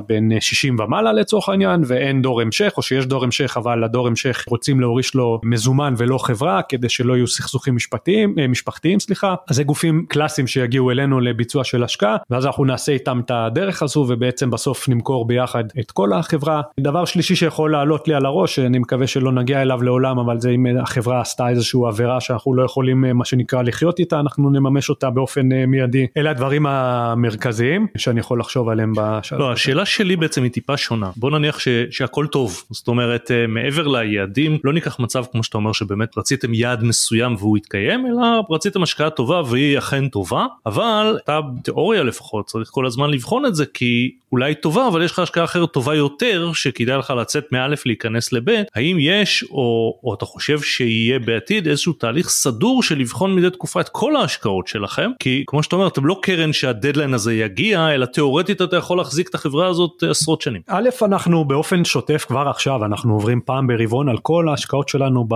בין 0.06 0.32
60 0.40 0.76
ומעלה 0.78 1.12
לצורך 1.12 1.48
העניין 1.48 1.82
ואין 1.86 2.22
דור 2.22 2.40
המשך 2.40 2.72
או 2.76 2.82
שיש 2.82 3.06
דור 3.06 3.24
המשך 3.24 3.56
אבל 3.56 3.84
הדור 3.84 4.06
המשך 4.06 4.44
רוצים 4.48 4.80
להוריש 4.80 5.14
לו 5.14 5.40
מזומן 5.44 5.94
ולא 5.96 6.18
חברה 6.18 6.60
כדי 6.68 6.88
שלא 6.88 7.16
יהיו 7.16 7.26
סכסוכים 7.26 7.76
משפטיים, 7.76 8.34
אה, 8.38 8.48
משפחתיים 8.78 9.00
סליחה, 9.00 9.34
אז 9.48 9.56
זה 9.56 9.64
גופים 9.64 10.06
קלאסיים 10.08 10.46
שיגיעו 10.46 10.90
אלינו 10.90 11.20
לביצוע 11.20 11.64
של 11.64 11.84
השקעה 11.84 12.16
ואז 12.30 12.46
אנחנו 12.46 12.64
נעשה 12.64 12.92
איתם 12.92 13.20
את 13.24 13.30
הדרך 13.34 13.82
הזו 13.82 14.06
ובעצם 14.08 14.50
בסוף 14.50 14.88
נמכור 14.88 15.26
ביחד 15.26 15.64
את 15.80 15.90
כל 15.90 16.12
החברה. 16.12 16.62
דבר 16.80 17.04
שלישי 17.04 17.36
שיכול 17.36 17.72
לעלות 17.72 18.08
לי 18.08 18.14
על 18.14 18.26
הראש, 18.26 18.58
אני 18.58 18.78
מקווה 18.78 19.06
שלא 19.06 19.32
נגיע 19.32 19.62
אליו 19.62 19.82
לעולם, 19.82 20.18
אבל 20.18 20.40
זה 20.40 20.50
אם 20.50 20.66
החברה 20.82 21.20
עשתה 21.20 21.48
איזושהי 21.48 21.80
עבירה 21.88 22.20
שאנחנו 22.20 22.54
לא 22.54 22.62
יכולים 22.62 23.00
מה 23.00 23.24
שנקרא 23.24 23.62
לחיות 23.62 23.98
איתה, 23.98 24.20
אנחנו 24.20 24.50
נממש 24.50 24.90
אותה 24.90 25.10
באופן 25.10 25.52
אה, 25.52 25.66
מיידי. 25.66 26.06
אלה 26.16 26.30
הדברים 26.30 26.66
המרכזיים 26.66 27.86
שאני 27.96 28.20
יכול 28.20 28.40
לחשוב 28.40 28.68
עליהם 28.68 28.92
בשלב. 28.96 29.38
לא, 29.38 29.52
השאלה 29.52 29.86
שלי 29.86 30.16
בעצם 30.16 30.42
היא 30.42 30.50
טיפה 30.50 30.76
שונה. 30.76 31.10
בוא 31.16 31.30
נניח 31.30 31.58
ש, 31.58 31.68
שהכל 31.90 32.26
טוב, 32.26 32.62
זאת 32.70 32.88
אומרת 32.88 33.30
אה, 33.30 33.46
מעבר 33.46 33.86
ליעדים, 33.86 34.58
לא 34.64 34.72
ניקח 34.72 35.00
מצב 35.00 35.24
כמו 35.32 35.44
שאתה 35.44 35.58
אומר 35.58 35.72
שבאמת 35.72 36.18
רציתם 36.18 36.54
יעד 36.54 36.84
מסוים 36.84 37.34
והוא 37.38 37.58
יתקיים, 37.58 38.06
אלא 38.06 38.42
רציתם 38.50 38.67
השקעה 38.76 39.10
טובה 39.10 39.42
והיא 39.46 39.78
אכן 39.78 40.08
טובה, 40.08 40.46
אבל 40.66 41.18
אתה 41.24 41.40
תיאוריה 41.62 42.02
לפחות 42.02 42.46
צריך 42.46 42.68
כל 42.70 42.86
הזמן 42.86 43.10
לבחון 43.10 43.46
את 43.46 43.54
זה 43.54 43.66
כי 43.66 44.10
אולי 44.32 44.54
טובה 44.54 44.88
אבל 44.88 45.02
יש 45.02 45.12
לך 45.12 45.18
השקעה 45.18 45.44
אחרת 45.44 45.72
טובה 45.72 45.94
יותר 45.94 46.50
שכדאי 46.52 46.98
לך 46.98 47.10
לצאת 47.10 47.44
מאלף 47.52 47.86
להיכנס 47.86 48.32
לבית 48.32 48.66
האם 48.74 48.96
יש 49.00 49.44
או, 49.50 49.98
או 50.04 50.14
אתה 50.14 50.24
חושב 50.24 50.60
שיהיה 50.60 51.18
בעתיד 51.18 51.68
איזשהו 51.68 51.92
תהליך 51.92 52.28
סדור 52.28 52.82
של 52.82 52.98
לבחון 52.98 53.34
מדי 53.34 53.50
תקופה 53.50 53.80
את 53.80 53.88
כל 53.88 54.16
ההשקעות 54.16 54.68
שלכם 54.68 55.10
כי 55.18 55.44
כמו 55.46 55.62
שאתה 55.62 55.76
אומר 55.76 55.86
אתם 55.86 56.06
לא 56.06 56.18
קרן 56.22 56.52
שהדדליין 56.52 57.14
הזה 57.14 57.34
יגיע 57.34 57.94
אלא 57.94 58.06
תאורטית 58.06 58.62
אתה 58.62 58.76
יכול 58.76 58.98
להחזיק 58.98 59.28
את 59.28 59.34
החברה 59.34 59.66
הזאת 59.66 60.02
עשרות 60.10 60.40
שנים. 60.40 60.62
א' 60.68 60.88
אנחנו 61.02 61.44
באופן 61.44 61.84
שוטף 61.84 62.24
כבר 62.28 62.48
עכשיו 62.48 62.84
אנחנו 62.84 63.14
עוברים 63.14 63.40
פעם 63.44 63.66
ברבעון 63.66 64.08
על 64.08 64.18
כל 64.18 64.48
ההשקעות 64.48 64.88
שלנו 64.88 65.26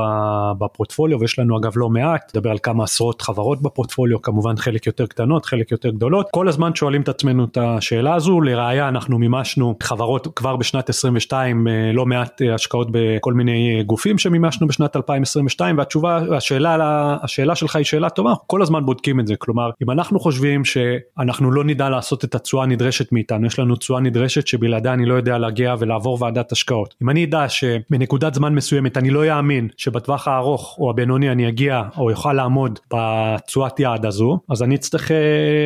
בפורטפוליו 0.59 1.21
ויש 1.21 1.39
לנו 1.39 1.59
אגב 1.59 1.73
לא 1.77 1.89
מעט 1.89 2.37
נדבר 2.37 2.51
על 2.51 2.59
כמה 2.63 2.85
עשרות 2.85 3.12
חברות 3.21 3.63
בפורטפוליו 3.63 4.23
כמובן 4.23 4.57
חלק 4.57 4.87
יותר 4.87 5.07
קטנות 5.07 5.47
חלק 5.47 5.71
יותר 5.71 5.91
גדולות. 5.91 6.29
כל 6.31 6.49
הזמן 6.49 6.75
שואלים 6.75 7.03
את 7.03 7.09
עצמנו 7.09 7.45
את 7.45 7.59
השאלה 7.61 8.15
הזו. 8.15 8.41
לראיה 8.41 8.89
אנחנו 8.89 9.19
מימשנו 9.19 9.75
חברות 9.83 10.29
כבר 10.37 10.57
בשנת 10.57 10.89
22 10.89 11.69
אה, 11.69 11.93
לא 11.93 12.07
מעט 12.07 12.43
אה, 12.43 12.55
השקעות 12.55 12.89
בכל 12.91 13.33
מיני 13.33 13.77
אה, 13.77 13.83
גופים 13.83 14.19
שמימשנו 14.19 14.67
בשנת 14.67 14.97
2022 14.97 15.79
והתשובה 15.79 16.21
השאלה 16.37 17.17
השאלה 17.23 17.55
שלך 17.55 17.77
היא 17.77 17.85
שאלה 17.85 18.11
טובה. 18.11 18.33
כל 18.47 18.63
הזמן 18.63 18.87
בודקים 18.87 19.21
את 19.21 19.27
זה. 19.27 19.37
כלומר 19.37 19.71
אם 19.83 19.91
אנחנו 19.91 20.21
חושבים 20.21 20.65
שאנחנו 20.65 21.51
לא 21.51 21.65
נדע 21.65 21.89
לעשות 21.89 22.25
את 22.25 22.35
התשואה 22.35 22.65
הנדרשת 22.65 23.13
מאיתנו 23.13 23.47
יש 23.47 23.59
לנו 23.59 23.77
תשואה 23.77 24.01
נדרשת 24.01 24.47
שבלעדיה 24.47 24.93
אני 24.93 25.07
לא 25.07 25.15
יודע 25.15 25.39
להגיע 25.39 25.75
ולעבור 25.79 26.23
ועדת 26.23 26.53
השקעות. 26.53 26.95
אם 27.03 27.11
אני 27.11 27.25
אדע 27.25 27.49
שבנקודת 27.49 28.35
זמן 28.35 28.55
מסוימת 28.55 28.97
אני 28.97 29.11
לא 29.11 29.39
אאמין 29.39 29.69
שבטווח 29.77 30.29
הארוך 30.29 30.77
או 30.79 30.91
הבינוני 30.91 31.31
אני 31.31 31.49
אגיע 31.49 31.83
או 31.97 32.11
יוכל 32.11 32.33
לעמוד 32.33 32.79
בתשואת 33.03 33.81
יעד 33.81 34.07
הזו 34.07 34.39
אז 34.51 34.63
אני 34.63 34.75
אצטרך 34.75 35.11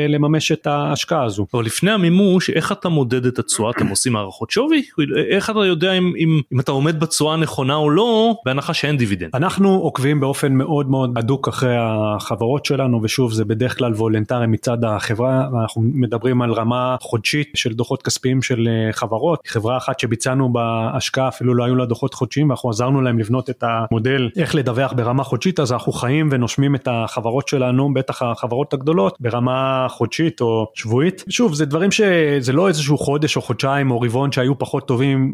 לממש 0.08 0.52
את 0.52 0.66
ההשקעה 0.66 1.24
הזו. 1.24 1.46
אבל 1.54 1.64
לפני 1.64 1.90
המימוש 1.90 2.50
איך 2.50 2.72
אתה 2.72 2.88
מודד 2.88 3.26
את 3.26 3.38
התשואה 3.38 3.70
אתם 3.70 3.86
עושים 3.86 4.16
הערכות 4.16 4.50
שווי? 4.50 4.82
איך 5.30 5.50
אתה 5.50 5.58
יודע 5.58 5.92
אם, 5.92 6.12
אם, 6.18 6.40
אם 6.52 6.60
אתה 6.60 6.72
עומד 6.72 7.00
בתשואה 7.00 7.34
הנכונה 7.34 7.74
או 7.74 7.90
לא 7.90 8.34
בהנחה 8.44 8.74
שאין 8.74 8.96
דיבידנד. 8.96 9.30
אנחנו 9.34 9.74
עוקבים 9.74 10.20
באופן 10.20 10.52
מאוד 10.52 10.90
מאוד 10.90 11.18
הדוק 11.18 11.48
אחרי 11.48 11.76
החברות 11.78 12.64
שלנו 12.64 13.00
ושוב 13.02 13.32
זה 13.32 13.44
בדרך 13.44 13.78
כלל 13.78 13.92
וולנטרי 13.92 14.46
מצד 14.46 14.84
החברה. 14.84 15.48
אנחנו 15.62 15.82
מדברים 15.84 16.42
על 16.42 16.52
רמה 16.52 16.96
חודשית 17.00 17.50
של 17.54 17.72
דוחות 17.72 18.02
כספיים 18.02 18.42
של 18.42 18.68
אה, 18.68 18.92
חברות. 18.92 19.40
חברה 19.46 19.76
אחת 19.76 20.00
שביצענו 20.00 20.52
בהשקעה 20.52 21.28
אפילו 21.28 21.54
לא 21.54 21.64
היו 21.64 21.74
לה 21.76 21.86
דוחות 21.86 22.14
חודשיים 22.14 22.48
ואנחנו 22.48 22.70
עזרנו 22.70 23.02
להם 23.02 23.18
לבנות 23.18 23.50
את 23.50 23.64
המודל 23.66 24.30
איך 24.36 24.54
לדווח 24.54 24.92
ברמה 24.92 25.24
חודשית 25.24 25.60
אז 25.60 25.72
אנחנו 25.72 25.92
חיים 25.92 26.28
ונושמים 26.32 26.74
את 26.74 26.88
החברות 26.90 27.25
שלנו 27.48 27.94
בטח 27.94 28.22
החברות 28.22 28.72
הגדולות 28.72 29.16
ברמה 29.20 29.86
חודשית 29.90 30.40
או 30.40 30.66
שבועית. 30.74 31.24
שוב 31.28 31.54
זה 31.54 31.66
דברים 31.66 31.90
שזה 31.90 32.52
לא 32.52 32.68
איזשהו 32.68 32.98
חודש 32.98 33.36
או 33.36 33.42
חודשיים 33.42 33.90
או 33.90 34.00
רבעון 34.00 34.32
שהיו 34.32 34.58
פחות 34.58 34.88
טובים 34.88 35.32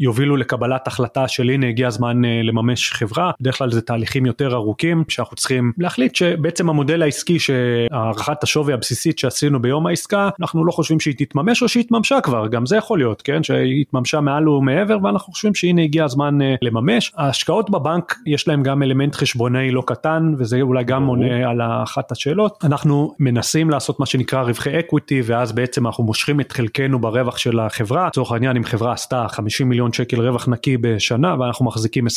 יובילו 0.00 0.36
לקבלת 0.36 0.86
החלטה 0.86 1.28
של 1.28 1.50
הנה 1.50 1.68
הגיע 1.68 1.86
הזמן 1.86 2.24
אה, 2.24 2.40
לממש 2.42 2.92
חברה. 2.92 3.30
בדרך 3.40 3.58
כלל 3.58 3.70
זה 3.70 3.80
תהליכים 3.80 4.26
יותר 4.26 4.54
ארוכים 4.54 5.04
שאנחנו 5.08 5.36
צריכים 5.36 5.72
להחליט 5.78 6.14
שבעצם 6.14 6.68
המודל 6.68 7.02
העסקי 7.02 7.38
שהערכת 7.38 8.42
השווי 8.42 8.72
הבסיסית 8.72 9.18
שעשינו 9.18 9.62
ביום 9.62 9.86
העסקה 9.86 10.30
אנחנו 10.40 10.64
לא 10.64 10.72
חושבים 10.72 11.00
שהיא 11.00 11.14
תתממש 11.18 11.62
או 11.62 11.68
שהיא 11.68 11.80
התממשה 11.80 12.20
כבר. 12.20 12.46
גם 12.48 12.66
זה 12.66 12.76
יכול 12.76 12.98
להיות 12.98 13.22
כן? 13.22 13.42
שהיא 13.42 13.80
התממשה 13.80 14.20
מעל 14.20 14.48
ומעבר 14.48 14.98
ואנחנו 15.02 15.32
חושבים 15.32 15.54
שהנה 15.54 15.82
הגיע 15.82 16.04
הזמן 16.04 16.42
אה, 16.42 16.54
לממש. 16.62 17.12
ההשקעות 17.16 17.70
בבנק 17.70 18.14
יש 18.26 18.48
להם 18.48 18.62
גם 18.62 18.82
אלמנט 18.82 19.14
חשבונאי 19.14 19.70
לא 19.70 19.82
קטן 19.86 20.34
וזה 20.38 20.60
אולי 20.60 20.84
גם 20.84 21.02
עונה 21.02 21.21
על 21.48 21.60
אחת 21.82 22.12
השאלות. 22.12 22.64
אנחנו 22.64 23.14
מנסים 23.18 23.70
לעשות 23.70 24.00
מה 24.00 24.06
שנקרא 24.06 24.42
רווחי 24.42 24.78
equity 24.78 25.22
ואז 25.24 25.52
בעצם 25.52 25.86
אנחנו 25.86 26.04
מושכים 26.04 26.40
את 26.40 26.52
חלקנו 26.52 26.98
ברווח 26.98 27.38
של 27.38 27.60
החברה. 27.60 28.06
לצורך 28.06 28.32
העניין 28.32 28.56
אם 28.56 28.64
חברה 28.64 28.92
עשתה 28.92 29.26
50 29.28 29.68
מיליון 29.68 29.92
שקל 29.92 30.20
רווח 30.20 30.48
נקי 30.48 30.76
בשנה 30.76 31.34
ואנחנו 31.40 31.64
מחזיקים 31.64 32.06
20% 32.06 32.10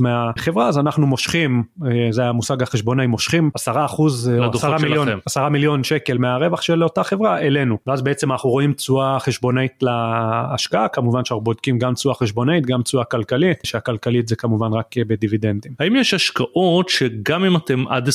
מהחברה 0.00 0.68
אז 0.68 0.78
אנחנו 0.78 1.06
מושכים, 1.06 1.62
אה, 1.86 1.90
זה 2.10 2.24
המושג 2.24 2.62
החשבונאי, 2.62 3.06
מושכים 3.06 3.50
10% 3.54 3.68
או 4.38 4.50
10 4.54 4.76
מיליון, 4.82 5.08
10 5.26 5.48
מיליון 5.48 5.84
שקל 5.84 6.18
מהרווח 6.18 6.62
של 6.62 6.84
אותה 6.84 7.04
חברה 7.04 7.38
אלינו. 7.38 7.78
ואז 7.86 8.02
בעצם 8.02 8.32
אנחנו 8.32 8.50
רואים 8.50 8.72
תשואה 8.72 9.18
חשבונאית 9.20 9.82
להשקעה, 9.82 10.88
כמובן 10.88 11.24
שאנחנו 11.24 11.44
בודקים 11.44 11.78
גם 11.78 11.94
תשואה 11.94 12.14
חשבונאית, 12.14 12.66
גם 12.66 12.82
תשואה 12.82 13.04
כלכלית, 13.04 13.58
שהכלכלית 13.64 14.28
זה 14.28 14.36
כמובן 14.36 14.72
רק 14.72 14.94
בדיבידנדים. 15.06 15.72
האם 15.80 15.96
יש 15.96 16.14
השקעות 16.14 16.88
שגם 16.88 17.44
אם 17.44 17.56
אתם 17.56 17.88
עד 17.88 18.08
20% 18.08 18.10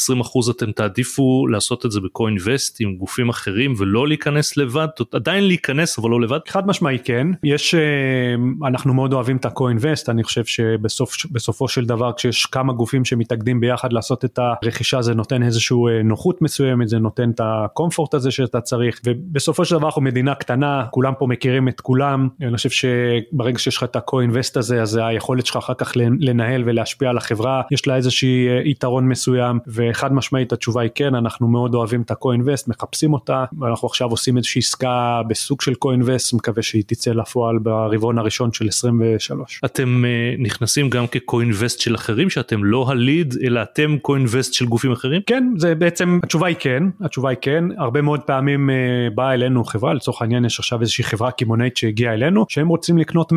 אתם 0.50 0.72
תעדיפו 0.72 1.48
לעשות 1.48 1.86
את 1.86 1.92
זה 1.92 2.00
בקוינבסט 2.00 2.78
עם 2.80 2.96
גופים 2.96 3.30
אחרים 3.30 3.74
ולא 3.78 4.08
להיכנס 4.08 4.58
לבד, 4.58 4.88
עדיין 5.14 5.48
להיכנס 5.48 6.00
אבל 6.00 6.10
לא 6.10 6.22
לבד? 6.22 6.40
חד 6.48 6.68
משמעי 6.68 7.00
כן, 7.00 7.28
יש, 7.44 7.76
אה, 7.76 8.68
אנחנו 8.68 8.94
מאוד 8.94 9.14
אוהבים 9.14 9.38
את 9.38 9.46
הקוינבסט, 9.46 10.10
אני 10.10 10.24
חושב 10.24 10.46
שבסופו 10.46 11.68
של 11.68 11.86
דבר 11.86 12.12
כשיש 12.14 12.46
כמה 12.46 12.74
גופים 12.74 13.06
שמתאגדים 13.06 13.60
ביחד 13.60 13.94
לעשות 13.94 14.26
את 14.26 14.40
הרכישה 14.40 15.02
זה 15.02 15.14
נותן 15.14 15.44
איזושהי 15.44 15.78
אה, 15.90 16.04
נוחות 16.04 16.42
מסוימת, 16.42 16.90
זה 16.90 17.00
נותן 17.00 17.30
את 17.30 17.42
הקומפורט 17.44 18.14
הזה 18.14 18.32
שאתה 18.32 18.62
צריך, 18.62 19.02
ובסופו 19.06 19.66
של 19.66 19.76
דבר 19.76 19.86
אנחנו 19.86 20.02
מדינה 20.02 20.36
קטנה, 20.36 20.86
כולם 20.92 21.14
פה 21.20 21.28
מכירים 21.28 21.68
את 21.68 21.82
כולם, 21.82 22.28
אני 22.42 22.58
חושב 22.58 22.70
שברגע 22.70 23.60
שיש 23.60 23.78
לך 23.78 23.84
את 23.84 23.96
ה-co-invest 23.96 24.52
הזה, 24.56 24.82
אז 24.82 25.00
היכולת 25.04 25.46
שלך 25.46 25.58
אחר 25.58 25.74
כך 25.74 25.94
לנהל 26.20 26.64
ולהשפיע 26.66 27.10
על 27.10 27.18
החברה, 27.18 27.62
יש 27.72 27.88
לה 27.88 27.96
איזושהי 27.96 28.48
אה, 28.48 28.62
יתרון 28.66 29.08
מסוים, 29.08 29.60
וחד 29.68 30.14
משמעית 30.22 30.54
התשובה 30.54 30.82
היא 30.82 30.90
כן, 30.96 31.16
אנחנו 31.16 31.48
מאוד 31.48 31.76
אוהבים 31.76 32.02
את 32.02 32.12
ה-co-invest, 32.12 32.64
מחפשים 32.68 33.14
אותה, 33.14 33.46
ואנחנו 33.60 33.88
עכשיו 33.88 34.10
עושים 34.10 34.38
איזושהי 34.38 34.60
עסקה 34.60 35.22
בסוג 35.28 35.62
של 35.62 35.72
co-invest, 35.72 36.36
מקווה 36.36 36.64
שהיא 36.64 36.84
תצא 36.88 37.12
לפועל 37.12 37.60
ברבעון 37.60 38.18
הראשון 38.18 38.54
של 38.54 38.68
23. 38.68 39.62
אתם 39.66 40.04
uh, 40.04 40.42
נכנסים 40.42 40.90
גם 40.90 41.06
כ-co-invest 41.12 41.82
של 41.82 41.96
אחרים, 41.96 42.30
שאתם 42.30 42.64
לא 42.64 42.86
הליד, 42.90 43.36
אלא 43.44 43.62
אתם 43.62 43.98
co-invest 44.08 44.54
של 44.54 44.66
גופים 44.66 44.92
אחרים? 44.92 45.22
כן, 45.26 45.54
זה 45.58 45.76
בעצם, 45.76 46.20
התשובה 46.24 46.48
היא 46.48 46.56
כן, 46.60 46.84
התשובה 47.02 47.30
היא 47.30 47.38
כן, 47.42 47.64
הרבה 47.78 48.02
מאוד 48.02 48.20
פעמים 48.20 48.70
uh, 48.70 49.16
באה 49.16 49.34
אלינו 49.34 49.64
חברה, 49.64 49.94
לצורך 49.94 50.22
העניין 50.22 50.46
יש 50.46 50.60
עכשיו 50.60 50.82
איזושהי 50.82 51.04
חברה 51.04 51.32
קמעונאית 51.32 51.78
שהגיעה 51.78 52.14
אלינו, 52.14 52.46
שהם 52.50 52.68
רוצים 52.68 52.98
לקנות 52.98 53.34
100%, 53.34 53.36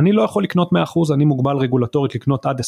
אני 0.00 0.12
לא 0.12 0.22
יכול 0.22 0.42
לקנות 0.42 0.70
100%, 0.72 0.76
אני 1.14 1.24
מוגבל 1.24 1.56
רגולטורית 1.56 2.14
לקנות 2.14 2.46
עד 2.46 2.60
20% 2.60 2.62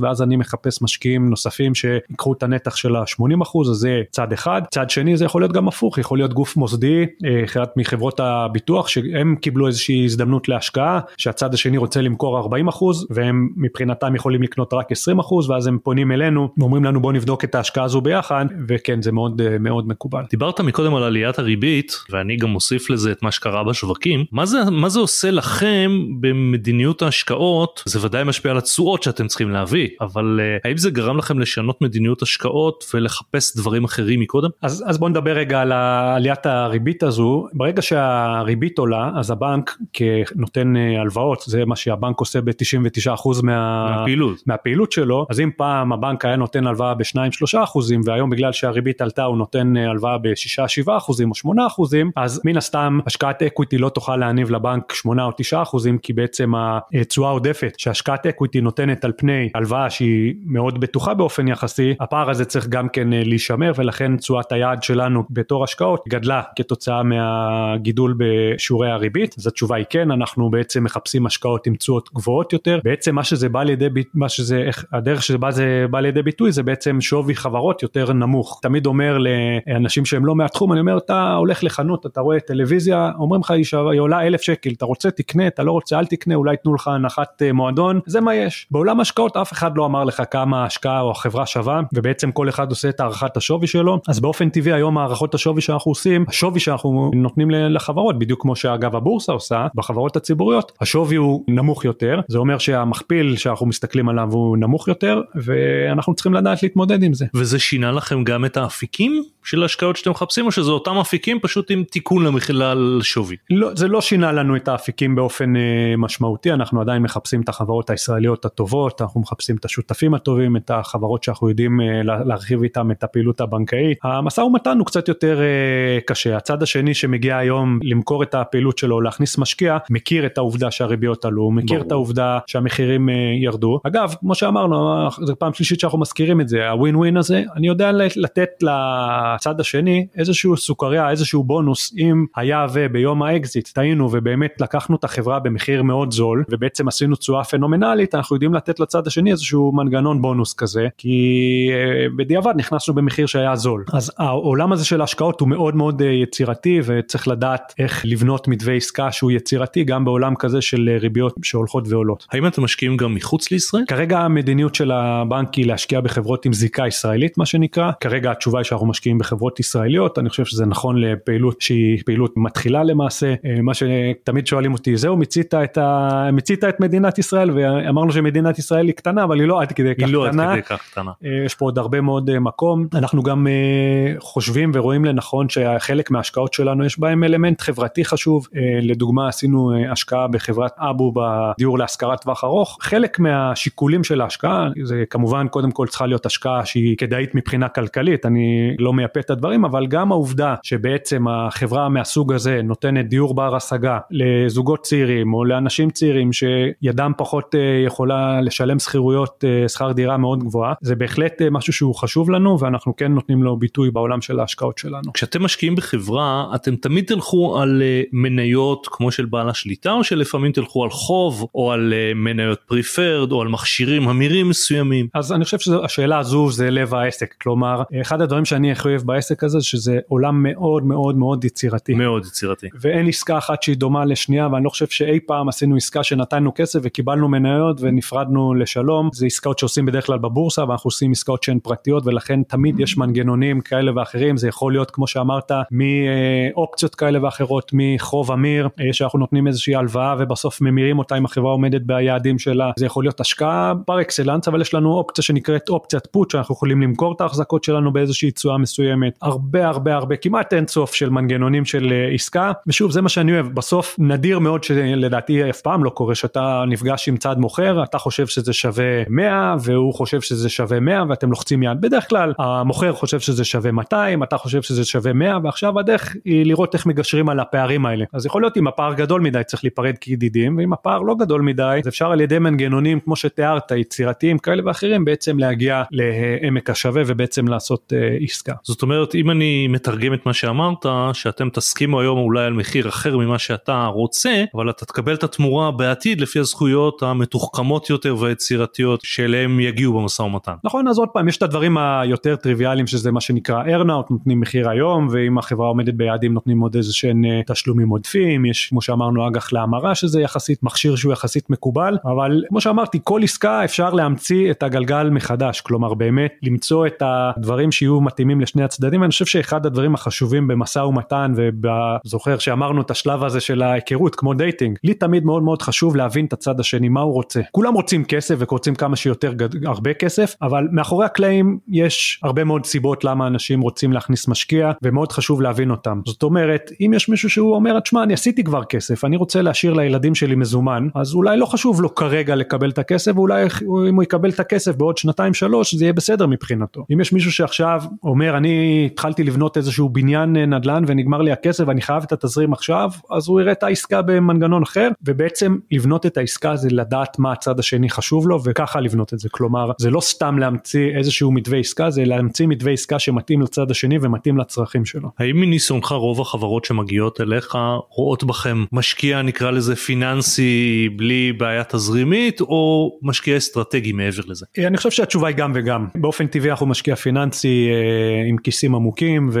ואז 0.00 0.22
אני 0.22 0.36
מחפש 0.36 0.82
משקיעים 0.82 1.30
נוספים 1.30 1.74
שיקחו 1.74 2.32
את 2.32 2.42
הנתח 2.42 2.76
של 2.76 2.96
ה-80% 3.04 3.70
אז 3.70 3.76
זה 3.76 4.02
צד 4.10 4.32
אחד, 4.32 4.62
צד 4.70 4.90
שני 4.90 5.16
זה 5.16 5.24
יכול 5.24 5.42
להיות 5.42 5.52
גם 5.52 5.68
הפוך, 5.68 5.98
יכול 5.98 6.18
להיות 6.18 6.34
גוף 6.34 6.56
מוסדי, 6.56 7.06
אה, 7.24 7.44
אחת 7.44 7.76
מחברות 7.76 8.20
הביטוח 8.20 8.88
שהם 8.88 9.36
קיבלו 9.40 9.66
איזושהי 9.66 10.04
הזדמנות 10.04 10.48
להשקעה, 10.48 11.00
שהצד 11.16 11.54
השני 11.54 11.76
רוצה 11.76 12.00
למכור 12.00 12.38
40% 12.38 13.06
והם 13.10 13.48
מבחינתם 13.56 14.14
יכולים 14.14 14.42
לקנות 14.42 14.74
רק 14.74 14.92
20% 14.92 15.48
ואז 15.48 15.66
הם 15.66 15.78
פונים 15.82 16.12
אלינו 16.12 16.48
ואומרים 16.58 16.84
לנו 16.84 17.00
בוא 17.00 17.12
נבדוק 17.12 17.44
את 17.44 17.54
ההשקעה 17.54 17.84
הזו 17.84 18.00
ביחד. 18.00 18.46
וכן 18.68 19.02
זה 19.02 19.12
מאוד 19.12 19.40
אה, 19.40 19.58
מאוד 19.58 19.88
מקובל. 19.88 20.22
דיברת 20.30 20.60
מקודם 20.60 20.94
על 20.94 21.02
עליית 21.02 21.38
הריבית 21.38 21.92
ואני 22.10 22.36
גם 22.36 22.48
מוסיף 22.48 22.90
לזה 22.90 23.12
את 23.12 23.22
מה 23.22 23.32
שקרה 23.32 23.64
בשווקים, 23.64 24.24
מה 24.32 24.46
זה, 24.46 24.58
מה 24.70 24.88
זה 24.88 25.00
עושה 25.00 25.30
לכם 25.30 25.90
במדיניות 26.20 27.02
ההשקעות, 27.02 27.82
זה 27.86 28.06
ודאי 28.06 28.24
משפיע 28.24 28.50
על 28.50 28.58
התשואות 28.58 29.02
שאתם 29.02 29.26
צריכים 29.26 29.50
להביא, 29.50 29.88
אבל 30.00 30.40
uh, 30.40 30.68
האם 30.68 30.76
זה 30.76 30.90
גרם 30.90 31.18
לכם 31.18 31.38
לשנות 31.38 31.82
מדיניות 31.82 32.22
השקעות 32.22 32.84
ולחפש 32.94 33.56
דברים 33.56 33.84
אחרים 33.84 34.20
מקודם? 34.20 34.48
אז, 34.62 34.84
אז 34.86 34.98
בוא 34.98 35.08
נדבר 35.08 35.32
רגע 35.32 35.60
על 35.60 35.72
עליית 35.72 36.46
הריבית 36.46 37.02
הזו, 37.02 37.46
ברגע 37.52 37.82
שהריבית 37.82 38.78
עולה 38.78 39.10
אז 39.16 39.30
הבנק 39.30 39.76
כנותן 39.92 40.76
אה, 40.76 41.00
הלוואות, 41.00 41.44
זה 41.46 41.64
מה 41.64 41.76
שהבנק 41.76 42.20
עושה 42.20 42.40
ב-99% 42.40 43.28
מה... 43.42 43.96
מהפעילות. 43.96 44.42
מהפעילות 44.46 44.92
שלו, 44.92 45.26
אז 45.30 45.40
אם 45.40 45.50
פעם 45.56 45.92
הבנק 45.92 46.24
היה 46.24 46.36
נותן 46.36 46.66
הלוואה 46.66 46.94
ב-2-3% 46.94 47.56
והיום 48.04 48.30
בגלל 48.30 48.52
שהריבית 48.52 49.00
עלתה 49.00 49.24
הוא 49.24 49.36
נותן 49.36 49.76
אה, 49.76 49.90
הלוואה 49.90 50.18
ב-6-7% 50.18 50.88
או 50.88 51.52
8% 51.52 51.94
אז 52.16 52.40
מן 52.44 52.56
הסתם 52.56 52.98
השקעת 53.06 53.42
equity 53.42 53.78
לא 53.78 53.88
תוכל 53.88 54.16
להניב 54.16 54.50
לבנק 54.50 54.92
8 54.92 55.24
או 55.24 55.30
9 55.36 55.62
אחוזים 55.62 55.98
כי 55.98 56.12
בעצם 56.12 56.52
התשואה 56.94 57.28
העודפת 57.28 57.74
שהשקעת 57.78 58.26
equity 58.26 58.60
נותנת 58.60 59.04
על 59.04 59.12
פני 59.16 59.50
הלוואה 59.54 59.90
שהיא 59.90 60.34
מאוד 60.46 60.80
בטוחה 60.80 61.14
באופן 61.14 61.48
יחסי 61.48 61.94
הפער 62.00 62.30
הזה 62.30 62.44
צריך 62.44 62.68
גם 62.74 62.88
כן 62.88 63.12
אה, 63.12 63.22
להישמר 63.24 63.72
ולכן 63.76 64.16
תשואת 64.16 64.52
היעד 64.52 64.82
שלנו 64.82 65.24
בתור 65.30 65.64
השקעות 65.64 66.04
גדלה 66.08 66.42
כתוצאה 66.56 67.02
מהגידול 67.02 68.14
בשיעורי 68.18 68.90
הריבית. 68.90 69.34
אז 69.38 69.46
התשובה 69.46 69.76
היא 69.76 69.84
כן 69.90 70.10
אנחנו 70.10 70.50
בעצם 70.50 70.84
מחפשים 70.84 71.26
השקעות 71.26 71.66
עם 71.66 71.74
תשואות 71.74 72.10
גבוהות 72.14 72.52
יותר. 72.52 72.80
בעצם 72.84 73.14
מה 73.14 73.24
שזה 73.24 73.48
בא 73.48 73.62
לידי 73.62 73.88
מה 74.14 74.28
שזה 74.28 74.58
איך 74.58 74.84
הדרך 74.92 75.30
בא 75.30 75.50
זה 75.50 75.86
בא 75.90 76.00
לידי 76.00 76.22
ביטוי 76.22 76.52
זה 76.52 76.62
בעצם 76.62 77.00
שווי 77.00 77.34
חברות 77.34 77.82
יותר 77.82 78.12
נמוך. 78.12 78.58
תמיד 78.62 78.86
אומר 78.86 79.18
לאנשים 79.18 80.04
שהם 80.04 80.26
לא 80.26 80.34
מהתחום 80.34 80.72
אני 80.72 80.80
אומר 80.80 80.98
אתה 80.98 81.34
הולך 81.34 81.64
לחנות 81.64 82.06
אתה 82.06 82.20
רואה 82.20 82.40
טלוויזיה 82.40 83.10
אומרים 83.18 83.40
לך 83.40 83.50
היא 83.50 84.00
עולה 84.00 84.26
אלף 84.26 84.40
שקל 84.40 84.70
אתה 84.76 84.84
רוצה 84.84 85.10
תקנה 85.10 85.46
אתה 85.46 85.62
לא 85.62 85.72
רוצה 85.72 85.98
אל 85.98 86.06
תקנה 86.06 86.34
אולי 86.34 86.56
תנו 86.56 86.74
לך 86.74 86.88
הנחת 86.88 87.42
אה, 87.42 87.52
מועדון 87.52 88.00
זה 88.06 88.20
מה 88.20 88.34
יש. 88.34 88.66
בעולם 88.70 89.00
השקעות 89.00 89.36
אף 89.36 89.52
אחד 89.52 89.76
לא 89.76 89.86
אמר 89.86 90.04
לך 90.04 90.22
כמה 90.30 90.62
ההשקעה 90.62 91.00
או 91.00 91.10
החברה 91.10 91.46
שווה 91.46 91.80
ובעצם 91.94 92.32
כל 92.32 92.48
אחד 92.48 92.63
עושה 92.70 92.88
את 92.88 93.00
הערכת 93.00 93.36
השווי 93.36 93.66
שלו 93.66 94.00
אז 94.08 94.20
באופן 94.20 94.48
טבעי 94.48 94.72
היום 94.72 94.98
הערכות 94.98 95.34
השווי 95.34 95.60
שאנחנו 95.60 95.90
עושים 95.90 96.24
השווי 96.28 96.60
שאנחנו 96.60 97.10
נותנים 97.14 97.50
לחברות 97.50 98.18
בדיוק 98.18 98.42
כמו 98.42 98.56
שאגב 98.56 98.96
הבורסה 98.96 99.32
עושה 99.32 99.66
בחברות 99.74 100.16
הציבוריות 100.16 100.72
השווי 100.80 101.16
הוא 101.16 101.44
נמוך 101.48 101.84
יותר 101.84 102.20
זה 102.28 102.38
אומר 102.38 102.58
שהמכפיל 102.58 103.36
שאנחנו 103.36 103.66
מסתכלים 103.66 104.08
עליו 104.08 104.28
הוא 104.32 104.56
נמוך 104.56 104.88
יותר 104.88 105.20
ואנחנו 105.34 106.14
צריכים 106.14 106.34
לדעת 106.34 106.62
להתמודד 106.62 107.02
עם 107.02 107.14
זה. 107.14 107.26
וזה 107.34 107.58
שינה 107.58 107.92
לכם 107.92 108.24
גם 108.24 108.44
את 108.44 108.56
האפיקים 108.56 109.22
של 109.44 109.62
ההשקעות 109.62 109.96
שאתם 109.96 110.10
מחפשים 110.10 110.46
או 110.46 110.52
שזה 110.52 110.70
אותם 110.70 110.96
אפיקים 110.96 111.40
פשוט 111.40 111.70
עם 111.70 111.84
תיקון 111.84 112.24
למחילה 112.24 112.74
לשווי? 112.74 113.36
לא, 113.50 113.70
זה 113.74 113.88
לא 113.88 114.00
שינה 114.00 114.32
לנו 114.32 114.56
את 114.56 114.68
האפיקים 114.68 115.14
באופן 115.14 115.56
אה, 115.56 115.94
משמעותי, 115.98 116.52
אנחנו 116.52 116.80
עדיין 116.80 117.02
מחפשים 117.02 117.40
את 117.40 117.48
החברות 117.48 117.90
הישראליות 117.90 118.44
הטובות, 118.44 119.02
אנחנו 119.02 119.20
מחפשים 119.20 119.56
את 119.56 119.64
השותפים 119.64 120.14
הטובים, 120.14 120.56
את 120.56 120.70
החברות 120.70 121.22
שאנחנו 121.22 121.48
יודעים 121.48 121.80
אה, 121.80 122.02
להרחיב 122.02 122.53
איתם 122.62 122.90
את 122.90 123.04
הפעילות 123.04 123.40
הבנקאית. 123.40 123.98
המשא 124.02 124.40
ומתן 124.40 124.78
הוא 124.78 124.86
קצת 124.86 125.08
יותר 125.08 125.40
אה, 125.40 125.98
קשה, 126.06 126.36
הצד 126.36 126.62
השני 126.62 126.94
שמגיע 126.94 127.36
היום 127.36 127.78
למכור 127.82 128.22
את 128.22 128.34
הפעילות 128.34 128.78
שלו, 128.78 129.00
להכניס 129.00 129.38
משקיע, 129.38 129.78
מכיר 129.90 130.26
את 130.26 130.38
העובדה 130.38 130.70
שהריביות 130.70 131.24
עלו, 131.24 131.50
מכיר 131.50 131.78
ברור. 131.78 131.86
את 131.86 131.92
העובדה 131.92 132.38
שהמחירים 132.46 133.08
אה, 133.08 133.14
ירדו. 133.40 133.80
אגב, 133.82 134.14
כמו 134.20 134.34
שאמרנו, 134.34 135.08
זו 135.10 135.36
פעם 135.38 135.52
שלישית 135.52 135.80
שאנחנו 135.80 135.98
מזכירים 135.98 136.40
את 136.40 136.48
זה, 136.48 136.68
הווין 136.68 136.96
ווין 136.96 137.16
הזה, 137.16 137.42
אני 137.56 137.66
יודע 137.66 137.90
לתת 138.16 138.48
לצד 138.62 139.60
השני 139.60 140.06
איזשהו 140.16 140.56
סוכריה, 140.56 141.10
איזשהו 141.10 141.44
בונוס, 141.44 141.94
אם 141.98 142.24
היה 142.36 142.66
וביום 142.72 143.22
האקזיט 143.22 143.68
טעינו 143.68 144.08
ובאמת 144.12 144.60
לקחנו 144.60 144.96
את 144.96 145.04
החברה 145.04 145.40
במחיר 145.40 145.82
מאוד 145.82 146.12
זול 146.12 146.44
ובעצם 146.50 146.88
עשינו 146.88 147.16
תשואה 147.16 147.44
פנומנלית 147.44 148.14
אנחנו 148.14 148.36
יודעים 148.36 148.54
לתת 148.54 148.80
לצד 148.80 149.06
השני 149.06 149.30
איזשהו 149.30 149.72
מנגנון 149.72 150.22
בונוס 150.22 150.54
כזה 150.54 150.88
כי 150.96 151.68
אה, 151.72 152.06
בדיעבד 152.44 152.58
נכנסנו 152.58 152.94
במחיר 152.94 153.26
שהיה 153.26 153.56
זול 153.56 153.84
אז 153.92 154.12
העולם 154.18 154.72
הזה 154.72 154.84
של 154.84 155.00
ההשקעות 155.00 155.40
הוא 155.40 155.48
מאוד 155.48 155.76
מאוד 155.76 156.02
אה, 156.02 156.06
יצירתי 156.06 156.80
וצריך 156.84 157.28
לדעת 157.28 157.74
איך 157.78 158.02
לבנות 158.04 158.48
מתווה 158.48 158.74
עסקה 158.74 159.12
שהוא 159.12 159.30
יצירתי 159.30 159.84
גם 159.84 160.04
בעולם 160.04 160.34
כזה 160.34 160.60
של 160.60 160.88
אה, 160.92 160.98
ריביות 160.98 161.34
שהולכות 161.42 161.84
ועולות. 161.88 162.26
האם 162.32 162.46
אתם 162.46 162.64
משקיעים 162.64 162.96
גם 162.96 163.14
מחוץ 163.14 163.50
לישראל? 163.50 163.84
כרגע 163.88 164.18
המדיניות 164.18 164.74
של 164.74 164.90
הבנק 164.92 165.54
היא 165.54 165.66
להשקיע 165.66 166.00
בחברות 166.00 166.44
עם 166.44 166.52
זיקה 166.52 166.86
ישראלית 166.86 167.38
מה 167.38 167.46
שנקרא 167.46 167.90
כרגע 168.00 168.30
התשובה 168.30 168.58
היא 168.58 168.64
שאנחנו 168.64 168.86
משקיעים 168.86 169.18
בחברות 169.18 169.60
ישראליות 169.60 170.18
אני 170.18 170.28
חושב 170.28 170.44
שזה 170.44 170.66
נכון 170.66 171.00
לפעילות 171.00 171.60
שהיא 171.60 172.02
פעילות 172.06 172.32
מתחילה 172.36 172.84
למעשה 172.84 173.34
מה 173.62 173.72
שתמיד 173.74 174.46
שואלים 174.46 174.72
אותי 174.72 174.96
זהו 174.96 175.16
מיצית 175.16 175.54
את, 175.54 175.78
ה... 175.78 176.30
מיצית 176.32 176.64
את 176.64 176.80
מדינת 176.80 177.18
ישראל 177.18 177.50
ואמרנו 177.50 178.12
שמדינת 178.12 178.58
ישראל 178.58 178.86
היא 178.86 178.94
קטנה 178.94 179.24
אבל 179.24 179.40
היא 179.40 179.48
לא 179.48 179.62
עד 179.62 179.72
כדי 179.72 179.94
כך 179.94 180.06
לא 180.08 180.26
קטנה. 180.28 180.52
עד 180.52 180.52
כדי 180.52 180.62
כך 180.62 180.90
קטנה. 180.90 181.10
אה, 181.24 181.44
יש 181.44 181.54
פה 181.54 181.64
עוד 181.64 181.78
הרבה 181.78 182.00
מאוד 182.00 182.30
אה, 182.30 182.33
מקום. 182.38 182.86
אנחנו 182.94 183.22
גם 183.22 183.46
אה, 183.46 184.14
חושבים 184.20 184.70
ורואים 184.74 185.04
לנכון 185.04 185.48
שחלק 185.48 186.10
מההשקעות 186.10 186.52
שלנו 186.52 186.84
יש 186.84 187.00
בהם 187.00 187.24
אלמנט 187.24 187.60
חברתי 187.60 188.04
חשוב. 188.04 188.48
לדוגמה 188.82 189.28
עשינו 189.28 189.72
השקעה 189.90 190.28
בחברת 190.28 190.72
אבו 190.78 191.12
בדיור 191.16 191.78
להשכרת 191.78 192.20
טווח 192.20 192.44
ארוך. 192.44 192.78
חלק 192.80 193.18
מהשיקולים 193.18 194.04
של 194.04 194.20
ההשקעה 194.20 194.68
זה 194.82 195.04
כמובן 195.10 195.48
קודם 195.48 195.70
כל 195.70 195.86
צריכה 195.86 196.06
להיות 196.06 196.26
השקעה 196.26 196.64
שהיא 196.64 196.96
כדאית 196.96 197.34
מבחינה 197.34 197.68
כלכלית 197.68 198.26
אני 198.26 198.76
לא 198.78 198.92
לייפה 199.04 199.20
את 199.20 199.30
הדברים, 199.30 199.64
אבל 199.64 199.86
גם 199.86 200.12
העובדה 200.12 200.54
שבעצם 200.62 201.28
החברה 201.28 201.88
מהסוג 201.88 202.32
הזה 202.32 202.60
נותנת 202.62 203.08
דיור 203.08 203.34
בר 203.34 203.56
השגה 203.56 203.98
לזוגות 204.10 204.82
צעירים 204.82 205.34
או 205.34 205.44
לאנשים 205.44 205.90
צעירים 205.90 206.30
שידם 206.32 207.12
פחות 207.16 207.54
יכולה 207.86 208.40
לשלם 208.40 208.78
שכירויות, 208.78 209.44
שכר 209.68 209.92
דירה 209.92 210.16
מאוד 210.16 210.44
גבוהה, 210.44 210.74
זה 210.80 210.96
בהחלט 210.96 211.42
משהו 211.50 211.72
שהוא 211.72 211.94
חשוב 211.94 212.23
לנו 212.30 212.60
ואנחנו 212.60 212.96
כן 212.96 213.12
נותנים 213.12 213.42
לו 213.42 213.56
ביטוי 213.56 213.90
בעולם 213.90 214.20
של 214.20 214.40
ההשקעות 214.40 214.78
שלנו. 214.78 215.12
כשאתם 215.12 215.42
משקיעים 215.42 215.74
בחברה, 215.74 216.46
אתם 216.54 216.76
תמיד 216.76 217.04
תלכו 217.04 217.58
על 217.58 217.82
מניות 218.12 218.86
כמו 218.90 219.10
של 219.10 219.24
בעל 219.24 219.48
השליטה 219.48 219.92
או 219.92 220.04
שלפעמים 220.04 220.52
תלכו 220.52 220.84
על 220.84 220.90
חוב 220.90 221.46
או 221.54 221.72
על 221.72 221.92
מניות 222.14 222.60
פריפרד 222.66 223.32
או 223.32 223.42
על 223.42 223.48
מכשירים 223.48 224.08
אמירים 224.08 224.48
מסוימים? 224.48 225.08
אז 225.14 225.32
אני 225.32 225.44
חושב 225.44 225.58
שהשאלה 225.58 226.18
הזו 226.18 226.50
זה 226.50 226.70
לב 226.70 226.94
העסק, 226.94 227.34
כלומר 227.42 227.82
אחד 228.00 228.20
הדברים 228.20 228.44
שאני 228.44 228.72
הכי 228.72 228.88
אוהב 228.88 229.02
בעסק 229.02 229.44
הזה 229.44 229.60
שזה 229.62 229.98
עולם 230.08 230.42
מאוד 230.42 230.84
מאוד 230.84 231.16
מאוד 231.16 231.44
יצירתי. 231.44 231.94
מאוד 231.94 232.26
יצירתי. 232.26 232.68
ואין 232.80 233.08
עסקה 233.08 233.38
אחת 233.38 233.62
שהיא 233.62 233.76
דומה 233.76 234.04
לשנייה 234.04 234.48
ואני 234.52 234.64
לא 234.64 234.70
חושב 234.70 234.86
שאי 234.86 235.20
פעם 235.26 235.48
עשינו 235.48 235.76
עסקה 235.76 236.02
שנתנו 236.02 236.52
כסף 236.54 236.78
וקיבלנו 236.82 237.28
מניות 237.28 237.80
ונפרדנו 237.80 238.54
לשלום, 238.54 239.10
זה 239.12 239.26
עסקאות 239.26 239.58
שעושים 239.58 239.86
בדרך 239.86 240.06
כלל 240.06 240.18
בבורסה 240.18 240.64
ואנחנו 240.68 240.88
עושים 240.88 241.10
עסקאות 241.12 241.42
שהן 241.42 241.58
פרטיות 241.62 242.02
ולכן 242.14 242.42
תמיד 242.42 242.80
יש 242.80 242.98
מנגנונים 242.98 243.60
כאלה 243.60 243.92
ואחרים, 243.96 244.36
זה 244.36 244.48
יכול 244.48 244.72
להיות 244.72 244.90
כמו 244.90 245.06
שאמרת 245.06 245.52
מאופציות 245.70 246.94
כאלה 246.94 247.24
ואחרות, 247.24 247.70
מחוב 247.74 248.32
אמיר, 248.32 248.68
שאנחנו 248.92 249.18
נותנים 249.18 249.46
איזושהי 249.46 249.74
הלוואה 249.74 250.14
ובסוף 250.18 250.60
ממירים 250.60 250.98
אותה 250.98 251.18
אם 251.18 251.24
החברה 251.24 251.50
עומדת 251.50 251.82
ביעדים 251.82 252.38
שלה, 252.38 252.70
זה 252.78 252.86
יכול 252.86 253.04
להיות 253.04 253.20
השקעה 253.20 253.72
פר 253.86 254.00
אקסלנס 254.00 254.48
אבל 254.48 254.60
יש 254.60 254.74
לנו 254.74 254.92
אופציה 254.92 255.24
שנקראת 255.24 255.68
אופציית 255.68 256.06
פוט 256.06 256.30
שאנחנו 256.30 256.54
יכולים 256.54 256.82
למכור 256.82 257.12
את 257.12 257.20
ההחזקות 257.20 257.64
שלנו 257.64 257.92
באיזושהי 257.92 258.30
תשואה 258.30 258.58
מסוימת, 258.58 259.18
הרבה 259.22 259.66
הרבה 259.68 259.94
הרבה 259.94 260.16
כמעט 260.16 260.52
אין 260.52 260.66
סוף 260.66 260.94
של 260.94 261.10
מנגנונים 261.10 261.64
של 261.64 261.92
אה, 261.92 262.14
עסקה. 262.14 262.52
ושוב 262.66 262.90
זה 262.90 263.00
מה 263.00 263.08
שאני 263.08 263.32
אוהב. 263.32 263.46
בסוף 263.46 263.96
נדיר 263.98 264.38
מאוד 264.38 264.64
שלדעתי 264.64 265.50
אף 265.50 265.60
פעם 265.60 265.84
לא 265.84 265.90
קורה 265.90 266.14
שאתה 266.14 266.64
נפגש 266.68 267.08
עם 267.08 267.16
צד 267.16 267.38
מוכר 267.38 267.82
אתה 267.82 267.98
חושב 267.98 268.26
שזה 268.26 268.52
שווה 268.52 269.02
100 269.08 269.56
והוא 269.60 269.94
חושב 269.94 270.20
שזה 270.20 270.48
שווה 270.48 270.80
100 270.80 271.04
ואתם 271.08 271.30
לוחצים 271.30 271.62
יד. 271.62 271.80
בדרך 271.80 272.03
כלל 272.04 272.32
המוכר 272.38 272.92
חושב 272.92 273.20
שזה 273.20 273.44
שווה 273.44 273.72
200 273.72 274.22
אתה 274.22 274.36
חושב 274.36 274.62
שזה 274.62 274.84
שווה 274.84 275.12
100 275.12 275.38
ועכשיו 275.44 275.78
הדרך 275.78 276.16
היא 276.24 276.46
לראות 276.46 276.74
איך 276.74 276.86
מגשרים 276.86 277.28
על 277.28 277.40
הפערים 277.40 277.86
האלה 277.86 278.04
אז 278.12 278.26
יכול 278.26 278.42
להיות 278.42 278.56
אם 278.56 278.66
הפער 278.66 278.94
גדול 278.94 279.20
מדי 279.20 279.40
צריך 279.46 279.64
להיפרד 279.64 279.94
כידידים 280.00 280.58
ואם 280.58 280.72
הפער 280.72 281.00
לא 281.00 281.14
גדול 281.14 281.42
מדי 281.42 281.80
אז 281.82 281.88
אפשר 281.88 282.12
על 282.12 282.20
ידי 282.20 282.38
מנגנונים 282.38 283.00
כמו 283.00 283.16
שתיארת 283.16 283.70
יצירתיים 283.70 284.38
כאלה 284.38 284.62
ואחרים 284.66 285.04
בעצם 285.04 285.38
להגיע 285.38 285.82
לעמק 285.90 286.70
השווה 286.70 287.02
ובעצם 287.06 287.48
לעשות 287.48 287.92
uh, 287.92 288.24
עסקה. 288.24 288.52
זאת 288.62 288.82
אומרת 288.82 289.14
אם 289.14 289.30
אני 289.30 289.68
מתרגם 289.68 290.14
את 290.14 290.26
מה 290.26 290.32
שאמרת 290.32 290.86
שאתם 291.12 291.48
תסכימו 291.50 292.00
היום 292.00 292.18
אולי 292.18 292.44
על 292.44 292.52
מחיר 292.52 292.88
אחר 292.88 293.16
ממה 293.16 293.38
שאתה 293.38 293.86
רוצה 293.86 294.44
אבל 294.54 294.70
אתה 294.70 294.86
תקבל 294.86 295.14
את 295.14 295.24
התמורה 295.24 295.70
בעתיד 295.70 296.20
לפי 296.20 296.38
הזכויות 296.38 297.02
המתוחכמות 297.02 297.90
יותר 297.90 298.16
והיצירתיות 298.18 299.00
שאליהם 299.04 299.60
יגיעו 299.60 300.00
במשא 300.00 300.22
ומתן. 300.22 300.54
נכון 300.64 300.88
אז 300.88 300.98
עוד 300.98 301.08
פעם 301.08 301.28
יש 301.28 301.36
את 301.36 301.42
הדברים 301.42 301.76
היותר 302.00 302.36
טריוויאליים 302.36 302.86
שזה 302.86 303.12
מה 303.12 303.20
שנקרא 303.20 303.64
earnout 303.64 304.06
נותנים 304.10 304.40
מחיר 304.40 304.70
היום 304.70 305.08
ואם 305.10 305.38
החברה 305.38 305.68
עומדת 305.68 305.94
ביעדים 305.94 306.34
נותנים 306.34 306.60
עוד 306.60 306.76
איזה 306.76 306.94
שהם 306.94 307.24
אה, 307.24 307.40
תשלומים 307.46 307.88
עודפים. 307.88 308.44
יש 308.44 308.68
כמו 308.68 308.82
שאמרנו 308.82 309.28
אג"ח 309.28 309.52
להמרה 309.52 309.94
שזה 309.94 310.20
יחסית 310.20 310.62
מכשיר 310.62 310.96
שהוא 310.96 311.12
יחסית 311.12 311.50
מקובל 311.50 311.98
אבל 312.04 312.44
כמו 312.48 312.60
שאמרתי 312.60 312.98
כל 313.04 313.22
עסקה 313.22 313.64
אפשר 313.64 313.90
להמציא 313.90 314.50
את 314.50 314.62
הגלגל 314.62 315.10
מחדש. 315.10 315.60
כלומר 315.60 315.94
באמת 315.94 316.32
למצוא 316.42 316.86
את 316.86 317.02
הדברים 317.06 317.72
שיהיו 317.72 318.00
מתאימים 318.00 318.40
לשני 318.40 318.62
הצדדים 318.62 319.02
אני 319.02 319.10
חושב 319.10 319.26
שאחד 319.26 319.66
הדברים 319.66 319.94
החשובים 319.94 320.48
במשא 320.48 320.78
ומתן 320.78 321.32
ואתה 321.36 321.81
זוכר 321.81 322.38
שאמרנו 322.38 322.80
את 322.80 322.90
השלב 322.90 323.24
הזה 323.24 323.40
של 323.40 323.62
ההיכרות 323.62 324.14
כמו 324.14 324.34
dating 324.34 324.78
לי 324.84 324.94
תמיד 324.94 325.24
מאוד 325.24 325.42
מאוד 325.42 325.62
חשוב 325.62 325.96
להבין 325.96 326.26
את 326.26 326.32
הצד 326.32 326.60
השני 326.60 326.88
מה 326.88 327.00
הוא 327.00 327.12
רוצה. 327.12 327.40
כולם 327.50 327.74
רוצים 327.74 328.04
כסף 328.04 328.34
ורוצים 328.38 328.74
כמה 328.74 328.96
שיותר 328.96 329.32
גד... 329.32 329.66
הרבה 329.66 329.94
כסף 329.94 330.36
אבל 330.42 330.68
מאחורי 330.72 331.06
הקלעים 331.06 331.58
יש 331.74 332.20
הרבה 332.22 332.44
מאוד 332.44 332.66
סיבות 332.66 333.04
למה 333.04 333.26
אנשים 333.26 333.60
רוצים 333.60 333.92
להכניס 333.92 334.28
משקיע 334.28 334.72
ומאוד 334.82 335.12
חשוב 335.12 335.42
להבין 335.42 335.70
אותם. 335.70 336.00
זאת 336.06 336.22
אומרת 336.22 336.70
אם 336.80 336.92
יש 336.94 337.08
מישהו 337.08 337.30
שהוא 337.30 337.54
אומר 337.54 337.80
תשמע 337.80 338.02
אני 338.02 338.14
עשיתי 338.14 338.44
כבר 338.44 338.64
כסף 338.64 339.04
אני 339.04 339.16
רוצה 339.16 339.42
להשאיר 339.42 339.72
לילדים 339.72 340.14
שלי 340.14 340.34
מזומן 340.34 340.88
אז 340.94 341.14
אולי 341.14 341.36
לא 341.36 341.46
חשוב 341.46 341.82
לו 341.82 341.94
כרגע 341.94 342.34
לקבל 342.34 342.70
את 342.70 342.78
הכסף 342.78 343.12
ואולי 343.14 343.44
אם 343.88 343.94
הוא 343.94 344.02
יקבל 344.02 344.30
את 344.30 344.40
הכסף 344.40 344.76
בעוד 344.76 344.98
שנתיים 344.98 345.34
שלוש 345.34 345.74
זה 345.74 345.84
יהיה 345.84 345.92
בסדר 345.92 346.26
מבחינתו. 346.26 346.86
אם 346.92 347.00
יש 347.00 347.12
מישהו 347.12 347.32
שעכשיו 347.32 347.82
אומר 348.02 348.36
אני 348.36 348.82
התחלתי 348.92 349.24
לבנות 349.24 349.56
איזשהו 349.56 349.88
בניין 349.88 350.36
אה, 350.36 350.46
נדל"ן 350.46 350.84
ונגמר 350.86 351.22
לי 351.22 351.32
הכסף 351.32 351.64
ואני 351.66 351.80
חייב 351.80 352.02
את 352.02 352.12
התזרים 352.12 352.52
עכשיו 352.52 352.90
אז 353.10 353.28
הוא 353.28 353.40
יראה 353.40 353.52
את 353.52 353.62
העסקה 353.62 354.02
במנגנון 354.02 354.62
אחר 354.62 354.88
ובעצם 355.02 355.56
לבנות 355.70 356.06
את 356.06 356.16
העסקה 356.16 356.56
זה 356.56 356.68
לדעת 356.70 357.18
מה 357.18 357.32
הצד 357.32 357.58
השני 357.58 357.90
חשוב 357.90 358.28
לו 358.28 358.44
וככה 358.44 358.80
לבנות 358.80 359.14
את 359.14 359.18
זה. 359.18 359.28
כלומר 359.28 359.70
זה 359.78 359.90
לא 359.90 360.00
סתם 360.00 360.38
להמציא 360.38 360.96
איזשהו 360.96 361.32
מתווה 361.32 361.58
עסקה 361.64 361.90
זה 361.90 362.04
להמציא 362.04 362.46
מתווה 362.46 362.72
עסקה 362.72 362.98
שמתאים 362.98 363.42
לצד 363.42 363.70
השני 363.70 363.98
ומתאים 364.00 364.38
לצרכים 364.38 364.84
שלו. 364.84 365.08
האם 365.18 365.40
מניסיונך 365.40 365.92
רוב 365.92 366.20
החברות 366.20 366.64
שמגיעות 366.64 367.20
אליך 367.20 367.58
רואות 367.88 368.24
בכם 368.24 368.64
משקיע 368.72 369.22
נקרא 369.22 369.50
לזה 369.50 369.76
פיננסי 369.76 370.88
בלי 370.96 371.32
בעיה 371.32 371.64
תזרימית 371.64 372.40
או 372.40 372.92
משקיע 373.02 373.36
אסטרטגי 373.36 373.92
מעבר 373.92 374.22
לזה? 374.26 374.46
אני 374.58 374.76
חושב 374.76 374.90
שהתשובה 374.90 375.28
היא 375.28 375.36
גם 375.36 375.52
וגם 375.54 375.86
באופן 375.94 376.26
טבעי 376.26 376.50
אנחנו 376.50 376.66
משקיע 376.66 376.96
פיננסי 376.96 377.68
אה, 377.70 378.28
עם 378.28 378.36
כיסים 378.36 378.74
עמוקים 378.74 379.30
ו, 379.32 379.40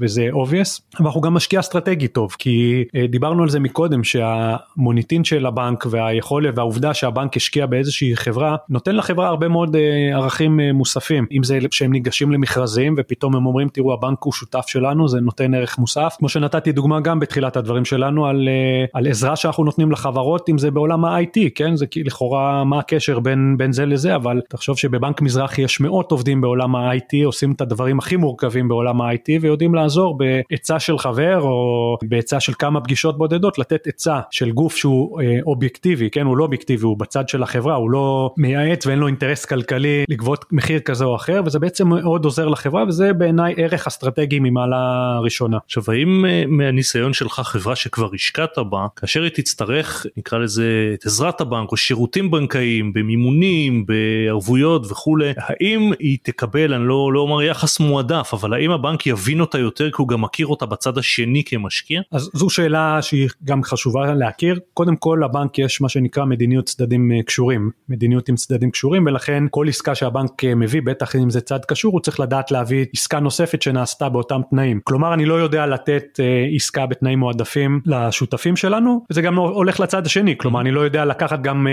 וזה 0.00 0.28
obvious 0.32 0.80
אבל 0.98 1.06
אנחנו 1.06 1.20
גם 1.20 1.34
משקיע 1.34 1.60
אסטרטגי 1.60 2.08
טוב 2.08 2.36
כי 2.38 2.84
אה, 2.96 3.06
דיברנו 3.06 3.42
על 3.42 3.48
זה 3.48 3.60
מקודם 3.60 4.04
שהמוניטין 4.04 5.24
של 5.24 5.46
הבנק 5.46 5.86
והיכולת 5.90 6.58
והעובדה 6.58 6.94
שהבנק 6.94 7.36
השקיע 7.36 7.66
באיזושהי 7.66 8.16
חברה 8.16 8.56
נותן 8.68 8.96
לחברה 8.96 9.28
הרבה 9.28 9.48
מאוד 9.48 9.76
אה, 9.76 10.16
ערכים 10.16 10.60
מוספים 10.60 11.26
אם 11.32 11.42
זה 11.42 11.53
שהם 11.70 11.92
ניגשים 11.92 12.32
למכרזים 12.32 12.94
ופתאום 12.98 13.36
הם 13.36 13.46
אומרים 13.46 13.68
תראו 13.68 13.92
הבנק 13.92 14.22
הוא 14.22 14.32
שותף 14.32 14.64
שלנו 14.66 15.08
זה 15.08 15.20
נותן 15.20 15.54
ערך 15.54 15.78
מוסף. 15.78 16.16
כמו 16.18 16.28
שנתתי 16.28 16.72
דוגמה 16.72 17.00
גם 17.00 17.20
בתחילת 17.20 17.56
הדברים 17.56 17.84
שלנו 17.84 18.26
על, 18.26 18.48
אה, 18.48 18.84
על 18.92 19.06
עזרה 19.06 19.36
שאנחנו 19.36 19.64
נותנים 19.64 19.92
לחברות 19.92 20.48
אם 20.48 20.58
זה 20.58 20.70
בעולם 20.70 21.04
ה-IT 21.04 21.40
כן? 21.54 21.76
זה 21.76 21.86
לכאורה 21.96 22.64
מה 22.64 22.78
הקשר 22.78 23.18
בין, 23.18 23.54
בין 23.58 23.72
זה 23.72 23.86
לזה? 23.86 24.14
אבל 24.14 24.40
תחשוב 24.48 24.78
שבבנק 24.78 25.20
מזרחי 25.22 25.62
יש 25.62 25.80
מאות 25.80 26.12
עובדים 26.12 26.40
בעולם 26.40 26.76
ה-IT 26.76 27.24
עושים 27.24 27.52
את 27.52 27.60
הדברים 27.60 27.98
הכי 27.98 28.16
מורכבים 28.16 28.68
בעולם 28.68 29.00
ה-IT 29.00 29.28
ויודעים 29.40 29.74
לעזור 29.74 30.18
בעצה 30.50 30.78
של 30.78 30.98
חבר 30.98 31.40
או 31.40 31.96
בעצה 32.02 32.40
של 32.40 32.52
כמה 32.58 32.80
פגישות 32.80 33.18
בודדות 33.18 33.58
לתת 33.58 33.86
עצה 33.86 34.20
של 34.30 34.50
גוף 34.50 34.76
שהוא 34.76 35.20
אה, 35.20 35.38
אובייקטיבי 35.46 36.10
כן? 36.10 36.26
הוא 36.26 36.36
לא 36.36 36.44
אובייקטיבי 36.44 36.84
הוא 36.84 36.98
בצד 36.98 37.28
של 37.28 37.42
החברה 37.42 37.74
הוא 37.74 37.90
לא 37.90 38.30
מייעץ 38.36 38.86
ואין 38.86 38.98
לו 38.98 39.06
אינטרס 39.06 39.44
כלכלי 39.44 40.04
לגבות 40.08 40.44
מחיר 40.52 40.80
כזה 40.80 41.04
או 41.04 41.16
אחר 41.16 41.42
וזה 41.46 41.58
בעצם 41.58 41.88
מאוד 41.88 42.24
עוזר 42.24 42.48
לחברה 42.48 42.84
וזה 42.88 43.12
בעיניי 43.12 43.54
ערך 43.56 43.86
אסטרטגי 43.86 44.38
ממעלה 44.40 45.18
ראשונה. 45.22 45.58
עכשיו 45.66 45.82
האם 45.88 46.24
אה, 46.26 46.44
מהניסיון 46.48 47.12
שלך 47.12 47.40
חברה 47.40 47.76
שכבר 47.76 48.08
השקעת 48.14 48.58
בה 48.70 48.86
כאשר 48.96 49.22
היא 49.22 49.30
תצטרך 49.34 50.06
נקרא 50.16 50.38
לזה 50.38 50.90
את 50.94 51.06
עזרת 51.06 51.40
הבנק 51.40 51.72
או 51.72 51.76
שירותים 51.76 52.30
בנקאיים 52.30 52.92
במימונים 52.92 53.86
בערבויות 53.86 54.90
וכולי 54.90 55.32
האם 55.36 55.92
היא 55.98 56.18
תקבל 56.22 56.74
אני 56.74 56.88
לא, 56.88 57.12
לא 57.12 57.20
אומר 57.20 57.42
יחס 57.42 57.80
מועדף 57.80 58.30
אבל 58.32 58.54
האם 58.54 58.70
הבנק 58.70 59.06
יבין 59.06 59.40
אותה 59.40 59.58
יותר 59.58 59.90
כי 59.90 59.96
הוא 59.98 60.08
גם 60.08 60.20
מכיר 60.20 60.46
אותה 60.46 60.66
בצד 60.66 60.98
השני 60.98 61.42
כמשקיע? 61.46 62.00
אז 62.12 62.30
זו 62.32 62.50
שאלה 62.50 62.98
שהיא 63.02 63.28
גם 63.44 63.62
חשובה 63.62 64.14
להכיר 64.14 64.60
קודם 64.74 64.96
כל 64.96 65.20
לבנק 65.24 65.58
יש 65.58 65.80
מה 65.80 65.88
שנקרא 65.88 66.24
מדיניות 66.24 66.64
צדדים 66.64 67.12
אה, 67.12 67.22
קשורים 67.22 67.70
מדיניות 67.88 68.28
עם 68.28 68.36
צדדים 68.36 68.70
קשורים 68.70 69.06
ולכן 69.06 69.44
כל 69.50 69.68
עסקה 69.68 69.94
שהבנק 69.94 70.44
אה, 70.44 70.54
מביא 70.54 70.82
בטח 70.82 71.16
אם 71.16 71.30
זה 71.34 71.40
צד 71.40 71.64
קשור 71.64 71.92
הוא 71.92 72.00
צריך 72.00 72.20
לדעת 72.20 72.50
להביא 72.50 72.86
עסקה 72.94 73.20
נוספת 73.20 73.62
שנעשתה 73.62 74.08
באותם 74.08 74.40
תנאים. 74.50 74.80
כלומר 74.84 75.14
אני 75.14 75.24
לא 75.24 75.34
יודע 75.34 75.66
לתת 75.66 76.20
אה, 76.20 76.46
עסקה 76.54 76.86
בתנאים 76.86 77.18
מועדפים 77.18 77.80
לשותפים 77.86 78.56
שלנו 78.56 79.04
וזה 79.10 79.22
גם 79.22 79.38
הולך 79.38 79.80
לצד 79.80 80.06
השני. 80.06 80.38
כלומר 80.38 80.60
אני 80.60 80.70
לא 80.70 80.80
יודע 80.80 81.04
לקחת 81.04 81.42
גם 81.42 81.66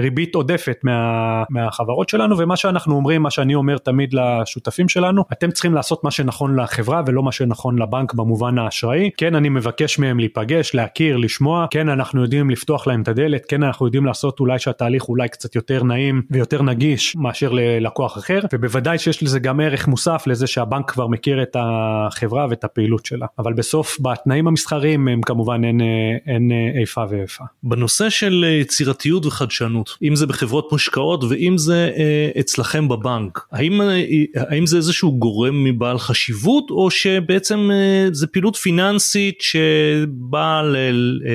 ריבית 0.00 0.34
עודפת 0.34 0.76
מה, 0.82 1.42
מהחברות 1.50 2.08
שלנו 2.08 2.38
ומה 2.38 2.56
שאנחנו 2.56 2.94
אומרים 2.94 3.22
מה 3.22 3.30
שאני 3.30 3.54
אומר 3.54 3.78
תמיד 3.78 4.14
לשותפים 4.14 4.88
שלנו 4.88 5.22
אתם 5.32 5.50
צריכים 5.50 5.74
לעשות 5.74 6.04
מה 6.04 6.10
שנכון 6.10 6.60
לחברה 6.60 7.02
ולא 7.06 7.22
מה 7.22 7.32
שנכון 7.32 7.78
לבנק 7.78 8.14
במובן 8.14 8.58
האשראי. 8.58 9.10
כן 9.16 9.34
אני 9.34 9.48
מבקש 9.48 9.98
מהם 9.98 10.18
להיפגש 10.18 10.74
להכיר 10.74 11.16
לשמוע. 11.16 11.66
כן 11.70 11.88
אנחנו 11.88 12.22
יודעים 12.22 12.50
לפתוח 12.50 12.86
להם 12.86 13.02
את 13.02 13.08
הדלת. 13.08 13.46
כן 13.48 13.62
אנחנו 13.62 13.86
יודעים 13.86 14.06
לעשות 14.06 14.40
אולי 14.40 14.58
שהתהליך 14.58 15.08
אולי 15.08 15.28
קצת 15.28 15.54
יותר 15.54 15.82
נעים 15.82 16.22
ויותר 16.30 16.62
נגיש 16.62 17.16
מאשר 17.16 17.52
ללקוח 17.52 18.18
אחר. 18.18 18.40
ובוודאי 18.52 18.93
שיש 18.98 19.22
לזה 19.22 19.38
גם 19.38 19.60
ערך 19.60 19.88
מוסף 19.88 20.24
לזה 20.26 20.46
שהבנק 20.46 20.90
כבר 20.90 21.06
מכיר 21.06 21.42
את 21.42 21.56
החברה 21.60 22.46
ואת 22.50 22.64
הפעילות 22.64 23.06
שלה 23.06 23.26
אבל 23.38 23.52
בסוף 23.52 23.98
בתנאים 24.00 24.46
המסחריים 24.46 25.08
הם 25.08 25.20
כמובן 25.22 25.64
אין, 25.64 25.80
אין 26.26 26.52
איפה 26.80 27.04
ואיפה. 27.10 27.44
בנושא 27.62 28.10
של 28.10 28.44
יצירתיות 28.60 29.26
וחדשנות 29.26 29.98
אם 30.02 30.16
זה 30.16 30.26
בחברות 30.26 30.72
מושקעות 30.72 31.24
ואם 31.24 31.58
זה 31.58 31.90
אה, 31.96 32.40
אצלכם 32.40 32.88
בבנק 32.88 33.46
האם, 33.52 33.80
אה, 33.80 34.04
האם 34.36 34.66
זה 34.66 34.76
איזשהו 34.76 35.18
גורם 35.18 35.64
מבעל 35.64 35.98
חשיבות 35.98 36.70
או 36.70 36.90
שבעצם 36.90 37.70
אה, 37.72 38.08
זה 38.12 38.26
פעילות 38.26 38.56
פיננסית 38.56 39.40
שבאה 39.40 40.62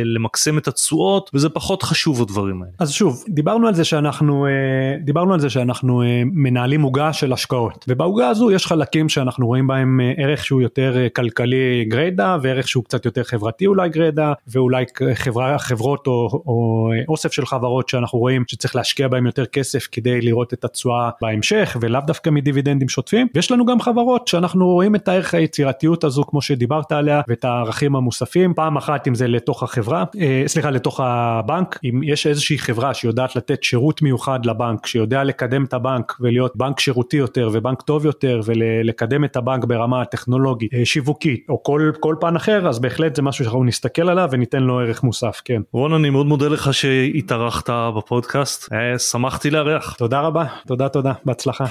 למקסם 0.03 0.57
את 0.57 0.67
התשואות 0.67 1.29
וזה 1.33 1.49
פחות 1.49 1.83
חשוב 1.83 2.21
הדברים 2.21 2.61
האלה. 2.61 2.73
אז 2.79 2.91
שוב 2.91 3.23
דיברנו 3.29 3.67
על 3.67 3.73
זה 3.73 3.83
שאנחנו 3.83 4.45
אה, 4.45 4.51
דיברנו 5.03 5.33
על 5.33 5.39
זה 5.39 5.49
שאנחנו 5.49 6.03
מנהלים 6.25 6.81
עוגה 6.81 7.13
של 7.13 7.33
השקעות 7.33 7.48
ובעוגה 7.87 8.29
הזו 8.29 8.51
יש 8.51 8.67
חלקים 8.67 9.09
שאנחנו 9.09 9.47
רואים 9.47 9.67
בהם 9.67 9.99
ערך 10.17 10.45
שהוא 10.45 10.61
יותר 10.61 10.95
כלכלי 11.15 11.85
גריידה 11.87 12.37
וערך 12.41 12.67
שהוא 12.67 12.83
קצת 12.83 13.05
יותר 13.05 13.23
חברתי 13.23 13.67
אולי 13.67 13.89
גריידה 13.89 14.33
ואולי 14.47 14.85
חברה 15.13 15.57
חברות 15.59 16.07
או, 16.07 16.43
או 16.47 16.89
אוסף 17.07 17.31
של 17.31 17.45
חברות 17.45 17.89
שאנחנו 17.89 18.19
רואים 18.19 18.43
שצריך 18.47 18.75
להשקיע 18.75 19.07
בהם 19.07 19.25
יותר 19.25 19.45
כסף 19.45 19.87
כדי 19.91 20.21
לראות 20.21 20.53
את 20.53 20.65
התשואה 20.65 21.09
בהמשך 21.21 21.77
ולאו 21.81 22.01
דווקא 22.07 22.29
מדיבידנדים 22.29 22.89
שוטפים. 22.89 23.27
ויש 23.35 23.51
לנו 23.51 23.65
גם 23.65 23.81
חברות 23.81 24.27
שאנחנו 24.27 24.67
רואים 24.67 24.95
את 24.95 25.07
הערך 25.07 25.33
היצירתיות 25.33 26.03
הזו 26.03 26.23
כמו 26.23 26.41
שדיברת 26.41 26.91
עליה 26.91 27.21
ואת 27.27 27.45
הערכים 27.45 27.95
המוספים. 27.95 28.53
פעם 28.53 28.77
אחת 28.77 29.07
אם 29.07 29.15
זה 29.15 29.27
לתוך 29.27 29.63
החברה 29.63 30.03
אה, 30.19 30.43
סליחה 30.47 30.69
לתוך 30.69 30.99
הבנק 31.03 31.79
אם 31.83 32.01
יש 32.03 32.27
איזושהי 32.27 32.57
חברה 32.57 32.93
שיודעת 32.93 33.35
לתת 33.35 33.63
שירות 33.63 34.01
מיוחד 34.01 34.45
לבנק 34.45 34.85
שיודע 34.85 35.23
לקדם 35.23 35.63
את 35.63 35.73
הבנק 35.73 36.15
ולהיות 36.19 36.55
בנק 36.55 36.79
שירותי 36.79 37.17
יותר 37.17 37.38
ובנק 37.47 37.81
טוב 37.81 38.05
יותר 38.05 38.41
ולקדם 38.45 39.23
את 39.23 39.35
הבנק 39.35 39.65
ברמה 39.65 40.01
הטכנולוגית 40.01 40.73
אה, 40.73 40.85
שיווקית 40.85 41.45
או 41.49 41.63
כל, 41.63 41.91
כל 41.99 42.15
פן 42.19 42.35
אחר 42.35 42.67
אז 42.67 42.79
בהחלט 42.79 43.15
זה 43.15 43.21
משהו 43.21 43.45
שאנחנו 43.45 43.63
נסתכל 43.63 44.09
עליו 44.09 44.29
וניתן 44.31 44.63
לו 44.63 44.79
ערך 44.79 45.03
מוסף 45.03 45.41
כן. 45.45 45.61
רון 45.73 45.93
אני 45.93 46.09
מאוד 46.09 46.25
מודה 46.25 46.47
לך 46.47 46.73
שהתארחת 46.73 47.69
בפודקאסט 47.69 48.73
אה, 48.73 48.99
שמחתי 48.99 49.49
לארח. 49.49 49.95
תודה 49.97 50.21
רבה 50.21 50.45
תודה 50.67 50.89
תודה 50.89 51.13
בהצלחה. 51.25 51.65